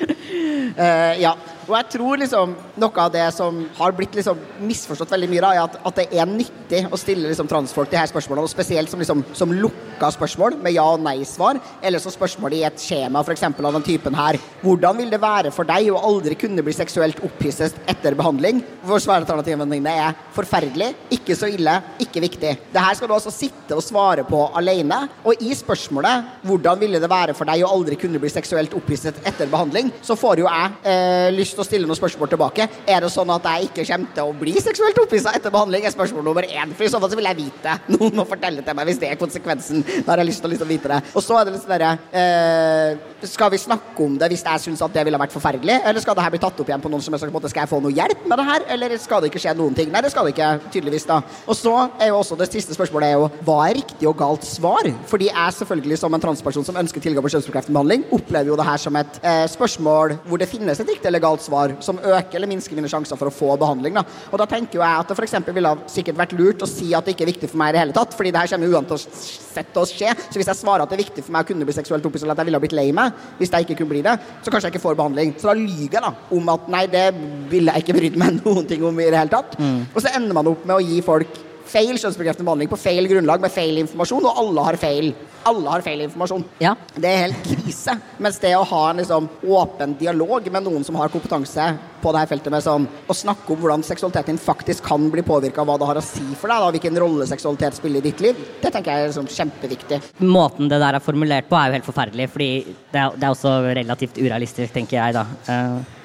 uh, 0.00 1.14
ja. 1.20 1.34
Og 1.70 1.76
jeg 1.76 1.90
tror 1.92 2.18
liksom 2.18 2.54
noe 2.82 3.02
av 3.02 3.12
det 3.14 3.26
som 3.36 3.60
har 3.76 3.92
blitt 3.94 4.16
liksom 4.18 4.38
misforstått 4.66 5.12
veldig 5.14 5.28
mye, 5.30 5.42
da, 5.44 5.50
er 5.54 5.60
at, 5.68 5.76
at 5.86 5.98
det 6.00 6.06
er 6.18 6.26
nyttig 6.26 6.80
å 6.90 6.98
stille 6.98 7.30
liksom 7.30 7.46
transfolk 7.50 7.92
de 7.92 7.98
her 8.00 8.10
spørsmålene, 8.10 8.42
og 8.48 8.50
spesielt 8.50 8.90
som, 8.90 8.98
liksom, 8.98 9.22
som 9.38 9.52
lukka 9.54 10.10
spørsmål 10.16 10.56
med 10.64 10.74
ja- 10.74 10.88
og 10.90 11.04
nei-svar, 11.04 11.60
eller 11.82 12.02
som 12.02 12.10
spørsmål 12.10 12.56
i 12.58 12.64
et 12.66 12.82
skjema 12.82 13.22
f.eks. 13.22 13.44
av 13.46 13.76
den 13.76 13.86
typen 13.86 14.16
her. 14.18 14.38
Hvordan 14.64 14.98
vil 14.98 15.12
det 15.12 15.20
være 15.22 15.52
for 15.54 15.68
deg 15.68 15.92
å 15.94 16.00
aldri 16.10 16.34
kunne 16.40 16.64
bli 16.66 16.74
seksuelt 16.74 17.22
opphisset 17.28 17.78
etter 17.90 18.18
behandling? 18.18 18.64
Hvor 18.82 19.02
svaralternativene 19.04 19.70
dine 19.70 19.94
er 20.08 20.18
forferdelig, 20.34 20.90
ikke 21.20 21.38
så 21.38 21.52
ille, 21.54 21.76
ikke 22.02 22.24
viktig. 22.26 22.56
Det 22.74 22.82
her 22.82 22.98
skal 22.98 23.12
du 23.12 23.14
altså 23.14 23.34
sitte 23.34 23.78
og 23.78 23.84
svare 23.86 24.26
på 24.26 24.42
alene, 24.58 25.04
og 25.22 25.38
i 25.38 25.54
spørsmålet 25.54 26.40
'Hvordan 26.42 26.82
ville 26.82 26.98
det 26.98 27.10
være 27.10 27.34
for 27.36 27.46
deg 27.46 27.62
å 27.62 27.70
aldri 27.70 27.94
kunne 28.00 28.18
bli 28.18 28.29
seksuelt 28.32 28.74
opphisset 28.78 29.20
etter 29.26 29.50
behandling', 29.50 29.92
så 30.02 30.16
får 30.16 30.42
jo 30.42 30.48
jeg 30.48 30.72
eh, 30.84 31.28
lyst 31.34 31.56
til 31.56 31.64
å 31.64 31.68
stille 31.68 31.88
noen 31.88 31.98
spørsmål 31.98 32.32
tilbake. 32.32 32.68
Er 32.86 33.04
det 33.04 33.12
sånn 33.12 33.30
at 33.34 33.44
jeg 33.50 33.70
ikke 33.70 33.86
kommer 33.92 34.14
til 34.14 34.30
å 34.30 34.36
bli 34.40 34.54
seksuelt 34.60 34.98
opphissa 35.04 35.34
etter 35.36 35.50
behandling? 35.50 35.84
er 35.84 35.94
spørsmål 35.94 36.24
nummer 36.24 36.46
én. 36.46 36.74
For 36.76 36.86
i 36.86 36.90
så 36.92 37.00
fall 37.00 37.10
så 37.10 37.18
vil 37.18 37.28
jeg 37.30 37.38
vite 37.38 37.62
det. 37.64 37.76
Noen 37.96 38.16
må 38.20 38.26
fortelle 38.28 38.64
til 38.64 38.76
meg 38.78 38.90
hvis 38.90 39.00
det 39.02 39.10
er 39.10 39.20
konsekvensen. 39.20 39.84
Da 40.04 40.12
har 40.12 40.22
jeg 40.22 40.30
lyst 40.30 40.42
til 40.44 40.50
å 40.50 40.52
liksom 40.54 40.70
vite 40.70 40.92
det. 40.92 41.00
Og 41.14 41.24
så 41.24 41.38
er 41.38 41.46
det 41.46 41.54
litt 41.54 41.64
sånn 41.64 41.74
derre 41.74 41.92
eh, 42.16 43.26
Skal 43.30 43.52
vi 43.52 43.60
snakke 43.60 44.04
om 44.04 44.16
det 44.20 44.30
hvis 44.32 44.44
jeg 44.46 44.64
syns 44.64 44.82
at 44.84 44.94
det 44.94 45.04
ville 45.06 45.20
vært 45.20 45.34
forferdelig? 45.34 45.80
Eller 45.84 46.04
skal 46.04 46.16
det 46.18 46.24
her 46.24 46.34
bli 46.34 46.42
tatt 46.42 46.60
opp 46.62 46.70
igjen 46.70 46.84
på 46.84 46.92
noen 46.92 47.04
som 47.04 47.16
er 47.16 47.22
sånn, 47.22 47.34
Skal 47.52 47.64
jeg 47.64 47.72
få 47.72 47.82
noe 47.84 47.94
hjelp 47.94 48.26
med 48.30 48.40
det 48.40 48.46
her? 48.48 48.66
Eller 48.76 48.96
skal 49.02 49.22
det 49.22 49.32
ikke 49.32 49.42
skje 49.42 49.56
noen 49.58 49.76
ting? 49.76 49.90
Nei, 49.92 50.02
det 50.04 50.12
skal 50.14 50.28
det 50.28 50.34
ikke, 50.36 50.50
tydeligvis, 50.70 51.08
da. 51.10 51.20
Og 51.46 51.58
så 51.58 51.74
er 52.00 52.12
jo 52.12 52.20
også 52.20 52.38
det 52.40 52.50
siste 52.50 52.76
spørsmålet 52.76 53.10
er 53.10 53.18
jo 53.18 53.28
hva 53.46 53.58
er 53.68 53.78
riktig 53.80 54.08
og 54.08 54.16
galt 54.20 54.46
svar? 54.46 54.88
Fordi 55.10 55.30
jeg 55.30 55.56
selvfølgelig 55.58 56.00
som 56.00 56.14
en 56.16 56.22
transperson 56.22 56.66
som 56.66 56.78
ønsker 56.80 57.02
tilgang 57.04 57.24
på 57.24 57.32
kjønnsbekreftende 57.34 57.76
behandling, 57.76 58.06
opplever 58.20 58.52
jo 58.52 58.58
det 58.58 58.66
her 58.66 58.80
som 58.80 58.96
et 59.00 59.18
eh, 59.24 59.44
spørsmål 59.50 60.14
hvor 60.28 60.40
det 60.40 60.48
finnes 60.50 60.80
et 60.80 60.88
riktig 60.88 61.08
eller 61.10 61.22
galt 61.22 61.44
svar 61.44 61.74
som 61.84 61.98
øker 61.98 62.38
eller 62.38 62.50
minsker 62.50 62.78
mine 62.78 62.90
sjanser 62.90 63.18
for 63.20 63.30
å 63.30 63.34
få 63.34 63.56
behandling. 63.60 63.96
Da. 63.98 64.04
Og 64.30 64.40
da 64.40 64.46
tenker 64.50 64.78
jo 64.78 64.84
jeg 64.84 65.02
at 65.02 65.10
det 65.10 65.16
f.eks. 65.18 65.36
ville 65.50 65.74
sikkert 65.90 66.20
vært 66.20 66.36
lurt 66.38 66.64
å 66.64 66.70
si 66.70 66.92
at 66.96 67.06
det 67.06 67.16
ikke 67.16 67.26
er 67.26 67.32
viktig 67.32 67.50
for 67.50 67.60
meg 67.62 67.72
i 67.72 67.76
det 67.76 67.82
hele 67.84 67.96
tatt, 67.96 68.14
fordi 68.16 68.32
det 68.34 68.44
her 68.44 68.52
kommer 68.54 68.76
uansett 68.76 69.72
til 69.74 69.82
å 69.82 69.88
skje. 69.88 70.14
Så 70.28 70.40
hvis 70.40 70.50
jeg 70.52 70.60
svarer 70.60 70.84
at 70.84 70.92
det 70.92 70.98
er 70.98 71.04
viktig 71.04 71.26
for 71.26 71.34
meg 71.34 71.44
å 71.44 71.50
kunne 71.50 71.68
bli 71.68 71.76
seksuelt 71.76 72.06
opphisset, 72.06 72.28
eller 72.28 72.38
at 72.38 72.44
jeg 72.44 72.50
ville 72.50 72.60
ha 72.60 72.64
blitt 72.66 72.78
lei 72.78 72.88
meg 72.96 73.20
hvis 73.40 73.52
jeg 73.52 73.66
ikke 73.66 73.80
kunne 73.82 73.94
bli 73.94 74.06
det, 74.06 74.16
så 74.44 74.52
kanskje 74.52 74.70
jeg 74.70 74.76
ikke 74.76 74.86
får 74.86 74.98
behandling. 75.02 75.34
Så 75.40 75.50
da 75.50 75.56
lyver 75.58 75.98
jeg 75.98 76.06
da 76.06 76.14
om 76.36 76.54
at 76.54 76.72
nei, 76.72 76.86
det 76.90 77.06
ville 77.50 77.74
jeg 77.74 77.86
ikke 77.86 77.98
brydd 77.98 78.18
meg 78.20 78.40
noen 78.44 78.68
ting 78.70 78.84
om 78.86 79.00
i 79.00 79.10
det 79.10 79.20
hele 79.20 79.32
tatt. 79.32 79.56
Og 79.60 80.02
så 80.02 80.12
ender 80.14 80.36
man 80.36 80.50
opp 80.50 80.66
med 80.68 80.78
å 80.78 80.84
gi 80.84 81.00
folk 81.04 81.46
feil 81.70 81.94
kjønnsbekreftende 81.94 82.46
behandling 82.48 82.70
på 82.70 82.78
feil 82.80 83.06
grunnlag 83.10 83.42
med 83.42 83.52
feil 83.54 83.78
informasjon, 83.84 84.26
og 84.26 84.40
alle 84.42 84.64
har 84.66 84.78
feil. 84.80 85.12
Alle 85.48 85.72
har 85.72 85.84
feil 85.84 86.02
informasjon. 86.04 86.42
Ja. 86.60 86.74
Det 86.94 87.10
er 87.10 87.22
helt 87.26 87.46
krise. 87.46 87.94
Mens 88.20 88.40
det 88.42 88.52
å 88.58 88.64
ha 88.66 88.82
en 88.90 89.00
liksom, 89.00 89.28
åpen 89.46 89.94
dialog 90.00 90.50
med 90.52 90.66
noen 90.66 90.84
som 90.86 90.98
har 91.00 91.12
kompetanse 91.12 91.68
på 92.00 92.12
dette 92.16 92.32
feltet, 92.32 92.52
med 92.52 92.64
sånn, 92.64 92.88
å 93.08 93.16
snakke 93.16 93.54
om 93.54 93.60
hvordan 93.60 93.84
seksualiteten 93.86 94.34
din 94.34 94.42
faktisk 94.42 94.84
kan 94.86 95.08
bli 95.12 95.24
påvirka 95.26 95.62
av 95.62 95.70
hva 95.70 95.78
det 95.80 95.88
har 95.88 96.00
å 96.00 96.04
si 96.04 96.24
for 96.38 96.52
deg, 96.52 96.64
da, 96.64 96.72
hvilken 96.76 97.00
rolle 97.02 97.28
seksualitet 97.28 97.78
spiller 97.78 98.00
i 98.00 98.08
ditt 98.10 98.24
liv, 98.24 98.44
det 98.62 98.72
tenker 98.72 98.92
jeg 98.92 99.06
er 99.06 99.12
liksom, 99.12 99.30
kjempeviktig. 99.30 100.00
Måten 100.24 100.70
det 100.70 100.80
der 100.82 100.98
er 100.98 101.04
formulert 101.04 101.48
på, 101.50 101.58
er 101.58 101.70
jo 101.70 101.78
helt 101.78 101.88
forferdelig, 101.88 102.28
fordi 102.34 102.50
det 102.92 103.02
er, 103.02 103.16
det 103.16 103.26
er 103.28 103.34
også 103.34 103.56
relativt 103.80 104.20
urealistisk, 104.20 104.72
tenker 104.76 105.00
jeg, 105.00 105.16
da. 105.16 105.26
eh, 105.52 105.98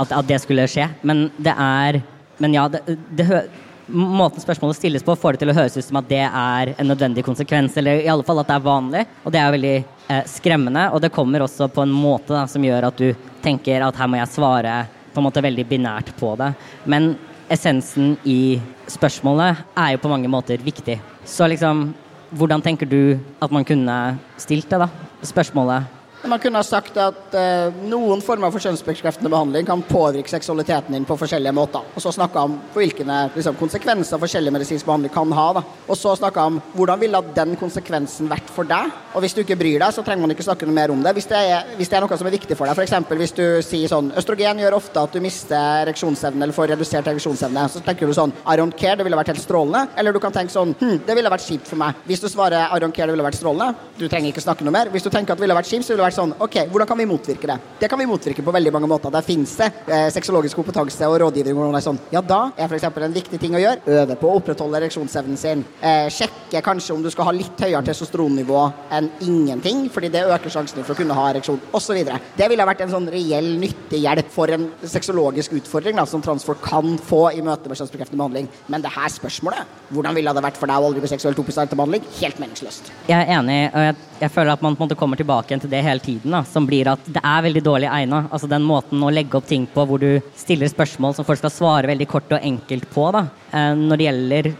at, 0.00 0.12
at 0.12 0.28
det 0.28 0.40
skulle 0.42 0.68
skje. 0.70 0.88
Men 1.06 1.28
det 1.40 1.54
er 1.58 2.02
Men 2.42 2.54
ja, 2.56 2.64
det, 2.66 2.96
det 3.14 3.26
hø 3.28 3.42
Måten 3.92 4.40
spørsmålet 4.40 4.78
stilles 4.78 5.04
på, 5.04 5.14
får 5.16 5.34
det 5.34 5.42
til 5.42 5.52
å 5.52 5.56
høres 5.56 5.76
ut 5.76 5.84
som 5.84 5.98
at 6.00 6.08
det 6.08 6.22
er 6.24 6.70
en 6.72 6.88
nødvendig 6.88 7.24
konsekvens, 7.26 7.74
eller 7.76 8.00
i 8.00 8.08
alle 8.08 8.24
fall 8.24 8.40
at 8.40 8.48
det 8.48 8.56
er 8.56 8.64
vanlig. 8.64 9.02
Og 9.22 9.34
det 9.34 9.40
er 9.40 9.52
veldig 9.52 9.74
eh, 9.76 10.22
skremmende, 10.32 10.86
og 10.94 11.02
det 11.04 11.12
kommer 11.12 11.44
også 11.44 11.68
på 11.72 11.84
en 11.84 11.92
måte 11.92 12.32
da, 12.32 12.46
som 12.48 12.64
gjør 12.64 12.88
at 12.88 13.02
du 13.02 13.12
tenker 13.44 13.84
at 13.84 13.98
her 14.00 14.08
må 14.08 14.16
jeg 14.16 14.32
svare 14.32 14.76
på 15.12 15.20
en 15.20 15.26
måte 15.28 15.44
veldig 15.44 15.66
binært 15.68 16.14
på 16.16 16.32
det. 16.40 16.54
Men 16.88 17.12
essensen 17.52 18.14
i 18.24 18.56
spørsmålet 18.88 19.60
er 19.76 19.94
jo 19.94 20.00
på 20.02 20.12
mange 20.12 20.30
måter 20.32 20.62
viktig. 20.64 20.96
Så 21.28 21.48
liksom, 21.52 21.90
hvordan 22.32 22.64
tenker 22.64 22.88
du 22.88 23.18
at 23.44 23.52
man 23.52 23.66
kunne 23.68 23.98
stilt 24.40 24.72
det, 24.72 24.86
da? 24.86 24.88
Spørsmålet. 25.26 26.01
Man 26.24 26.38
kunne 26.38 26.60
ha 26.60 26.66
sagt 26.66 26.96
at 27.02 27.34
eh, 27.34 27.74
noen 27.90 28.20
former 28.22 28.52
for 28.54 28.62
kjønnsbekreftende 28.62 29.30
behandling 29.32 29.66
kan 29.66 29.82
påvirke 29.82 30.30
seksualiteten 30.30 30.94
din 30.94 31.06
på 31.08 31.16
forskjellige 31.18 31.54
måter. 31.56 31.86
Og 31.96 32.04
så 32.04 32.12
snakka 32.14 32.44
om 32.46 32.58
hvilke 32.76 33.06
liksom, 33.34 33.56
konsekvenser 33.58 34.20
forskjellig 34.22 34.52
medisinsk 34.54 34.86
behandling 34.86 35.12
kan 35.14 35.32
ha. 35.34 35.46
Da. 35.58 35.62
Og 35.88 35.98
så 35.98 36.14
snakka 36.18 36.44
om 36.50 36.60
hvordan 36.76 37.00
ville 37.02 37.22
den 37.34 37.56
konsekvensen 37.58 38.30
vært 38.30 38.52
for 38.54 38.68
deg. 38.68 38.92
Og 39.16 39.24
hvis 39.24 39.34
du 39.34 39.42
ikke 39.42 39.58
bryr 39.58 39.82
deg, 39.82 39.94
så 39.94 40.04
trenger 40.06 40.26
man 40.26 40.34
ikke 40.36 40.46
snakke 40.46 40.68
noe 40.68 40.76
mer 40.76 40.94
om 40.94 41.02
det. 41.02 41.14
Hvis 41.18 41.26
det 41.32 41.40
er, 41.42 41.74
hvis 41.78 41.90
det 41.90 41.98
er 41.98 42.06
noe 42.06 42.20
som 42.20 42.30
er 42.30 42.36
viktig 42.36 42.58
for 42.58 42.70
deg, 42.70 42.78
f.eks. 42.78 43.10
hvis 43.22 43.36
du 43.36 43.44
sier 43.66 43.90
sånn 43.90 44.12
Østrogen 44.18 44.62
gjør 44.62 44.78
ofte 44.78 45.02
at 45.02 45.16
du 45.16 45.20
mister 45.24 45.82
ereksjonsevne 45.82 46.46
eller 46.46 46.56
får 46.56 46.70
redusert 46.76 47.10
ereksjonsevne. 47.10 47.66
Så 47.72 47.82
tenker 47.82 48.06
du 48.06 48.14
sånn 48.16 48.34
I 48.46 48.56
don't 48.60 48.78
care, 48.78 48.96
det 49.00 49.08
ville 49.08 49.18
vært 49.18 49.34
helt 49.34 49.42
strålende. 49.42 49.88
Eller 49.98 50.14
du 50.14 50.22
kan 50.22 50.34
tenke 50.34 50.54
sånn 50.54 50.76
Hm, 50.82 51.02
det 51.06 51.14
ville 51.14 51.30
vært 51.30 51.44
kjipt 51.44 51.68
for 51.68 51.78
meg. 51.78 51.98
Hvis 52.08 52.22
du 52.22 52.28
svarer 52.30 52.70
I 52.70 52.80
don't 52.82 52.94
care, 52.94 53.06
det 53.10 53.14
ville 53.14 53.26
vært 53.26 53.38
strålende, 53.38 53.74
du 53.98 54.06
trenger 54.08 54.32
ikke 54.32 54.42
snakke 54.42 54.64
noe 54.66 54.74
mer. 54.74 54.90
Hvis 54.90 55.04
du 55.04 55.10
tenker 55.12 55.34
at 55.34 55.40
det 55.40 55.44
ville 55.44 55.56
vært 55.56 55.68
kjipt, 55.70 55.84
så 55.86 55.92
ville 55.92 56.02
det 56.02 56.08
vært 56.08 56.11
sånn 56.14 56.34
Ok, 56.42 56.58
hvordan 56.70 56.88
kan 56.88 56.98
vi 57.00 57.06
motvirke 57.08 57.48
det? 57.50 57.58
Det 57.80 57.88
kan 57.90 58.00
vi 58.00 58.06
motvirke 58.08 58.44
på 58.44 58.54
veldig 58.54 58.72
mange 58.74 58.90
måter. 58.90 59.12
Der 59.14 59.24
fins 59.26 59.54
det 59.60 59.68
eh, 59.86 60.08
sexologisk 60.14 60.58
kompetanse 60.58 61.08
og 61.08 61.18
rådgivning 61.24 61.56
hvor 61.56 61.68
noen 61.68 61.78
er 61.78 61.84
sånn 61.84 62.00
Ja, 62.14 62.22
da 62.24 62.42
er 62.56 62.68
f.eks. 62.68 62.88
en 62.88 63.16
viktig 63.16 63.40
ting 63.42 63.56
å 63.56 63.62
gjøre. 63.62 63.82
Øve 63.98 64.16
på 64.20 64.30
å 64.30 64.38
opprettholde 64.40 64.80
ereksjonsevnen 64.80 65.40
sin. 65.40 65.64
Eh, 65.80 66.06
sjekke 66.12 66.62
kanskje 66.64 66.96
om 66.96 67.02
du 67.04 67.10
skal 67.12 67.28
ha 67.28 67.34
litt 67.36 67.60
høyere 67.62 67.84
testosteronnivå 67.86 68.62
enn 68.98 69.10
ingenting, 69.24 69.86
fordi 69.92 70.12
det 70.12 70.24
øker 70.28 70.52
sjansen 70.52 70.84
for 70.84 70.94
å 70.94 70.98
kunne 70.98 71.16
ha 71.16 71.28
ereksjon, 71.32 71.60
osv. 71.74 72.00
Det 72.38 72.48
ville 72.50 72.66
vært 72.68 72.84
en 72.84 72.92
sånn 72.92 73.08
reell 73.12 73.52
nyttig 73.60 74.02
hjelp 74.04 74.30
for 74.32 74.52
en 74.54 74.68
sexologisk 74.82 75.56
utfordring 75.58 75.98
da, 75.98 76.06
som 76.08 76.24
transfolk 76.24 76.62
kan 76.64 76.96
få 77.02 77.24
i 77.36 77.42
møte 77.44 77.70
med 77.70 77.78
kjønnsbekreftende 77.80 78.20
behandling. 78.20 78.48
Men 78.72 78.84
det 78.84 78.92
her 78.94 79.10
spørsmålet, 79.12 79.76
hvordan 79.92 80.16
ville 80.18 80.34
det 80.36 80.46
vært 80.46 80.60
for 80.60 80.70
deg 80.70 80.78
å 80.78 80.90
aldri 80.90 81.04
bli 81.04 81.12
seksuelt 81.12 81.38
opphisset 81.42 81.72
til 81.72 81.80
behandling? 81.80 82.06
Helt 82.20 82.40
meningsløst. 82.42 82.92
Jeg 83.08 83.18
er 83.18 83.36
enig, 83.38 83.60
og 83.72 83.86
jeg, 83.88 83.98
jeg 84.22 84.30
føler 84.30 84.54
at 84.54 84.62
man 84.62 84.76
på 84.76 84.84
en 84.84 84.86
måte 84.86 84.98
kommer 84.98 85.18
tilbake 85.18 85.50
igjen 85.50 85.62
til 85.64 85.72
det 85.72 85.82
hele 85.82 86.02
tiden. 86.02 86.34
Da, 86.34 86.44
som 86.46 86.66
blir 86.68 86.90
at 86.92 87.06
det 87.10 87.22
er 87.22 87.46
veldig 87.48 87.62
dårlig 87.66 87.88
egna. 87.90 88.24
Altså 88.30 88.50
den 88.50 88.62
måten 88.66 89.02
å 89.02 89.10
legge 89.10 89.38
opp 89.38 89.48
ting 89.50 89.66
på 89.70 89.86
hvor 89.88 90.02
du 90.02 90.20
stiller 90.38 90.70
spørsmål 90.70 91.16
som 91.16 91.26
folk 91.26 91.42
skal 91.42 91.54
svare 91.54 91.90
veldig 91.90 92.08
kort 92.10 92.30
og 92.30 92.44
enkelt 92.52 92.86
på. 92.92 93.08
Da. 93.16 93.26
Eh, 93.50 93.72
når 93.78 93.98
det 93.98 94.08
gjelder 94.08 94.52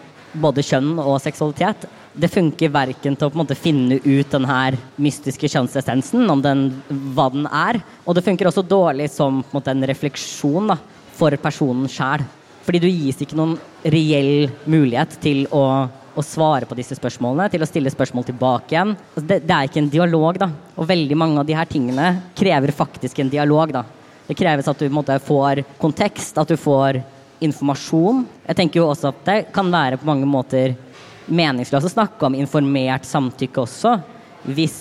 både 0.42 0.64
kjønn 0.64 0.96
og 1.02 1.20
seksualitet. 1.22 1.86
Det 2.12 2.28
funker 2.28 2.72
verken 2.72 3.16
til 3.16 3.28
å 3.28 3.32
på 3.32 3.38
en 3.38 3.42
måte 3.42 3.56
finne 3.56 3.98
ut 4.04 4.32
den 4.32 4.46
her 4.48 4.76
mystiske 5.00 5.48
kjønnsessensen, 5.48 6.24
om 6.28 6.42
den, 6.44 6.66
hva 7.16 7.28
den 7.32 7.46
er, 7.48 7.80
og 8.04 8.16
det 8.16 8.24
funker 8.26 8.50
også 8.50 8.64
dårlig 8.68 9.08
som 9.12 9.40
på 9.40 9.48
en, 9.48 9.56
måte, 9.56 9.72
en 9.72 9.88
refleksjon 9.88 10.72
da, 10.72 10.78
for 11.16 11.36
personen 11.40 11.88
sjæl. 11.92 12.24
Fordi 12.62 12.82
du 12.82 12.88
gis 12.88 13.22
ikke 13.24 13.38
noen 13.38 13.56
reell 13.82 14.50
mulighet 14.70 15.16
til 15.24 15.46
å, 15.50 15.62
å, 16.14 16.24
svare 16.24 16.68
på 16.68 16.76
disse 16.78 16.96
spørsmålene, 16.98 17.48
til 17.52 17.64
å 17.64 17.68
stille 17.68 17.92
spørsmål 17.92 18.26
tilbake 18.28 18.74
igjen. 18.74 18.94
Altså, 19.14 19.24
det, 19.28 19.40
det, 19.46 19.56
er 19.56 19.68
ikke 19.68 19.82
en 19.82 19.90
dialog, 19.92 20.38
da. 20.42 20.50
Og 20.76 20.88
veldig 20.88 21.18
mange 21.18 21.42
av 21.42 21.48
de 21.48 21.56
her 21.56 21.68
tingene 21.70 22.08
krever 22.38 22.74
faktisk 22.76 23.22
en 23.22 23.32
dialog, 23.32 23.74
da. 23.74 23.84
Det 24.28 24.38
kreves 24.38 24.68
at 24.70 24.80
du 24.80 24.92
måte, 24.92 25.18
får 25.22 25.64
kontekst, 25.82 26.38
at 26.38 26.48
du 26.48 26.56
får 26.60 27.00
informasjon. 27.42 28.24
Jeg 28.46 28.58
tenker 28.58 28.82
jo 28.82 28.88
også 28.92 29.10
at 29.10 29.22
det 29.26 29.38
kan 29.54 29.70
være 29.72 29.98
på 30.00 30.08
mange 30.08 30.28
måter 30.30 30.76
meningsløst 31.32 31.88
å 31.88 31.94
snakke 31.96 32.26
om 32.26 32.36
informert 32.38 33.06
samtykke 33.06 33.62
også, 33.62 33.96
hvis 34.50 34.80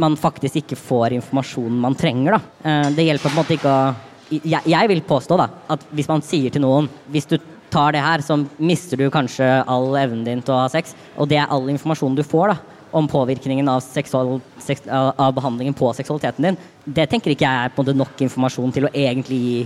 man 0.00 0.16
faktisk 0.16 0.62
ikke 0.62 0.78
får 0.80 1.16
informasjonen 1.18 1.80
man 1.80 1.96
trenger. 1.98 2.36
Da. 2.36 2.70
Eh, 2.70 2.90
det 2.96 3.06
hjelper 3.06 3.28
på 3.28 3.34
en 3.34 3.40
måte 3.42 3.56
ikke 3.58 3.74
å 3.74 3.82
jeg, 4.30 4.62
jeg, 4.62 4.88
vil 4.92 5.00
påstå 5.02 5.36
da, 5.40 5.48
at 5.74 5.88
hvis 5.90 6.06
man 6.06 6.22
sier 6.22 6.52
til 6.54 6.62
noen 6.62 6.86
Hvis 7.10 7.26
du 7.26 7.34
tar 7.70 7.94
det 7.94 8.02
her, 8.04 8.22
så 8.24 8.36
mister 8.58 9.00
du 9.00 9.08
kanskje 9.12 9.46
all 9.70 9.94
evnen 10.00 10.24
din 10.26 10.42
til 10.44 10.54
å 10.54 10.62
ha 10.64 10.70
sex. 10.72 10.94
Og 11.16 11.30
det 11.30 11.40
er 11.40 11.50
all 11.50 11.68
informasjonen 11.72 12.18
du 12.18 12.24
får 12.26 12.52
da, 12.52 12.56
om 12.96 13.08
påvirkningen 13.10 13.68
av, 13.70 13.82
seksual, 13.84 14.38
seks, 14.62 14.88
av 14.90 15.30
behandlingen 15.36 15.76
på 15.78 15.92
seksualiteten 15.96 16.48
din. 16.48 16.58
Det 16.84 17.06
tenker 17.10 17.34
ikke 17.34 17.46
jeg 17.46 17.68
er 17.68 17.74
på 17.74 17.82
en 17.82 17.90
måte 17.90 18.00
nok 18.00 18.24
informasjon 18.26 18.74
til 18.76 18.88
å 18.88 18.92
egentlig 18.94 19.40
gi 19.44 19.60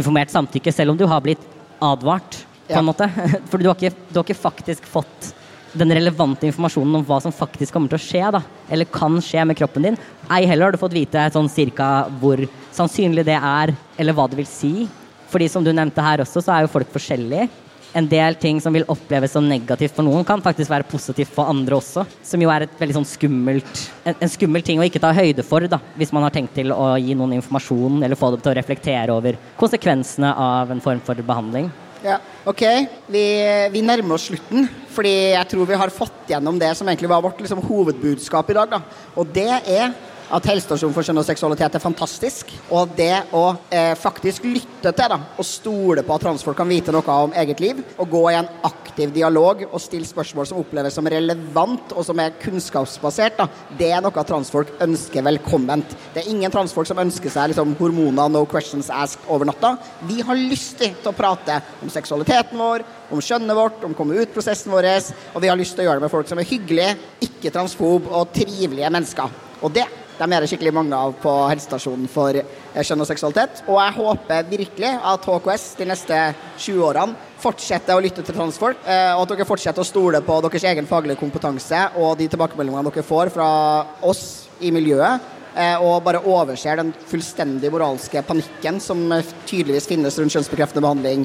informert 0.00 0.30
samtykke, 0.32 0.72
selv 0.74 0.94
om 0.94 1.00
du 1.00 1.06
har 1.10 1.22
blitt 1.24 1.42
advart. 1.82 2.44
på 2.70 2.78
en 2.78 2.86
måte. 2.86 3.10
For 3.50 3.58
du 3.58 3.66
har, 3.66 3.74
ikke, 3.74 3.96
du 4.10 4.20
har 4.20 4.26
ikke 4.28 4.42
faktisk 4.44 4.86
fått 4.86 5.32
den 5.72 5.92
relevante 5.94 6.48
informasjonen 6.48 6.98
om 6.98 7.04
hva 7.06 7.20
som 7.22 7.34
faktisk 7.34 7.74
kommer 7.74 7.90
til 7.90 7.98
å 7.98 8.02
skje, 8.02 8.22
da, 8.34 8.40
eller 8.70 8.88
kan 8.90 9.18
skje 9.22 9.44
med 9.46 9.58
kroppen 9.58 9.86
din. 9.86 9.98
Ei 10.30 10.42
heller 10.48 10.68
har 10.68 10.74
du 10.74 10.80
fått 10.82 10.96
vite 10.96 11.28
sånn 11.34 11.50
cirka 11.50 12.08
hvor 12.22 12.42
sannsynlig 12.74 13.26
det 13.26 13.38
er, 13.38 13.74
eller 13.98 14.16
hva 14.16 14.26
det 14.30 14.40
vil 14.40 14.50
si. 14.50 14.72
Fordi 15.30 15.48
som 15.50 15.64
du 15.64 15.72
nevnte 15.72 16.04
her 16.04 16.24
også, 16.24 16.42
så 16.42 16.54
er 16.54 16.64
jo 16.64 16.72
folk 16.72 16.90
forskjellige. 16.92 17.48
En 17.90 18.06
del 18.06 18.36
ting 18.38 18.60
som 18.62 18.74
vil 18.74 18.86
oppleves 18.90 19.32
som 19.34 19.46
negativt 19.50 19.96
for 19.96 20.06
noen, 20.06 20.22
kan 20.26 20.42
faktisk 20.42 20.70
være 20.70 20.86
positivt 20.90 21.32
for 21.34 21.50
andre 21.50 21.74
også. 21.80 22.04
Som 22.26 22.42
jo 22.44 22.50
er 22.54 22.66
et 22.66 22.76
veldig 22.78 23.00
sånn 23.00 23.08
skummelt, 23.16 23.84
en, 24.06 24.14
en 24.14 24.30
skummel 24.30 24.62
ting 24.66 24.78
å 24.78 24.86
ikke 24.86 25.02
ta 25.02 25.10
høyde 25.16 25.42
for, 25.46 25.66
da, 25.70 25.80
hvis 25.98 26.14
man 26.14 26.26
har 26.26 26.34
tenkt 26.34 26.54
til 26.58 26.70
å 26.74 26.92
gi 27.02 27.16
noen 27.18 27.34
informasjon 27.40 28.02
eller 28.04 28.18
få 28.18 28.34
dem 28.34 28.44
til 28.44 28.52
å 28.52 28.58
reflektere 28.60 29.14
over 29.14 29.38
konsekvensene 29.58 30.34
av 30.38 30.70
en 30.70 30.82
form 30.84 31.02
for 31.06 31.18
behandling. 31.18 31.70
Ja, 32.00 32.16
ok. 32.48 32.62
Vi, 33.12 33.24
vi, 33.74 33.82
nærmer 33.84 34.16
oss 34.16 34.30
slutten, 34.30 34.64
fordi 34.94 35.12
jeg 35.34 35.48
tror 35.50 35.68
vi 35.68 35.80
har 35.82 35.92
fått 35.92 36.30
gjennom 36.32 36.56
det 36.62 36.70
som 36.78 36.88
egentlig 36.88 37.10
var 37.10 37.20
vårt 37.24 37.42
liksom, 37.42 37.60
hovedbudskap 37.66 38.54
i 38.54 38.56
dag. 38.56 38.78
Da. 38.78 39.02
Og 39.20 39.34
det 39.34 39.50
er 39.58 39.92
at 40.30 40.46
helsestasjonen 40.46 40.94
for 40.94 41.06
kjønn 41.06 41.20
og 41.20 41.26
seksualitet 41.26 41.76
er 41.76 41.82
fantastisk. 41.82 42.52
Og 42.70 42.92
det 42.96 43.12
å 43.36 43.44
eh, 43.72 43.92
faktisk 43.98 44.46
lytte 44.46 44.92
til 44.94 45.10
da, 45.12 45.18
og 45.36 45.46
stole 45.46 46.04
på 46.06 46.14
at 46.14 46.24
transfolk 46.24 46.58
kan 46.60 46.70
vite 46.70 46.94
noe 46.94 47.16
om 47.26 47.34
eget 47.40 47.62
liv, 47.62 47.82
og 47.98 48.12
gå 48.12 48.22
i 48.30 48.38
en 48.38 48.50
aktiv 48.66 49.12
dialog 49.14 49.64
og 49.68 49.82
stille 49.82 50.08
spørsmål 50.08 50.48
som 50.48 50.60
oppleves 50.62 50.96
som 50.96 51.08
relevant 51.10 51.94
og 51.96 52.06
som 52.06 52.22
er 52.22 52.36
kunnskapsbasert, 52.42 53.40
da, 53.40 53.48
det 53.78 53.90
er 53.96 54.04
noe 54.04 54.26
transfolk 54.26 54.72
ønsker 54.84 55.26
velkomment. 55.26 55.96
Det 56.14 56.22
er 56.22 56.30
ingen 56.32 56.54
transfolk 56.54 56.88
som 56.90 57.02
ønsker 57.02 57.32
seg 57.32 57.52
liksom, 57.52 57.74
hormoner 57.80 58.30
no 58.30 58.44
questions 58.48 58.90
asked 58.94 59.26
over 59.28 59.48
natta. 59.48 59.74
Vi 60.08 60.22
har 60.26 60.38
lyst 60.38 60.78
til 60.80 60.94
å 61.10 61.16
prate 61.16 61.60
om 61.82 61.90
seksualiteten 61.92 62.60
vår, 62.60 62.86
om 63.10 63.22
skjønnet 63.24 63.58
vårt, 63.58 63.84
om 63.86 63.96
komme 63.98 64.18
ut-prosessen 64.22 64.72
vår, 64.72 64.90
og 65.34 65.42
vi 65.42 65.50
har 65.50 65.58
lyst 65.58 65.76
til 65.76 65.84
å 65.84 65.90
gjøre 65.90 66.00
det 66.00 66.06
med 66.06 66.14
folk 66.14 66.30
som 66.30 66.40
er 66.40 66.48
hyggelige, 66.48 66.96
ikke 67.26 67.52
transfob 67.54 68.10
og 68.10 68.34
trivelige 68.36 68.90
mennesker. 68.92 69.49
Og 69.60 69.74
det 69.74 69.88
de 70.20 70.26
er 70.28 70.44
det 70.44 70.50
skikkelig 70.50 70.74
mange 70.76 70.96
av 70.96 71.14
på 71.16 71.30
helsestasjonen 71.48 72.08
for 72.12 72.36
eh, 72.36 72.82
kjønn 72.84 73.00
og 73.00 73.08
seksualitet. 73.08 73.62
Og 73.72 73.78
jeg 73.80 73.96
håper 73.96 74.50
virkelig 74.50 74.90
at 75.12 75.24
HKS 75.24 75.64
de 75.78 75.86
neste 75.88 76.18
20 76.60 76.82
årene 76.90 77.28
fortsetter 77.40 77.96
å 77.96 78.02
lytte 78.04 78.24
til 78.26 78.36
transfolk, 78.36 78.82
eh, 78.84 79.14
og 79.14 79.24
at 79.24 79.32
dere 79.32 79.48
fortsetter 79.48 79.80
å 79.80 79.88
stole 79.88 80.20
på 80.26 80.36
deres 80.44 80.66
egen 80.68 80.88
faglige 80.90 81.20
kompetanse 81.22 81.86
og 81.96 82.18
de 82.20 82.28
tilbakemeldingene 82.28 82.92
dere 82.92 83.06
får 83.06 83.32
fra 83.32 83.50
oss 84.10 84.24
i 84.60 84.74
miljøet. 84.76 85.32
Eh, 85.56 85.80
og 85.80 86.04
bare 86.04 86.20
overser 86.20 86.76
den 86.78 86.92
fullstendig 87.08 87.72
moralske 87.72 88.20
panikken 88.28 88.76
som 88.84 89.08
tydeligvis 89.48 89.88
finnes 89.88 90.20
rundt 90.20 90.36
kjønnsbekreftende 90.36 90.84
behandling 90.84 91.24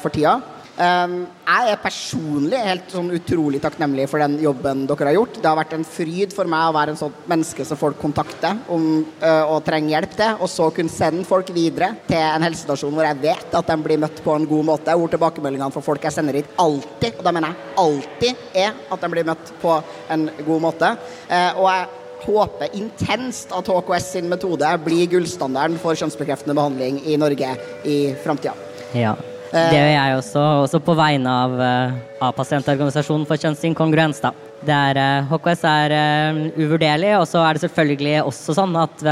for 0.00 0.10
tida. 0.10 0.38
Um, 0.72 1.26
jeg 1.44 1.68
er 1.68 1.80
personlig 1.82 2.60
helt 2.64 2.92
sånn 2.94 3.10
utrolig 3.12 3.58
takknemlig 3.60 4.06
for 4.08 4.22
den 4.22 4.38
jobben 4.40 4.86
dere 4.88 5.10
har 5.10 5.16
gjort. 5.18 5.36
Det 5.36 5.48
har 5.48 5.58
vært 5.58 5.74
en 5.76 5.84
fryd 5.84 6.32
for 6.32 6.48
meg 6.48 6.70
å 6.70 6.74
være 6.76 6.94
en 6.94 7.00
sånn 7.00 7.16
menneske 7.28 7.66
som 7.68 7.76
folk 7.76 7.98
kontakter 8.00 8.56
om, 8.72 8.86
uh, 9.20 9.52
og 9.52 9.66
trenger 9.66 9.98
hjelp 9.98 10.14
til, 10.16 10.38
og 10.40 10.48
så 10.48 10.70
kunne 10.72 10.92
sende 10.92 11.26
folk 11.28 11.52
videre 11.52 11.90
til 12.08 12.20
en 12.22 12.46
helsestasjon 12.46 12.94
hvor 12.96 13.04
jeg 13.04 13.20
vet 13.20 13.56
at 13.58 13.72
de 13.72 13.76
blir 13.84 14.00
møtt 14.00 14.22
på 14.24 14.36
en 14.36 14.46
god 14.48 14.68
måte. 14.70 14.96
Hvor 14.96 15.12
tilbakemeldingene 15.12 15.74
fra 15.74 15.84
folk 15.84 16.06
jeg 16.08 16.16
sender 16.16 16.40
hit, 16.40 16.54
alltid, 16.62 17.18
og 17.18 17.26
da 17.26 17.34
mener 17.36 17.52
jeg 17.52 17.74
alltid, 17.84 18.46
er 18.64 18.78
at 18.88 19.04
de 19.04 19.10
blir 19.12 19.28
møtt 19.28 19.52
på 19.60 19.74
en 20.14 20.30
god 20.46 20.64
måte. 20.70 20.94
Uh, 21.28 21.50
og 21.60 21.66
jeg 21.68 21.90
håper 22.22 22.78
intenst 22.78 23.52
at 23.52 23.68
HKS 23.68 24.08
sin 24.14 24.30
metode 24.30 24.70
blir 24.86 25.10
gullstandarden 25.10 25.76
for 25.82 25.98
kjønnsbekreftende 25.98 26.56
behandling 26.56 27.02
i 27.04 27.18
Norge 27.20 27.52
i 27.84 27.98
framtida. 28.24 28.56
Ja. 28.96 29.16
Det 29.52 29.76
gjør 29.76 29.90
jeg 29.92 30.16
også, 30.16 30.42
også 30.64 30.78
på 30.80 30.94
vegne 30.96 31.28
av, 31.28 31.54
eh, 31.60 31.96
av 32.24 32.32
pasientorganisasjonen 32.38 33.26
for 33.28 33.36
kjønnsinkongruens. 33.36 34.22
Da. 34.24 34.30
Det 34.64 34.72
er, 34.72 35.26
HKS 35.28 35.64
eh, 35.68 35.80
er 35.84 35.94
uh, 36.32 36.38
uvurderlig, 36.56 37.10
og 37.18 37.26
så 37.28 37.42
er 37.44 37.58
det 37.58 37.66
selvfølgelig 37.66 38.14
også 38.22 38.56
sånn 38.56 38.78
at 38.80 39.04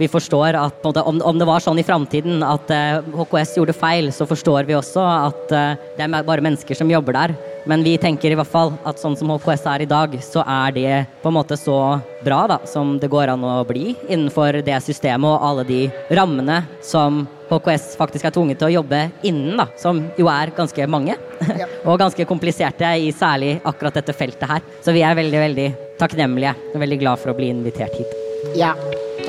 vi 0.00 0.08
forstår 0.08 0.56
at 0.56 0.86
om, 0.90 1.20
om, 1.20 1.38
det 1.38 1.48
var 1.48 1.60
sånn 1.62 1.78
i 1.80 1.86
framtiden 1.86 2.40
at 2.46 2.72
HKS 3.12 3.58
gjorde 3.58 3.76
feil, 3.76 4.10
så 4.16 4.26
forstår 4.28 4.68
vi 4.68 4.78
også 4.78 5.04
at 5.04 5.52
det 5.52 6.06
er 6.06 6.14
bare 6.24 6.44
mennesker 6.44 6.78
som 6.78 6.90
jobber 6.90 7.18
der. 7.18 7.34
Men 7.68 7.84
vi 7.84 7.96
tenker 8.00 8.32
i 8.32 8.38
hvert 8.38 8.48
fall 8.48 8.72
at 8.88 9.00
sånn 9.00 9.16
som 9.18 9.30
HKS 9.34 9.66
er 9.68 9.84
i 9.84 9.88
dag, 9.90 10.14
så 10.24 10.44
er 10.46 10.72
det 10.76 10.94
på 11.20 11.28
en 11.30 11.36
måte 11.36 11.58
så 11.60 12.00
bra 12.24 12.44
da, 12.48 12.60
som 12.68 12.96
det 13.00 13.10
går 13.12 13.34
an 13.34 13.44
å 13.44 13.58
bli 13.68 13.92
innenfor 14.08 14.62
det 14.64 14.78
systemet 14.84 15.28
og 15.28 15.44
alle 15.50 15.66
de 15.68 15.82
rammene 16.16 16.62
som 16.84 17.26
HKS 17.50 17.96
faktisk 17.98 18.28
er 18.28 18.34
tvunget 18.34 18.60
til 18.60 18.70
å 18.70 18.74
jobbe 18.78 19.02
innen, 19.26 19.58
da, 19.58 19.66
som 19.80 20.00
jo 20.18 20.30
er 20.32 20.54
ganske 20.56 20.86
mange. 20.90 21.18
Ja. 21.58 21.68
og 21.88 22.00
ganske 22.00 22.26
kompliserte 22.28 22.94
i 23.02 23.10
særlig 23.16 23.58
akkurat 23.66 24.00
dette 24.00 24.16
feltet 24.16 24.48
her. 24.48 24.64
Så 24.84 24.94
vi 24.96 25.04
er 25.04 25.18
veldig, 25.18 25.44
veldig 25.48 25.68
takknemlige 26.00 26.56
og 26.72 26.80
veldig 26.84 27.00
glad 27.02 27.22
for 27.22 27.34
å 27.34 27.38
bli 27.38 27.52
invitert 27.52 27.96
hit. 27.98 28.18
Ja. 28.56 28.74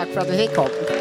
Takk 0.01 0.13
for 0.13 0.21
at 0.21 0.27
du 0.27 0.33
fikk 0.33 0.55
komme. 0.55 1.00